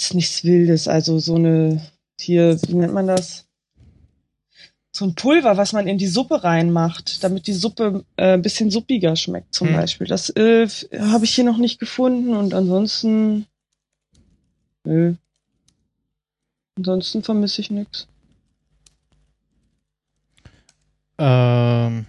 ist 0.00 0.14
nichts 0.14 0.44
Wildes. 0.44 0.88
Also 0.88 1.18
so 1.18 1.34
eine, 1.34 1.80
hier, 2.18 2.58
wie 2.66 2.74
nennt 2.74 2.94
man 2.94 3.06
das? 3.06 3.44
So 4.92 5.04
ein 5.04 5.14
Pulver, 5.14 5.58
was 5.58 5.74
man 5.74 5.86
in 5.86 5.98
die 5.98 6.06
Suppe 6.06 6.42
reinmacht, 6.42 7.22
damit 7.22 7.46
die 7.46 7.52
Suppe 7.52 8.02
äh, 8.16 8.32
ein 8.32 8.40
bisschen 8.42 8.70
suppiger 8.70 9.14
schmeckt, 9.14 9.54
zum 9.54 9.68
Hm. 9.68 9.74
Beispiel. 9.76 10.06
Das 10.06 10.30
äh, 10.30 10.66
habe 10.98 11.26
ich 11.26 11.34
hier 11.34 11.44
noch 11.44 11.58
nicht 11.58 11.78
gefunden 11.78 12.34
und 12.34 12.54
ansonsten, 12.54 13.44
nö. 14.86 15.14
Ansonsten 16.78 17.22
vermisse 17.22 17.60
ich 17.60 17.70
nix. 17.70 18.08
Ähm, 21.18 22.06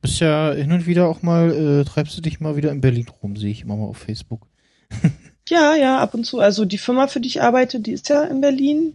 bist 0.00 0.20
ja 0.20 0.52
hin 0.52 0.72
und 0.72 0.86
wieder 0.86 1.08
auch 1.08 1.22
mal, 1.22 1.50
äh, 1.52 1.84
treibst 1.84 2.16
du 2.16 2.20
dich 2.20 2.40
mal 2.40 2.56
wieder 2.56 2.72
in 2.72 2.80
Berlin 2.80 3.06
rum, 3.22 3.36
sehe 3.36 3.50
ich 3.50 3.62
immer 3.62 3.76
mal 3.76 3.86
auf 3.86 3.98
Facebook. 3.98 4.46
Ja, 5.48 5.74
ja, 5.74 5.98
ab 5.98 6.14
und 6.14 6.24
zu. 6.24 6.38
Also 6.38 6.64
die 6.64 6.78
Firma, 6.78 7.08
für 7.08 7.18
die 7.18 7.26
ich 7.26 7.42
arbeite, 7.42 7.80
die 7.80 7.90
ist 7.90 8.08
ja 8.08 8.22
in 8.22 8.40
Berlin. 8.40 8.94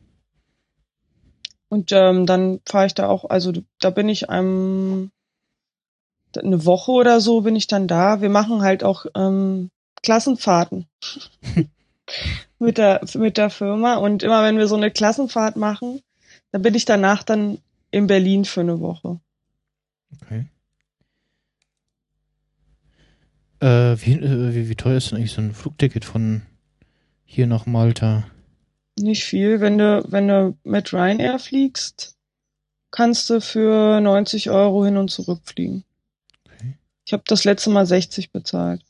Und 1.68 1.92
ähm, 1.92 2.26
dann 2.26 2.62
fahre 2.66 2.86
ich 2.86 2.94
da 2.94 3.10
auch, 3.10 3.30
also 3.30 3.52
da 3.82 3.90
bin 3.90 4.08
ich 4.08 4.28
ähm, 4.30 5.12
eine 6.38 6.66
Woche 6.66 6.94
oder 6.94 7.20
so 7.20 7.42
bin 7.42 7.58
ich 7.58 7.68
dann 7.68 7.90
da. 7.90 8.22
Wir 8.22 8.30
machen 8.30 8.62
halt 8.62 8.86
auch 8.86 9.06
ähm, 9.16 9.70
Klassenfahrten 10.02 10.88
mit 12.66 12.78
der 12.78 13.02
mit 13.16 13.38
der 13.38 13.50
Firma 13.50 13.96
und 13.96 14.24
immer 14.24 14.44
wenn 14.44 14.58
wir 14.58 14.68
so 14.68 14.76
eine 14.76 14.92
Klassenfahrt 14.92 15.56
machen, 15.56 16.02
dann 16.52 16.62
bin 16.62 16.76
ich 16.76 16.86
danach 16.86 17.24
dann 17.24 17.60
in 17.92 18.08
Berlin 18.08 18.46
für 18.46 18.62
eine 18.62 18.80
Woche. 18.80 19.20
Okay. 20.22 20.46
Äh, 23.60 23.98
wie, 24.02 24.14
äh, 24.14 24.54
wie, 24.54 24.70
wie 24.70 24.76
teuer 24.76 24.98
ist 24.98 25.12
denn 25.12 25.18
eigentlich 25.18 25.32
so 25.32 25.42
ein 25.42 25.54
Flugticket 25.54 26.06
von 26.06 26.42
hier 27.24 27.48
nach 27.48 27.66
Malta? 27.66 28.26
Nicht 28.98 29.24
viel. 29.24 29.60
Wenn 29.60 29.78
du, 29.78 30.04
wenn 30.08 30.28
du 30.28 30.58
mit 30.64 30.94
Ryanair 30.94 31.40
fliegst, 31.40 32.16
kannst 32.92 33.30
du 33.30 33.42
für 33.42 34.00
90 34.00 34.50
Euro 34.50 34.86
hin 34.86 34.98
und 34.98 35.10
zurück 35.10 35.42
fliegen. 35.44 35.84
Okay. 36.46 36.78
Ich 37.06 37.14
habe 37.14 37.24
das 37.28 37.44
letzte 37.44 37.70
Mal 37.70 37.86
60 37.86 38.32
bezahlt. 38.32 38.84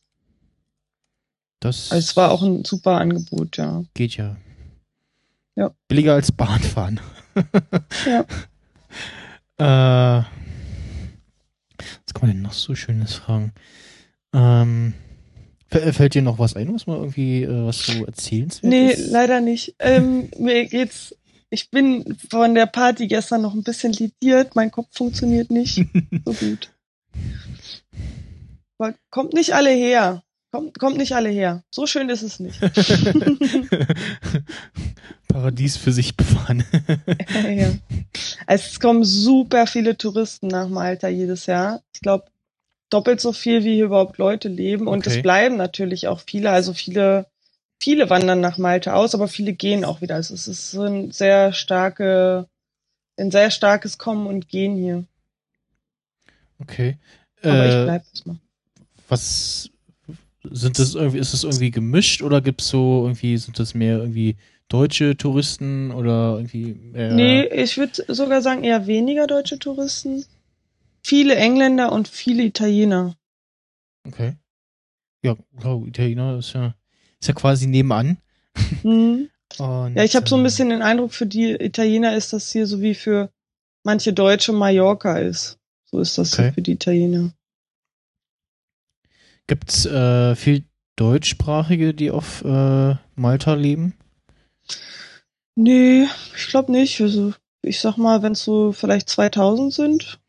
Das 1.66 1.92
Also 1.92 2.00
es 2.06 2.16
war 2.16 2.32
auch 2.32 2.42
ein 2.44 2.64
super 2.66 2.98
Angebot, 2.98 3.58
ja. 3.58 3.84
geht 3.94 4.18
ja. 4.18 4.36
Ja. 5.56 5.72
Billiger 5.88 6.14
als 6.14 6.32
Bahnfahren. 6.32 7.00
Ja. 8.06 8.26
Äh, 9.58 10.24
was 11.78 12.14
kann 12.14 12.22
man 12.24 12.32
denn 12.32 12.42
noch 12.42 12.52
so 12.54 12.76
Schönes 12.76 13.14
fragen? 13.14 13.54
Ähm, 14.34 14.94
fä- 15.72 15.94
fällt 15.94 16.14
dir 16.14 16.22
noch 16.22 16.40
was 16.40 16.58
ein, 16.58 16.74
was 16.74 16.88
mal 16.88 16.98
irgendwie, 16.98 17.44
äh, 17.44 17.66
was 17.66 17.86
so 17.86 18.06
erzählenswert 18.06 18.70
Nee, 18.70 18.92
ist? 18.92 19.12
leider 19.12 19.40
nicht. 19.40 19.76
Ähm, 19.80 20.30
mir 20.38 20.66
geht's. 20.68 21.16
Ich 21.50 21.70
bin 21.72 22.18
von 22.30 22.54
der 22.54 22.66
Party 22.66 23.08
gestern 23.08 23.44
noch 23.44 23.54
ein 23.54 23.64
bisschen 23.64 23.94
lidiert. 23.94 24.56
Mein 24.58 24.72
Kopf 24.72 24.88
funktioniert 24.92 25.52
nicht 25.52 25.76
so 26.26 26.34
gut. 26.34 26.74
Aber 28.78 28.94
kommt 29.10 29.34
nicht 29.34 29.54
alle 29.54 29.70
her. 29.72 30.22
Kommt, 30.56 30.80
kommt 30.80 30.98
nicht 30.98 31.14
alle 31.16 31.30
her. 31.30 31.64
So 31.70 31.86
schön 31.86 32.10
ist 32.10 32.22
es 32.22 32.40
nicht. 32.40 32.60
Paradies 35.28 35.78
für 35.78 35.92
sich 35.92 36.16
befahren. 36.16 36.64
ja. 37.34 37.74
Also 38.48 38.66
es 38.72 38.80
kommen 38.80 39.04
super 39.04 39.68
viele 39.68 39.98
Touristen 39.98 40.48
nach 40.48 40.70
Malta 40.70 41.08
jedes 41.10 41.46
Jahr. 41.46 41.82
Ich 41.94 42.02
glaube, 42.02 42.26
doppelt 42.90 43.20
so 43.20 43.34
viel, 43.34 43.64
wie 43.64 43.76
hier 43.76 43.86
überhaupt 43.86 44.18
Leute 44.18 44.48
leben. 44.48 44.88
Und 44.88 45.06
Okay. 45.08 45.18
es 45.18 45.22
bleiben 45.22 45.58
natürlich 45.58 46.08
auch 46.08 46.22
viele. 46.22 46.52
Also 46.52 46.74
viele, 46.74 47.26
viele 47.82 48.10
wandern 48.10 48.40
nach 48.40 48.58
Malta 48.58 48.94
aus, 48.94 49.14
aber 49.14 49.28
viele 49.28 49.54
gehen 49.54 49.84
auch 49.84 50.02
wieder. 50.02 50.16
Also 50.16 50.34
es 50.34 50.48
ist 50.48 50.74
ein 50.76 51.12
sehr 51.12 51.52
starke, 51.52 52.48
ein 53.18 53.32
sehr 53.32 53.52
starkes 53.52 53.98
Kommen 53.98 54.28
und 54.28 54.48
Gehen 54.48 54.78
hier. 54.78 55.04
Okay. 56.60 56.98
Aber 57.44 57.66
ich 57.68 57.74
Äh, 57.74 57.84
bleib 57.84 58.06
jetzt 58.14 58.26
mal. 58.26 58.38
was 59.10 59.70
sind 60.52 60.80
das 60.80 60.96
irgendwie, 60.96 61.20
ist 61.20 61.34
das 61.34 61.44
irgendwie 61.44 61.72
gemischt 61.72 62.22
oder 62.22 62.42
gibt's 62.42 62.68
so 62.68 63.04
irgendwie, 63.04 63.38
sind 63.38 63.60
das 63.60 63.74
mehr 63.74 63.98
irgendwie 64.00 64.36
deutsche 64.68 65.16
Touristen 65.18 65.92
oder 65.92 66.36
irgendwie 66.38 66.74
mehr 66.74 67.14
Nee, 67.14 67.44
ich 67.46 67.78
würde 67.78 68.04
sogar 68.14 68.42
sagen, 68.42 68.64
eher 68.64 68.88
weniger 68.88 69.28
deutsche 69.28 69.60
Touristen. 69.60 70.26
Viele 71.04 71.36
Engländer 71.36 71.92
und 71.92 72.08
viele 72.08 72.44
Italiener. 72.44 73.16
Okay. 74.08 74.34
Ja, 75.24 75.36
klar, 75.60 75.82
Italiener 75.86 76.38
ist 76.40 76.54
ja, 76.54 76.76
ist 77.20 77.28
ja 77.28 77.34
quasi 77.34 77.68
nebenan. 77.68 78.18
Mhm. 78.84 79.30
Und, 79.60 79.96
Ja, 79.96 80.04
ich 80.04 80.16
habe 80.16 80.28
so 80.28 80.36
ein 80.36 80.42
äh, 80.42 80.44
bisschen 80.46 80.70
den 80.70 80.82
Eindruck, 80.82 81.14
für 81.14 81.28
die 81.28 81.52
Italiener 81.52 82.16
ist 82.16 82.34
das 82.34 82.52
hier 82.52 82.66
so 82.66 82.82
wie 82.82 82.96
für 82.96 83.30
manche 83.84 84.12
Deutsche 84.12 84.52
Mallorca 84.52 85.20
ist. 85.20 85.60
So 85.86 86.00
ist 86.00 86.18
das 86.18 86.34
Okay. 86.34 86.44
hier 86.46 86.54
für 86.54 86.62
die 86.64 86.72
Italiener. 86.74 87.34
Gibt's 89.48 89.86
äh, 89.86 90.36
viel 90.36 90.64
Deutschsprachige, 90.96 91.94
die 91.94 92.12
auf 92.12 92.44
äh, 92.44 92.96
Malta 93.16 93.54
leben? 93.54 93.94
Nee, 95.56 96.08
ich 96.36 96.48
glaube 96.48 96.72
nicht. 96.72 97.00
Also, 97.02 97.34
ich 97.62 97.80
sag 97.80 97.98
mal, 97.98 98.22
wenn 98.24 98.34
es 98.34 98.44
so 98.44 98.72
vielleicht 98.72 99.10
2000 99.10 99.74
sind, 99.74 100.20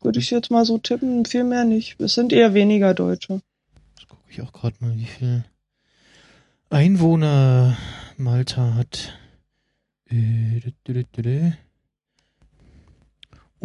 würde 0.00 0.18
ich 0.20 0.30
jetzt 0.30 0.50
mal 0.50 0.64
so 0.64 0.78
tippen, 0.78 1.24
viel 1.24 1.44
mehr 1.44 1.64
nicht. 1.64 2.00
Es 2.00 2.14
sind 2.14 2.32
eher 2.32 2.54
weniger 2.54 2.94
Deutsche. 2.94 3.42
Jetzt 3.96 4.08
gucke 4.08 4.30
ich 4.30 4.40
auch 4.40 4.52
gerade 4.52 4.76
mal, 4.80 4.96
wie 4.96 5.04
viel 5.04 5.44
Einwohner 6.70 7.76
Malta 8.16 8.74
hat. 8.74 9.18
Äh, 10.08 10.60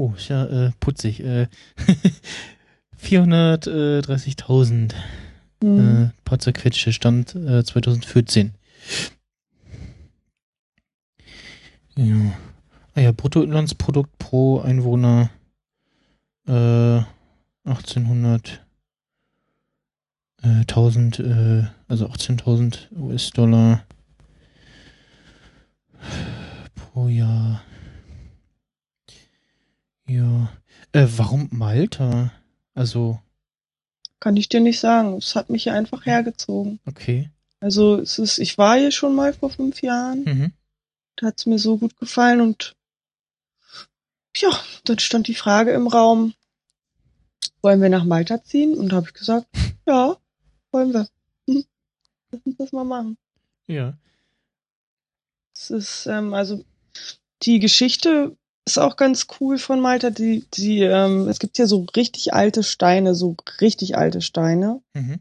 Oh, 0.02 0.14
ist 0.18 0.30
ja 0.30 0.46
äh, 0.46 0.72
putzig. 0.80 1.20
Äh, 1.20 1.48
430.000 3.00 4.96
Hm. 5.64 6.06
äh, 6.06 6.10
paar 6.26 6.40
zerquetschte 6.40 6.92
Stand 6.92 7.36
äh, 7.36 7.64
2014. 7.64 8.56
Ja. 11.96 12.16
Ah 12.96 13.02
ja, 13.02 13.12
Bruttoinlandsprodukt 13.12 14.18
pro 14.18 14.62
Einwohner 14.62 15.30
äh, 16.48 17.04
1800 17.64 18.66
äh, 20.42 20.48
1000, 20.62 21.20
äh, 21.20 21.64
also 21.88 22.08
18.000 22.08 22.92
US-Dollar 22.96 23.84
pro 26.74 27.08
Jahr. 27.08 27.62
Ja. 30.12 30.52
Äh, 30.92 31.08
warum 31.16 31.48
Malta? 31.52 32.34
Also, 32.74 33.20
Kann 34.20 34.36
ich 34.36 34.50
dir 34.50 34.60
nicht 34.60 34.80
sagen. 34.80 35.14
Es 35.18 35.36
hat 35.36 35.50
mich 35.50 35.64
hier 35.64 35.74
einfach 35.74 36.06
hergezogen. 36.06 36.80
okay. 36.86 37.30
Also 37.62 38.00
es 38.00 38.18
ist, 38.18 38.40
ich 38.40 38.58
war 38.58 38.76
hier 38.76 38.90
schon 38.92 39.14
mal 39.16 39.34
vor 39.34 39.52
fünf 39.52 39.84
Jahren. 39.84 40.24
Mhm. 40.24 40.54
Da 41.16 41.28
hat's 41.28 41.46
mir 41.46 41.60
so 41.60 41.78
gut 41.78 41.96
gefallen 41.98 42.42
und 42.42 42.76
ja, 44.36 44.50
dann 44.86 44.98
stand 44.98 45.28
die 45.28 45.36
Frage 45.36 45.72
im 45.72 45.86
Raum, 45.88 46.34
wollen 47.62 47.82
wir 47.82 47.90
nach 47.90 48.04
Malta 48.04 48.44
ziehen? 48.44 48.74
Und 48.76 48.90
da 48.90 48.96
habe 48.96 49.08
ich 49.08 49.14
gesagt, 49.14 49.46
ja, 49.86 50.18
wollen 50.72 50.92
wir. 50.92 51.08
Hm. 51.48 51.64
Lass 52.32 52.42
uns 52.46 52.58
das 52.58 52.72
mal 52.72 52.84
machen. 52.84 53.18
Ja. 53.68 53.96
Es 55.54 55.70
ist, 55.70 56.08
ähm, 56.08 56.34
also 56.34 56.66
die 57.44 57.60
Geschichte 57.60 58.36
ist 58.66 58.78
auch 58.78 58.96
ganz 58.96 59.28
cool 59.40 59.58
von 59.58 59.80
Malta. 59.80 60.10
Die, 60.10 60.46
die, 60.54 60.82
ähm, 60.82 61.28
es 61.28 61.40
gibt 61.40 61.58
hier 61.58 61.68
so 61.68 61.86
richtig 61.96 62.34
alte 62.34 62.64
Steine, 62.64 63.16
so 63.16 63.36
richtig 63.60 63.98
alte 63.98 64.22
Steine. 64.22 64.82
Mhm. 64.94 65.20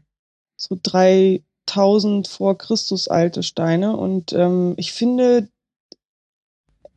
so 0.57 0.77
3000 0.81 2.27
vor 2.27 2.57
Christus 2.57 3.07
alte 3.07 3.41
Steine 3.41 3.97
und 3.97 4.31
ähm, 4.33 4.75
ich 4.77 4.93
finde, 4.93 5.47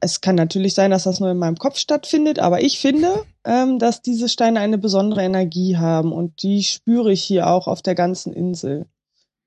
es 0.01 0.21
kann 0.21 0.35
natürlich 0.35 0.75
sein, 0.75 0.91
dass 0.91 1.05
das 1.05 1.19
nur 1.19 1.31
in 1.31 1.39
meinem 1.39 1.57
Kopf 1.57 1.79
stattfindet, 1.79 2.39
aber 2.39 2.63
ich 2.63 2.79
finde, 2.79 3.25
ähm, 3.45 3.79
dass 3.79 4.03
diese 4.03 4.29
Steine 4.29 4.61
eine 4.61 4.77
besondere 4.77 5.23
Energie 5.23 5.79
haben 5.79 6.13
und 6.13 6.43
die 6.43 6.63
spüre 6.63 7.11
ich 7.11 7.25
hier 7.25 7.49
auch 7.49 7.67
auf 7.69 7.81
der 7.81 7.95
ganzen 7.95 8.35
Insel. 8.35 8.87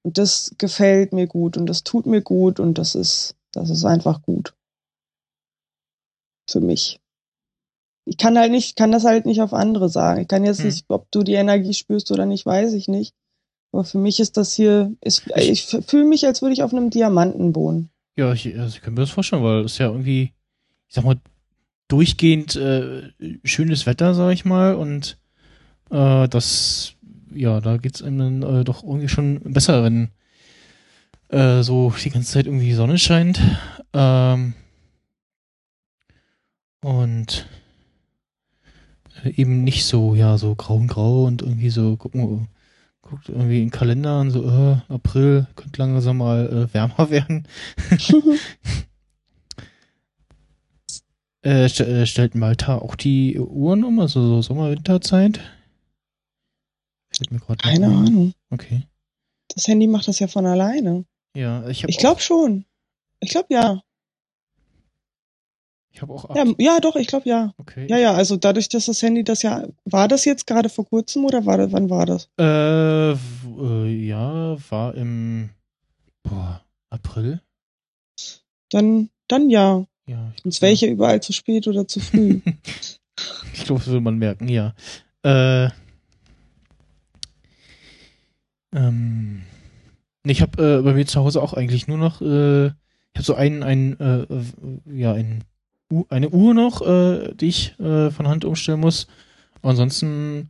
Und 0.02 0.18
das 0.18 0.56
gefällt 0.58 1.14
mir 1.14 1.28
gut 1.28 1.58
und 1.58 1.68
das 1.68 1.84
tut 1.84 2.08
mir 2.08 2.22
gut 2.22 2.60
und 2.60 2.80
das 2.80 2.95
ist, 2.95 3.36
das 3.52 3.70
ist 3.70 3.86
einfach 3.86 4.24
gut. 4.24 4.56
Für 6.50 6.62
mich. 6.62 7.00
Ich 8.06 8.18
kann 8.18 8.38
halt 8.38 8.52
nicht, 8.52 8.78
kann 8.78 8.91
das 8.91 9.04
halt 9.04 9.26
nicht 9.26 9.41
auf 9.41 9.54
andere 9.54 9.89
sagen. 9.89 10.22
Ich 10.22 10.28
kann 10.28 10.45
jetzt 10.45 10.60
Hm. 10.60 10.68
nicht, 10.68 10.86
ob 10.88 11.12
du 11.12 11.24
die 11.24 11.34
Energie 11.34 11.74
spürst 11.74 12.12
oder 12.12 12.26
nicht, 12.26 12.45
weiß 12.45 12.74
ich 12.74 12.88
nicht. 12.88 13.14
Aber 13.74 13.84
für 13.84 13.98
mich 13.98 14.20
ist 14.20 14.38
das 14.38 14.54
hier, 14.54 14.93
ist, 15.02 15.24
ich 15.36 15.66
fühle 15.66 16.06
mich, 16.06 16.26
als 16.26 16.41
würde 16.41 16.54
ich 16.54 16.64
auf 16.64 16.72
einem 16.74 16.89
Diamanten 16.89 17.54
wohnen. 17.54 17.89
Ja, 18.16 18.32
ich, 18.32 18.58
also 18.58 18.78
ich 18.78 18.82
kann 18.82 18.93
mir 18.93 19.02
das 19.02 19.10
vorstellen, 19.10 19.43
weil 19.43 19.66
es 19.66 19.78
ja 19.78 19.88
irgendwie, 19.88 20.34
ich 20.88 20.95
sag 20.95 21.04
mal, 21.04 21.18
durchgehend 21.89 22.56
äh, 22.56 23.12
schönes 23.43 23.86
Wetter, 23.86 24.14
sag 24.14 24.32
ich 24.32 24.45
mal, 24.45 24.76
und 24.76 25.18
äh, 25.91 26.28
das, 26.30 26.93
ja, 27.34 27.60
da 27.60 27.78
geht's 27.78 28.02
einem 28.02 28.41
dann 28.41 28.62
äh, 28.62 28.64
doch 28.64 28.84
irgendwie 28.84 29.10
schon 29.10 29.41
besser, 29.41 29.84
wenn 29.84 30.10
äh, 31.30 31.62
so 31.62 31.93
die 32.04 32.10
ganze 32.10 32.32
Zeit 32.32 32.45
irgendwie 32.45 32.74
Sonne 32.74 32.98
scheint. 32.98 33.39
Ähm, 33.93 34.54
und 36.88 37.45
äh, 39.25 39.29
eben 39.31 39.65
nicht 39.65 39.85
so, 39.85 40.15
ja, 40.15 40.38
so 40.38 40.55
grau 40.55 40.75
und 40.75 40.88
grau 40.88 41.25
und 41.25 41.41
irgendwie 41.41 41.69
so, 41.69 41.97
gucken, 41.97 42.47
guckt 43.01 43.27
irgendwie 43.27 43.57
in 43.57 43.65
den 43.65 43.71
Kalender 43.71 44.21
und 44.21 44.31
so, 44.31 44.45
äh, 44.45 44.77
April 44.88 45.47
könnte 45.57 45.81
langsam 45.81 46.19
mal 46.19 46.47
äh, 46.47 46.73
wärmer 46.73 47.09
werden. 47.09 47.45
äh, 51.41 51.67
st 51.67 51.81
äh, 51.81 52.05
stellt 52.05 52.35
Malta 52.35 52.77
auch 52.77 52.95
die 52.95 53.38
Uhren 53.38 53.83
um, 53.83 53.99
also 53.99 54.25
so 54.25 54.41
Sommer-Winterzeit? 54.41 55.41
Keine 57.57 57.88
Ahnung. 57.88 58.33
Okay. 58.49 58.83
Das 59.49 59.67
Handy 59.67 59.88
macht 59.88 60.07
das 60.07 60.19
ja 60.19 60.27
von 60.27 60.45
alleine. 60.45 61.03
Ja, 61.35 61.67
ich 61.67 61.83
habe. 61.83 61.91
Ich 61.91 61.97
glaube 61.97 62.21
schon. 62.21 62.63
Ich 63.19 63.31
glaube 63.31 63.47
ja. 63.49 63.81
Ich 65.98 66.02
habe 66.04 66.14
auch. 66.14 66.36
Ja, 66.36 66.45
ja, 66.60 66.80
doch, 66.80 66.95
ich 66.95 67.08
glaube 67.08 67.28
ja. 67.28 67.56
Okay. 67.58 67.88
Ja, 67.89 67.98
ja, 67.98 68.14
also 68.14 68.38
dadurch, 68.38 68.70
dass 68.70 68.86
das 68.86 69.02
Handy 69.02 69.24
das 69.24 69.41
ja. 69.41 69.68
War 69.84 70.08
das 70.08 70.26
jetzt 70.26 70.45
gerade 70.45 70.70
vor 70.70 70.86
kurzem 70.86 71.26
oder 71.26 71.48
war 71.48 71.58
das, 71.58 71.72
wann 71.72 71.89
war 71.89 72.06
das? 72.06 72.30
Äh, 72.39 73.14
äh, 73.14 74.06
ja, 74.06 74.58
war 74.70 74.93
im 74.93 75.50
boah, 76.22 76.62
April. 76.91 77.41
Dann, 78.70 79.10
dann 79.28 79.50
ja. 79.50 79.86
Ja. 80.06 80.34
Sonst 80.43 80.62
wäre 80.62 80.72
ich 80.72 80.82
ja 80.82 80.88
überall 80.88 81.20
zu 81.20 81.34
spät 81.34 81.68
oder 81.68 81.88
zu 81.88 82.00
früh. 82.00 82.41
ich 83.54 83.64
glaube, 83.64 83.80
das 83.80 83.88
würde 83.88 84.02
man 84.02 84.20
merken, 84.20 84.50
ja. 84.50 84.76
Äh, 85.24 85.70
ähm, 88.72 89.41
ich 90.24 90.43
habe 90.43 90.64
äh, 90.64 90.82
bei 90.84 90.93
mir 90.93 91.08
zu 91.08 91.22
Hause 91.22 91.41
auch 91.41 91.54
eigentlich 91.54 91.88
nur 91.88 91.98
noch, 91.98 92.22
äh, 92.22 92.68
ich 92.68 93.16
habe 93.16 93.24
so 93.24 93.34
einen, 93.34 93.64
ein, 93.64 94.00
äh, 94.00 94.28
ja, 94.93 95.14
ein, 95.14 95.43
eine 96.09 96.29
Uhr 96.29 96.53
noch, 96.53 96.81
äh, 96.81 97.33
die 97.35 97.47
ich 97.47 97.79
äh, 97.79 98.11
von 98.11 98.27
Hand 98.27 98.45
umstellen 98.45 98.79
muss. 98.79 99.07
Ansonsten 99.61 100.49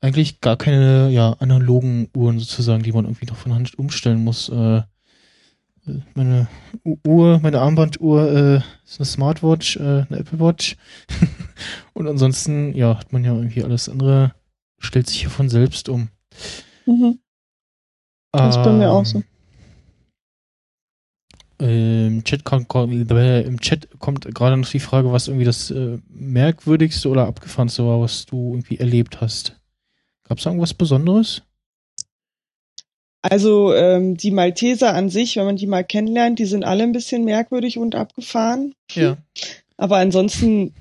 eigentlich 0.00 0.40
gar 0.40 0.56
keine, 0.56 1.10
ja, 1.10 1.32
analogen 1.38 2.08
Uhren 2.14 2.38
sozusagen, 2.38 2.82
die 2.82 2.92
man 2.92 3.04
irgendwie 3.04 3.26
noch 3.26 3.36
von 3.36 3.54
Hand 3.54 3.78
umstellen 3.78 4.24
muss. 4.24 4.48
Äh, 4.48 4.82
meine 6.14 6.48
Uhr, 7.04 7.38
meine 7.42 7.60
Armbanduhr 7.60 8.30
äh, 8.30 8.56
ist 8.84 8.98
eine 8.98 9.06
Smartwatch, 9.06 9.76
äh, 9.76 10.04
eine 10.08 10.18
Apple 10.18 10.40
Watch. 10.40 10.76
Und 11.94 12.08
ansonsten, 12.08 12.74
ja, 12.74 12.98
hat 12.98 13.12
man 13.12 13.24
ja 13.24 13.34
irgendwie 13.34 13.62
alles 13.62 13.88
andere, 13.88 14.34
stellt 14.78 15.06
sich 15.06 15.22
ja 15.22 15.28
von 15.28 15.48
selbst 15.48 15.88
um. 15.88 16.08
Mhm. 16.86 17.20
Das 18.32 18.56
ist 18.56 18.62
bei 18.62 18.72
mir 18.72 18.90
auch 18.90 19.06
so. 19.06 19.22
Im 21.58 22.22
Chat, 22.24 22.44
kommt, 22.44 22.70
Im 22.74 23.60
Chat 23.60 23.88
kommt 23.98 24.34
gerade 24.34 24.56
noch 24.56 24.68
die 24.68 24.80
Frage, 24.80 25.10
was 25.10 25.28
irgendwie 25.28 25.46
das 25.46 25.70
äh, 25.70 25.98
merkwürdigste 26.08 27.08
oder 27.08 27.26
abgefahrenste 27.26 27.86
war, 27.86 28.00
was 28.00 28.26
du 28.26 28.52
irgendwie 28.52 28.78
erlebt 28.78 29.20
hast. 29.20 29.58
Gab 30.24 30.38
es 30.38 30.46
irgendwas 30.46 30.74
Besonderes? 30.74 31.42
Also 33.22 33.74
ähm, 33.74 34.16
die 34.16 34.30
Malteser 34.30 34.94
an 34.94 35.08
sich, 35.08 35.36
wenn 35.36 35.46
man 35.46 35.56
die 35.56 35.66
mal 35.66 35.82
kennenlernt, 35.82 36.38
die 36.38 36.44
sind 36.44 36.64
alle 36.64 36.84
ein 36.84 36.92
bisschen 36.92 37.24
merkwürdig 37.24 37.78
und 37.78 37.94
abgefahren. 37.94 38.74
Ja. 38.92 39.16
Aber 39.76 39.96
ansonsten 39.96 40.74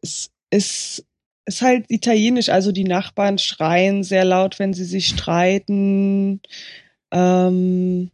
es 0.00 0.30
ist 0.50 1.04
ist 1.44 1.60
halt 1.60 1.86
italienisch, 1.88 2.50
also 2.50 2.70
die 2.70 2.84
Nachbarn 2.84 3.36
schreien 3.36 4.04
sehr 4.04 4.24
laut, 4.24 4.60
wenn 4.60 4.74
sie 4.74 4.84
sich 4.84 5.08
streiten. 5.08 6.40
Ähm, 7.10 8.11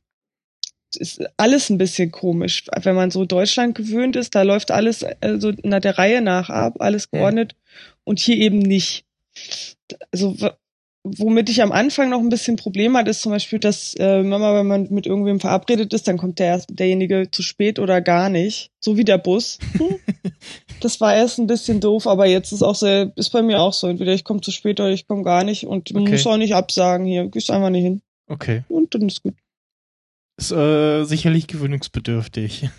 ist 0.97 1.23
alles 1.37 1.71
ein 1.71 1.79
bisschen 1.79 2.11
komisch, 2.11 2.65
wenn 2.83 2.95
man 2.95 3.11
so 3.11 3.25
Deutschland 3.25 3.75
gewöhnt 3.75 4.17
ist, 4.17 4.35
da 4.35 4.43
läuft 4.43 4.71
alles 4.71 5.05
also 5.21 5.53
nach 5.63 5.81
der 5.81 5.99
Reihe 5.99 6.21
nach 6.23 6.51
ab, 6.51 6.77
alles 6.79 7.11
geordnet 7.11 7.55
mhm. 7.55 8.01
und 8.05 8.19
hier 8.19 8.37
eben 8.37 8.59
nicht. 8.59 9.05
Also 10.13 10.37
womit 11.05 11.49
ich 11.49 11.63
am 11.63 11.73
Anfang 11.73 12.11
noch 12.11 12.21
ein 12.21 12.29
bisschen 12.29 12.57
Problem 12.57 12.97
hatte, 12.97 13.11
ist 13.11 13.23
zum 13.23 13.33
Beispiel, 13.33 13.59
dass 13.59 13.95
äh, 13.99 14.23
Mama, 14.23 14.55
wenn 14.55 14.67
man 14.67 14.89
mit 14.91 15.07
irgendwem 15.07 15.41
verabredet 15.41 15.93
ist, 15.95 16.09
dann 16.09 16.19
kommt 16.19 16.39
der 16.39 16.47
erst 16.49 16.79
derjenige 16.79 17.31
zu 17.31 17.43
spät 17.43 17.79
oder 17.79 18.01
gar 18.01 18.29
nicht. 18.29 18.71
So 18.81 18.97
wie 18.97 19.05
der 19.05 19.19
Bus. 19.19 19.59
das 20.81 21.01
war 21.01 21.15
erst 21.15 21.39
ein 21.39 21.47
bisschen 21.47 21.81
doof, 21.81 22.07
aber 22.07 22.27
jetzt 22.27 22.53
ist 22.53 22.63
auch 22.63 22.75
sehr, 22.75 23.13
ist 23.17 23.31
bei 23.31 23.43
mir 23.43 23.61
auch 23.61 23.73
so. 23.73 23.87
Entweder 23.87 24.13
ich 24.13 24.25
komme 24.25 24.41
zu 24.41 24.51
spät 24.51 24.81
oder 24.81 24.91
ich 24.91 25.07
komme 25.07 25.23
gar 25.23 25.45
nicht 25.45 25.67
und 25.67 25.95
okay. 25.95 26.11
muss 26.11 26.27
auch 26.27 26.37
nicht 26.37 26.55
absagen 26.55 27.07
hier. 27.07 27.29
Gehst 27.29 27.51
einfach 27.51 27.71
nicht 27.71 27.85
hin. 27.85 28.03
Okay. 28.29 28.65
Und 28.69 28.95
dann 28.95 29.07
ist 29.07 29.23
gut. 29.23 29.35
Ist 30.39 30.53
äh, 30.53 31.03
sicherlich 31.05 31.49
gewöhnungsbedürftig. 31.49 32.71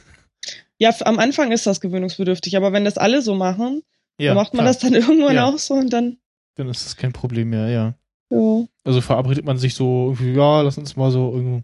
Ja, 0.77 0.95
am 1.01 1.19
Anfang 1.19 1.51
ist 1.51 1.67
das 1.67 1.81
gewöhnungsbedürftig, 1.81 2.55
aber 2.55 2.71
wenn 2.71 2.85
das 2.85 2.97
alle 2.97 3.21
so 3.21 3.35
machen, 3.35 3.83
ja, 4.17 4.27
dann 4.27 4.37
macht 4.37 4.53
man 4.53 4.63
klar. 4.63 4.73
das 4.73 4.79
dann 4.79 4.93
irgendwann 4.93 5.35
ja. 5.35 5.45
auch 5.45 5.57
so 5.57 5.73
und 5.73 5.91
dann. 5.91 6.17
Dann 6.55 6.69
ist 6.69 6.85
das 6.85 6.95
kein 6.95 7.11
Problem 7.11 7.49
mehr, 7.49 7.67
ja. 7.67 7.95
Ja. 8.29 8.65
Also 8.85 9.01
verabredet 9.01 9.43
man 9.43 9.57
sich 9.57 9.75
so 9.75 10.05
irgendwie, 10.07 10.33
ja, 10.33 10.61
lass 10.61 10.77
uns 10.77 10.95
mal 10.95 11.11
so 11.11 11.33
irgendwo 11.33 11.63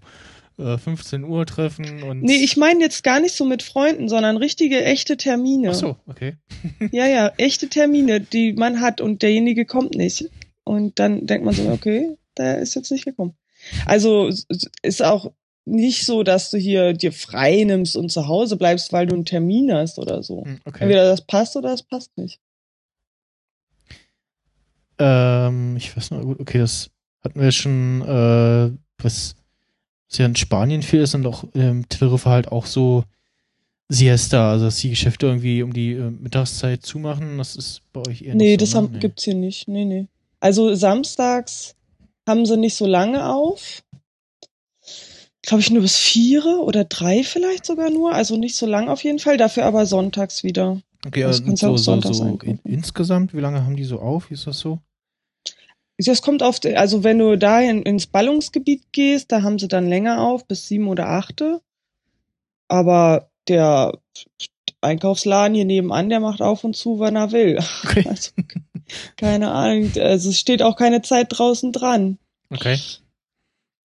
äh, 0.61 0.77
15 0.77 1.23
Uhr 1.23 1.45
treffen 1.45 2.03
und. 2.03 2.23
Nee, 2.23 2.43
ich 2.43 2.57
meine 2.57 2.81
jetzt 2.81 3.03
gar 3.03 3.21
nicht 3.21 3.35
so 3.35 3.45
mit 3.45 3.63
Freunden, 3.63 4.09
sondern 4.09 4.35
richtige, 4.35 4.83
echte 4.83 5.15
Termine. 5.15 5.69
Ach 5.69 5.75
so, 5.75 5.95
okay. 6.07 6.35
ja, 6.91 7.07
ja, 7.07 7.31
echte 7.37 7.69
Termine, 7.69 8.19
die 8.19 8.51
man 8.51 8.81
hat 8.81 8.99
und 8.99 9.21
derjenige 9.21 9.65
kommt 9.65 9.95
nicht. 9.95 10.29
Und 10.65 10.99
dann 10.99 11.25
denkt 11.25 11.45
man 11.45 11.53
so, 11.53 11.69
okay, 11.69 12.17
der 12.37 12.59
ist 12.59 12.75
jetzt 12.75 12.91
nicht 12.91 13.05
gekommen. 13.05 13.37
Also 13.85 14.29
ist 14.81 15.03
auch 15.03 15.31
nicht 15.65 16.05
so, 16.05 16.23
dass 16.23 16.51
du 16.51 16.57
hier 16.57 16.93
dir 16.93 17.11
frei 17.11 17.63
nimmst 17.65 17.97
und 17.97 18.11
zu 18.11 18.27
Hause 18.27 18.55
bleibst, 18.55 18.93
weil 18.93 19.07
du 19.07 19.15
einen 19.15 19.25
Termin 19.25 19.73
hast 19.73 19.99
oder 19.99 20.23
so. 20.23 20.45
Hm, 20.45 20.59
okay. 20.65 20.83
Entweder 20.83 21.09
das 21.09 21.21
passt 21.21 21.55
oder 21.55 21.69
das 21.69 21.83
passt 21.83 22.15
nicht. 22.17 22.39
Ähm, 24.97 25.75
ich 25.75 25.95
weiß 25.95 26.11
noch, 26.11 26.21
gut, 26.21 26.39
okay, 26.39 26.59
das 26.59 26.89
hatten 27.23 27.41
wir 27.41 27.51
schon, 27.51 28.01
äh, 28.01 28.71
was, 29.03 29.35
was 30.09 30.17
ja 30.17 30.25
in 30.25 30.35
Spanien 30.35 30.83
viel 30.83 31.01
ist 31.01 31.15
und 31.15 31.25
auch 31.25 31.43
im 31.53 31.89
Teneriffa 31.89 32.29
halt 32.29 32.51
auch 32.51 32.65
so 32.65 33.03
Siesta, 33.89 34.51
also 34.51 34.65
dass 34.65 34.77
die 34.77 34.89
Geschäfte 34.89 35.27
irgendwie 35.27 35.61
um 35.61 35.73
die 35.73 35.93
äh, 35.93 36.09
Mittagszeit 36.09 36.83
zumachen, 36.83 37.37
das 37.37 37.55
ist 37.55 37.81
bei 37.91 38.01
euch 38.07 38.21
eher 38.21 38.35
nee, 38.35 38.51
nicht 38.51 38.61
das 38.61 38.71
so, 38.71 38.81
ne? 38.81 38.87
Nee, 38.87 38.93
das 38.93 39.01
gibt's 39.01 39.23
hier 39.23 39.35
nicht, 39.35 39.67
nee, 39.67 39.85
nee. 39.85 40.07
Also 40.39 40.73
samstags 40.75 41.75
haben 42.27 42.45
sie 42.45 42.57
nicht 42.57 42.75
so 42.75 42.85
lange 42.85 43.31
auf. 43.31 43.83
Glaube 45.45 45.61
ich 45.61 45.69
nur 45.69 45.81
bis 45.81 45.97
vier 45.97 46.43
oder 46.61 46.85
drei 46.85 47.23
vielleicht 47.23 47.65
sogar 47.65 47.89
nur, 47.89 48.13
also 48.13 48.35
nicht 48.35 48.55
so 48.55 48.65
lang 48.65 48.89
auf 48.89 49.03
jeden 49.03 49.19
Fall, 49.19 49.37
dafür 49.37 49.65
aber 49.65 49.85
sonntags 49.85 50.43
wieder. 50.43 50.81
Okay, 51.05 51.23
also 51.23 51.55
so, 51.55 51.77
so, 51.77 52.01
so 52.01 52.39
in, 52.43 52.59
insgesamt, 52.63 53.33
wie 53.33 53.39
lange 53.39 53.63
haben 53.63 53.75
die 53.75 53.83
so 53.83 53.99
auf? 53.99 54.29
Wie 54.29 54.33
ist 54.33 54.47
das 54.47 54.59
so? 54.59 54.79
Das 55.97 56.21
kommt 56.21 56.43
auf, 56.43 56.59
also 56.75 57.03
wenn 57.03 57.19
du 57.19 57.37
da 57.37 57.61
in, 57.61 57.83
ins 57.83 58.07
Ballungsgebiet 58.07 58.91
gehst, 58.91 59.31
da 59.31 59.43
haben 59.43 59.59
sie 59.59 59.67
dann 59.67 59.87
länger 59.87 60.21
auf, 60.21 60.45
bis 60.45 60.67
sieben 60.67 60.87
oder 60.87 61.07
achte. 61.07 61.61
Aber 62.67 63.29
der 63.47 63.97
Einkaufsladen 64.81 65.55
hier 65.55 65.65
nebenan, 65.65 66.09
der 66.09 66.19
macht 66.19 66.41
auf 66.41 66.63
und 66.63 66.75
zu, 66.75 66.99
wann 66.99 67.15
er 67.15 67.31
will. 67.31 67.59
Okay. 67.83 68.05
Also, 68.09 68.31
keine 69.15 69.51
Ahnung, 69.51 69.91
also 69.99 70.29
es 70.29 70.39
steht 70.39 70.61
auch 70.61 70.75
keine 70.75 71.01
Zeit 71.01 71.27
draußen 71.29 71.71
dran. 71.71 72.19
Okay. 72.51 72.77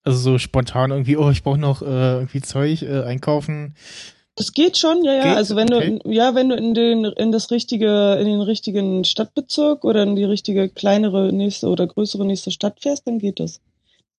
Also 0.02 0.18
so 0.18 0.38
spontan 0.38 0.90
irgendwie, 0.90 1.16
oh, 1.16 1.30
ich 1.30 1.42
brauche 1.42 1.58
noch 1.58 1.82
äh, 1.82 2.14
irgendwie 2.14 2.40
Zeug 2.40 2.82
äh, 2.82 3.02
einkaufen. 3.02 3.74
Es 4.36 4.54
geht 4.54 4.78
schon, 4.78 5.04
ja, 5.04 5.14
ja. 5.14 5.22
Geht? 5.24 5.36
Also 5.36 5.56
wenn 5.56 5.72
okay. 5.72 5.98
du, 6.02 6.10
ja, 6.10 6.34
wenn 6.34 6.48
du 6.48 6.56
in 6.56 6.72
den, 6.72 7.04
in 7.04 7.32
das 7.32 7.50
richtige, 7.50 8.16
in 8.18 8.26
den 8.26 8.40
richtigen 8.40 9.04
Stadtbezirk 9.04 9.84
oder 9.84 10.02
in 10.04 10.16
die 10.16 10.24
richtige 10.24 10.70
kleinere 10.70 11.32
nächste 11.32 11.68
oder 11.68 11.86
größere 11.86 12.24
nächste 12.24 12.50
Stadt 12.50 12.80
fährst, 12.80 13.06
dann 13.06 13.18
geht 13.18 13.40
das. 13.40 13.60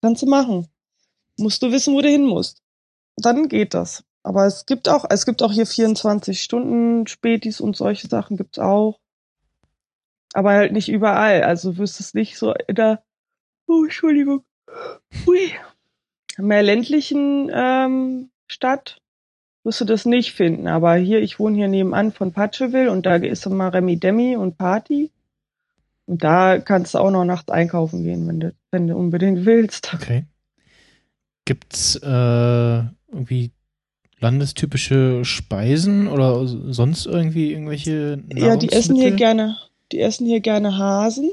Kannst 0.01 0.21
du 0.21 0.27
machen. 0.27 0.67
Musst 1.37 1.63
du 1.63 1.71
wissen, 1.71 1.95
wo 1.95 2.01
du 2.01 2.09
hin 2.09 2.25
musst. 2.25 2.61
Dann 3.17 3.49
geht 3.49 3.73
das. 3.73 4.03
Aber 4.23 4.45
es 4.45 4.67
gibt 4.67 4.87
auch, 4.87 5.05
es 5.09 5.25
gibt 5.25 5.41
auch 5.41 5.51
hier 5.51 5.65
24 5.65 6.41
Stunden 6.41 7.07
Spätis 7.07 7.59
und 7.59 7.75
solche 7.75 8.07
Sachen 8.07 8.37
gibt's 8.37 8.59
auch. 8.59 8.99
Aber 10.33 10.51
halt 10.51 10.71
nicht 10.71 10.89
überall. 10.89 11.43
Also 11.43 11.77
wirst 11.77 11.99
es 11.99 12.13
nicht 12.13 12.37
so 12.37 12.53
in 12.67 12.75
der, 12.75 13.03
oh, 13.67 13.83
Entschuldigung, 13.83 14.43
hui, 15.25 15.51
mehr 16.41 16.63
ländlichen 16.63 17.49
ähm, 17.53 18.29
Stadt 18.47 19.01
wirst 19.63 19.81
du 19.81 19.85
das 19.85 20.05
nicht 20.05 20.33
finden. 20.33 20.67
Aber 20.67 20.95
hier, 20.95 21.21
ich 21.21 21.39
wohne 21.39 21.57
hier 21.57 21.67
nebenan 21.67 22.11
von 22.11 22.33
Patcheville 22.33 22.91
und 22.91 23.05
da 23.05 23.15
ist 23.15 23.45
immer 23.45 23.73
Remi 23.73 23.97
Demi 23.97 24.35
und 24.35 24.57
Party. 24.57 25.11
Und 26.05 26.23
da 26.23 26.59
kannst 26.59 26.93
du 26.93 26.99
auch 26.99 27.11
noch 27.11 27.25
nachts 27.25 27.49
einkaufen 27.49 28.03
gehen, 28.03 28.27
wenn 28.27 28.39
du, 28.39 28.53
wenn 28.71 28.87
du 28.87 28.95
unbedingt 28.95 29.45
willst. 29.45 29.93
Okay. 29.93 30.25
Gibt's 31.45 31.95
äh, 31.95 32.83
irgendwie 33.11 33.51
landestypische 34.19 35.25
Speisen 35.25 36.07
oder 36.07 36.45
sonst 36.45 37.05
irgendwie 37.05 37.51
irgendwelche 37.51 38.23
Ja, 38.35 38.55
die 38.55 38.71
essen 38.71 38.95
hier 38.95 39.11
gerne, 39.11 39.57
die 39.91 39.99
essen 39.99 40.27
hier 40.27 40.39
gerne 40.39 40.77
Hasen. 40.77 41.31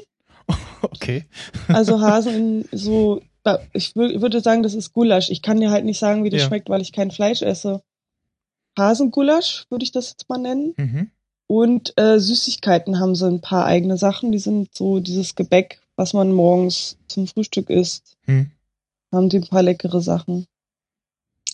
Okay. 0.81 1.25
Also 1.67 2.01
Hasen 2.01 2.65
in 2.71 2.79
so, 2.79 3.21
ich 3.73 3.93
wür- 3.93 4.21
würde 4.21 4.41
sagen, 4.41 4.63
das 4.63 4.75
ist 4.75 4.93
Gulasch. 4.93 5.31
Ich 5.31 5.43
kann 5.43 5.61
dir 5.61 5.71
halt 5.71 5.85
nicht 5.85 5.99
sagen, 5.99 6.25
wie 6.25 6.31
das 6.31 6.43
Ja. 6.43 6.47
schmeckt, 6.49 6.69
weil 6.69 6.81
ich 6.83 6.93
kein 6.93 7.11
Fleisch 7.11 7.43
esse. 7.43 7.83
Hasengulasch 8.79 9.67
würde 9.71 9.85
ich 9.85 9.93
das 9.93 10.11
jetzt 10.11 10.29
mal 10.29 10.39
nennen. 10.39 10.75
Mhm. 10.77 11.11
Und 11.47 11.95
äh, 11.99 12.19
Süßigkeiten 12.21 13.01
haben 13.01 13.15
sie 13.15 13.27
ein 13.27 13.41
paar 13.41 13.65
eigene 13.65 13.97
Sachen. 13.97 14.33
Die 14.33 14.39
sind 14.39 14.75
so 14.77 15.01
dieses 15.01 15.35
Gebäck, 15.35 15.81
was 15.97 16.13
man 16.13 16.33
morgens 16.33 16.99
zum 17.09 17.27
Frühstück 17.27 17.71
isst. 17.71 18.17
Hm. 18.27 18.51
Haben 19.13 19.31
die 19.31 19.39
ein 19.39 19.47
paar 19.49 19.63
leckere 19.63 20.03
Sachen. 20.03 20.47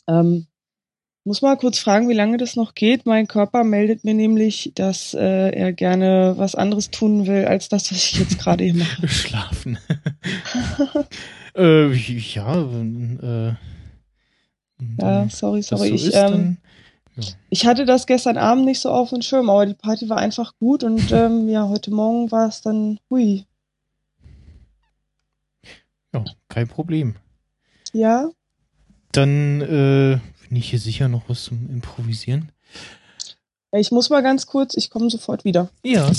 Ähm, 0.08 0.46
muss 1.26 1.40
mal 1.42 1.56
kurz 1.56 1.78
fragen, 1.78 2.08
wie 2.08 2.14
lange 2.14 2.36
das 2.38 2.56
noch 2.56 2.74
geht. 2.74 3.06
Mein 3.06 3.28
Körper 3.28 3.62
meldet 3.64 4.02
mir 4.04 4.12
nämlich, 4.14 4.72
dass 4.74 5.14
äh, 5.14 5.50
er 5.50 5.72
gerne 5.72 6.34
was 6.36 6.54
anderes 6.56 6.90
tun 6.90 7.26
will, 7.28 7.44
als 7.46 7.68
das, 7.68 7.90
was 7.92 7.98
ich 7.98 8.18
jetzt 8.18 8.38
gerade 8.40 8.64
hier 8.64 8.74
mache. 8.74 9.06
Schlafen. 9.08 9.78
äh, 11.56 11.92
ja, 11.92 12.62
äh, 12.62 13.54
Ja, 15.00 15.28
sorry, 15.28 15.62
sorry. 15.62 15.88
so 15.88 15.94
ich, 15.94 16.14
ähm, 16.14 16.58
dann, 17.16 17.26
ich 17.50 17.66
hatte 17.66 17.84
das 17.84 18.06
gestern 18.06 18.36
Abend 18.38 18.64
nicht 18.64 18.80
so 18.80 18.90
auf 18.90 19.10
dem 19.10 19.22
Schirm, 19.22 19.48
aber 19.50 19.66
die 19.66 19.74
Party 19.74 20.08
war 20.08 20.18
einfach 20.18 20.54
gut 20.58 20.82
und 20.84 21.10
ähm, 21.12 21.48
ja, 21.48 21.68
heute 21.68 21.90
Morgen 21.90 22.30
war 22.30 22.48
es 22.48 22.60
dann 22.60 22.98
hui. 23.10 23.46
ja, 26.12 26.24
kein 26.48 26.68
Problem. 26.68 27.16
Ja, 27.92 28.30
Dann 29.12 29.60
äh, 29.60 30.18
bin 30.48 30.56
ich 30.56 30.70
hier 30.70 30.80
sicher 30.80 31.08
noch 31.08 31.28
was 31.28 31.44
zum 31.44 31.70
Improvisieren. 31.70 32.50
ich 33.72 33.92
muss 33.92 34.10
mal 34.10 34.22
ganz 34.22 34.46
kurz, 34.46 34.76
ich 34.76 34.90
komme 34.90 35.10
sofort 35.10 35.44
wieder. 35.44 35.70
Ja. 35.84 36.10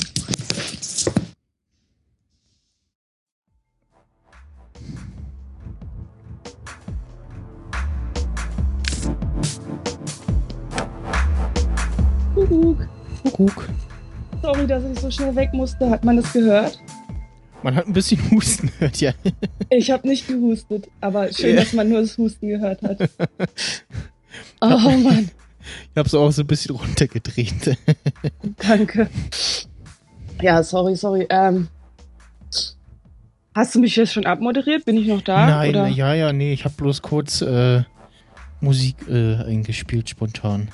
Kuckuck. 12.48 12.88
Kuckuck. 13.24 13.70
Sorry, 14.42 14.68
dass 14.68 14.84
ich 14.84 15.00
so 15.00 15.10
schnell 15.12 15.36
weg 15.36 15.54
musste. 15.54 15.90
Hat 15.90 16.04
man 16.04 16.18
das 16.18 16.32
gehört? 16.34 16.80
Man 17.64 17.76
hat 17.76 17.88
ein 17.88 17.94
bisschen 17.94 18.20
Husten 18.32 18.68
gehört, 18.80 18.98
ja. 19.02 19.12
Ich 19.70 19.90
habe 19.90 20.08
nicht 20.08 20.28
gehustet, 20.28 20.88
aber 21.02 21.32
schön, 21.34 21.56
Ja. 21.56 21.62
dass 21.64 21.74
man 21.74 21.90
nur 21.90 22.02
das 22.02 22.18
Husten 22.18 22.48
gehört 22.48 22.82
hat. 22.84 23.10
Oh 24.62 24.68
Mann, 24.68 25.30
Ich 25.92 25.98
habe 25.98 26.08
es 26.08 26.14
auch 26.14 26.30
so 26.32 26.42
ein 26.42 26.48
bisschen 26.48 26.76
runtergedreht. 26.76 27.78
danke. 28.58 29.10
Ja, 30.42 30.62
sorry, 30.64 30.96
sorry. 30.96 31.26
Ähm, 31.30 31.68
hast 33.54 33.76
du 33.76 33.80
mich 33.80 33.96
jetzt 33.96 34.14
schon 34.14 34.26
abmoderiert? 34.26 34.84
Bin 34.86 34.98
ich 34.98 35.08
noch 35.08 35.22
da? 35.22 35.46
Nein, 35.48 35.70
oder? 35.70 35.88
ja, 35.88 36.14
ja, 36.14 36.34
nee, 36.34 36.52
ich 36.54 36.66
habe 36.66 36.76
bloß 36.76 37.02
kurz 37.02 37.42
äh, 37.42 37.84
Musik 38.60 38.96
äh, 39.10 39.36
eingespielt, 39.46 40.10
spontan. 40.10 40.70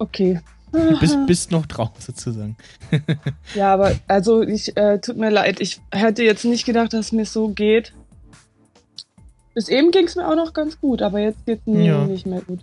Okay. 0.00 0.40
Du 0.72 0.98
bist, 1.00 1.16
bist 1.26 1.50
noch 1.50 1.66
drauf, 1.66 1.90
sozusagen. 1.98 2.56
Ja, 3.54 3.74
aber 3.74 3.92
also 4.06 4.42
ich 4.42 4.76
äh, 4.76 4.98
tut 5.00 5.16
mir 5.16 5.30
leid. 5.30 5.60
Ich 5.60 5.80
hätte 5.92 6.22
jetzt 6.22 6.44
nicht 6.44 6.64
gedacht, 6.64 6.92
dass 6.92 7.10
mir 7.12 7.24
so 7.26 7.48
geht. 7.48 7.92
Bis 9.54 9.68
eben 9.68 9.90
ging 9.90 10.06
es 10.06 10.14
mir 10.16 10.28
auch 10.28 10.36
noch 10.36 10.52
ganz 10.52 10.80
gut, 10.80 11.02
aber 11.02 11.18
jetzt 11.18 11.44
geht's 11.44 11.66
mir 11.66 11.84
Ja. 11.84 12.04
nicht 12.04 12.24
mehr 12.24 12.40
gut. 12.40 12.60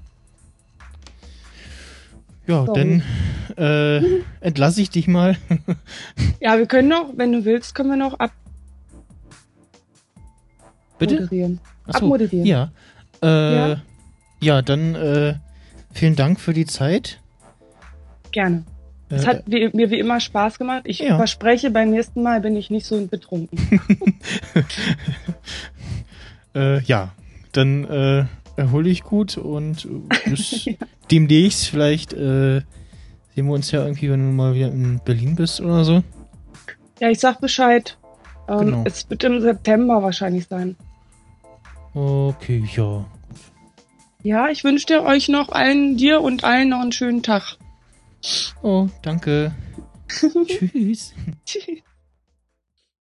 Ja, 2.47 2.65
Sorry. 2.65 3.01
dann 3.57 3.57
äh, 3.57 4.21
entlasse 4.39 4.81
ich 4.81 4.89
dich 4.89 5.07
mal. 5.07 5.37
Ja, 6.39 6.57
wir 6.57 6.65
können 6.65 6.87
noch, 6.87 7.11
wenn 7.17 7.31
du 7.33 7.43
willst, 7.45 7.75
können 7.75 7.89
wir 7.89 7.97
noch 7.97 8.17
Bitte? 10.97 11.15
abmoderieren. 11.15 11.59
Achso, 11.87 11.97
abmoderieren. 12.05 12.45
Ja. 12.45 12.71
Äh, 13.21 13.55
Ja? 13.71 13.81
ja. 14.39 14.61
dann 14.61 14.95
äh, 14.95 15.33
vielen 15.91 16.15
Dank 16.15 16.39
für 16.39 16.53
die 16.53 16.65
Zeit. 16.65 17.19
Gerne. 18.31 18.63
Es 19.09 19.23
Äh, 19.23 19.27
hat 19.27 19.43
wie, 19.45 19.69
mir 19.73 19.89
wie 19.89 19.99
immer 19.99 20.19
Spaß 20.19 20.57
gemacht. 20.59 20.81
Ich 20.85 20.99
Ja. 20.99 21.15
verspreche, 21.15 21.71
beim 21.71 21.91
nächsten 21.91 22.23
Mal 22.23 22.41
bin 22.41 22.55
ich 22.57 22.69
nicht 22.69 22.85
so 22.85 22.99
betrunken. 23.07 23.57
äh, 26.55 26.81
ja, 26.81 27.13
dann 27.53 27.85
äh, 27.85 28.25
erhol 28.55 28.83
dich 28.83 29.03
gut 29.03 29.37
und 29.37 29.85
äh, 29.85 30.29
bis 30.29 30.67
demnächst 31.11 31.67
vielleicht 31.67 32.13
äh, 32.13 32.61
sehen 33.35 33.45
wir 33.47 33.53
uns 33.53 33.71
ja 33.71 33.83
irgendwie, 33.83 34.09
wenn 34.09 34.19
du 34.29 34.33
mal 34.35 34.55
wieder 34.55 34.67
in 34.67 34.99
Berlin 35.05 35.35
bist 35.35 35.61
oder 35.61 35.83
so. 35.85 36.03
Ja, 36.99 37.09
ich 37.09 37.19
sag 37.19 37.39
Bescheid. 37.39 37.97
Ähm, 38.49 38.57
Genau. 38.59 38.83
Es 38.85 39.09
wird 39.09 39.23
im 39.23 39.41
September 39.41 40.01
wahrscheinlich 40.01 40.47
sein. 40.47 40.75
Okay, 41.93 42.63
ja. 42.75 43.05
Ja, 44.23 44.49
ich 44.49 44.63
wünsche 44.63 44.85
dir 44.87 45.03
euch 45.03 45.29
noch 45.29 45.49
allen, 45.49 45.95
dir 45.97 46.21
und 46.21 46.43
allen 46.43 46.69
noch 46.69 46.81
einen 46.81 46.91
schönen 46.91 47.23
Tag. 47.23 47.57
Oh, 48.61 48.87
danke. 49.01 49.53
Tschüss. 50.47 51.13
Tschüss. 51.45 51.83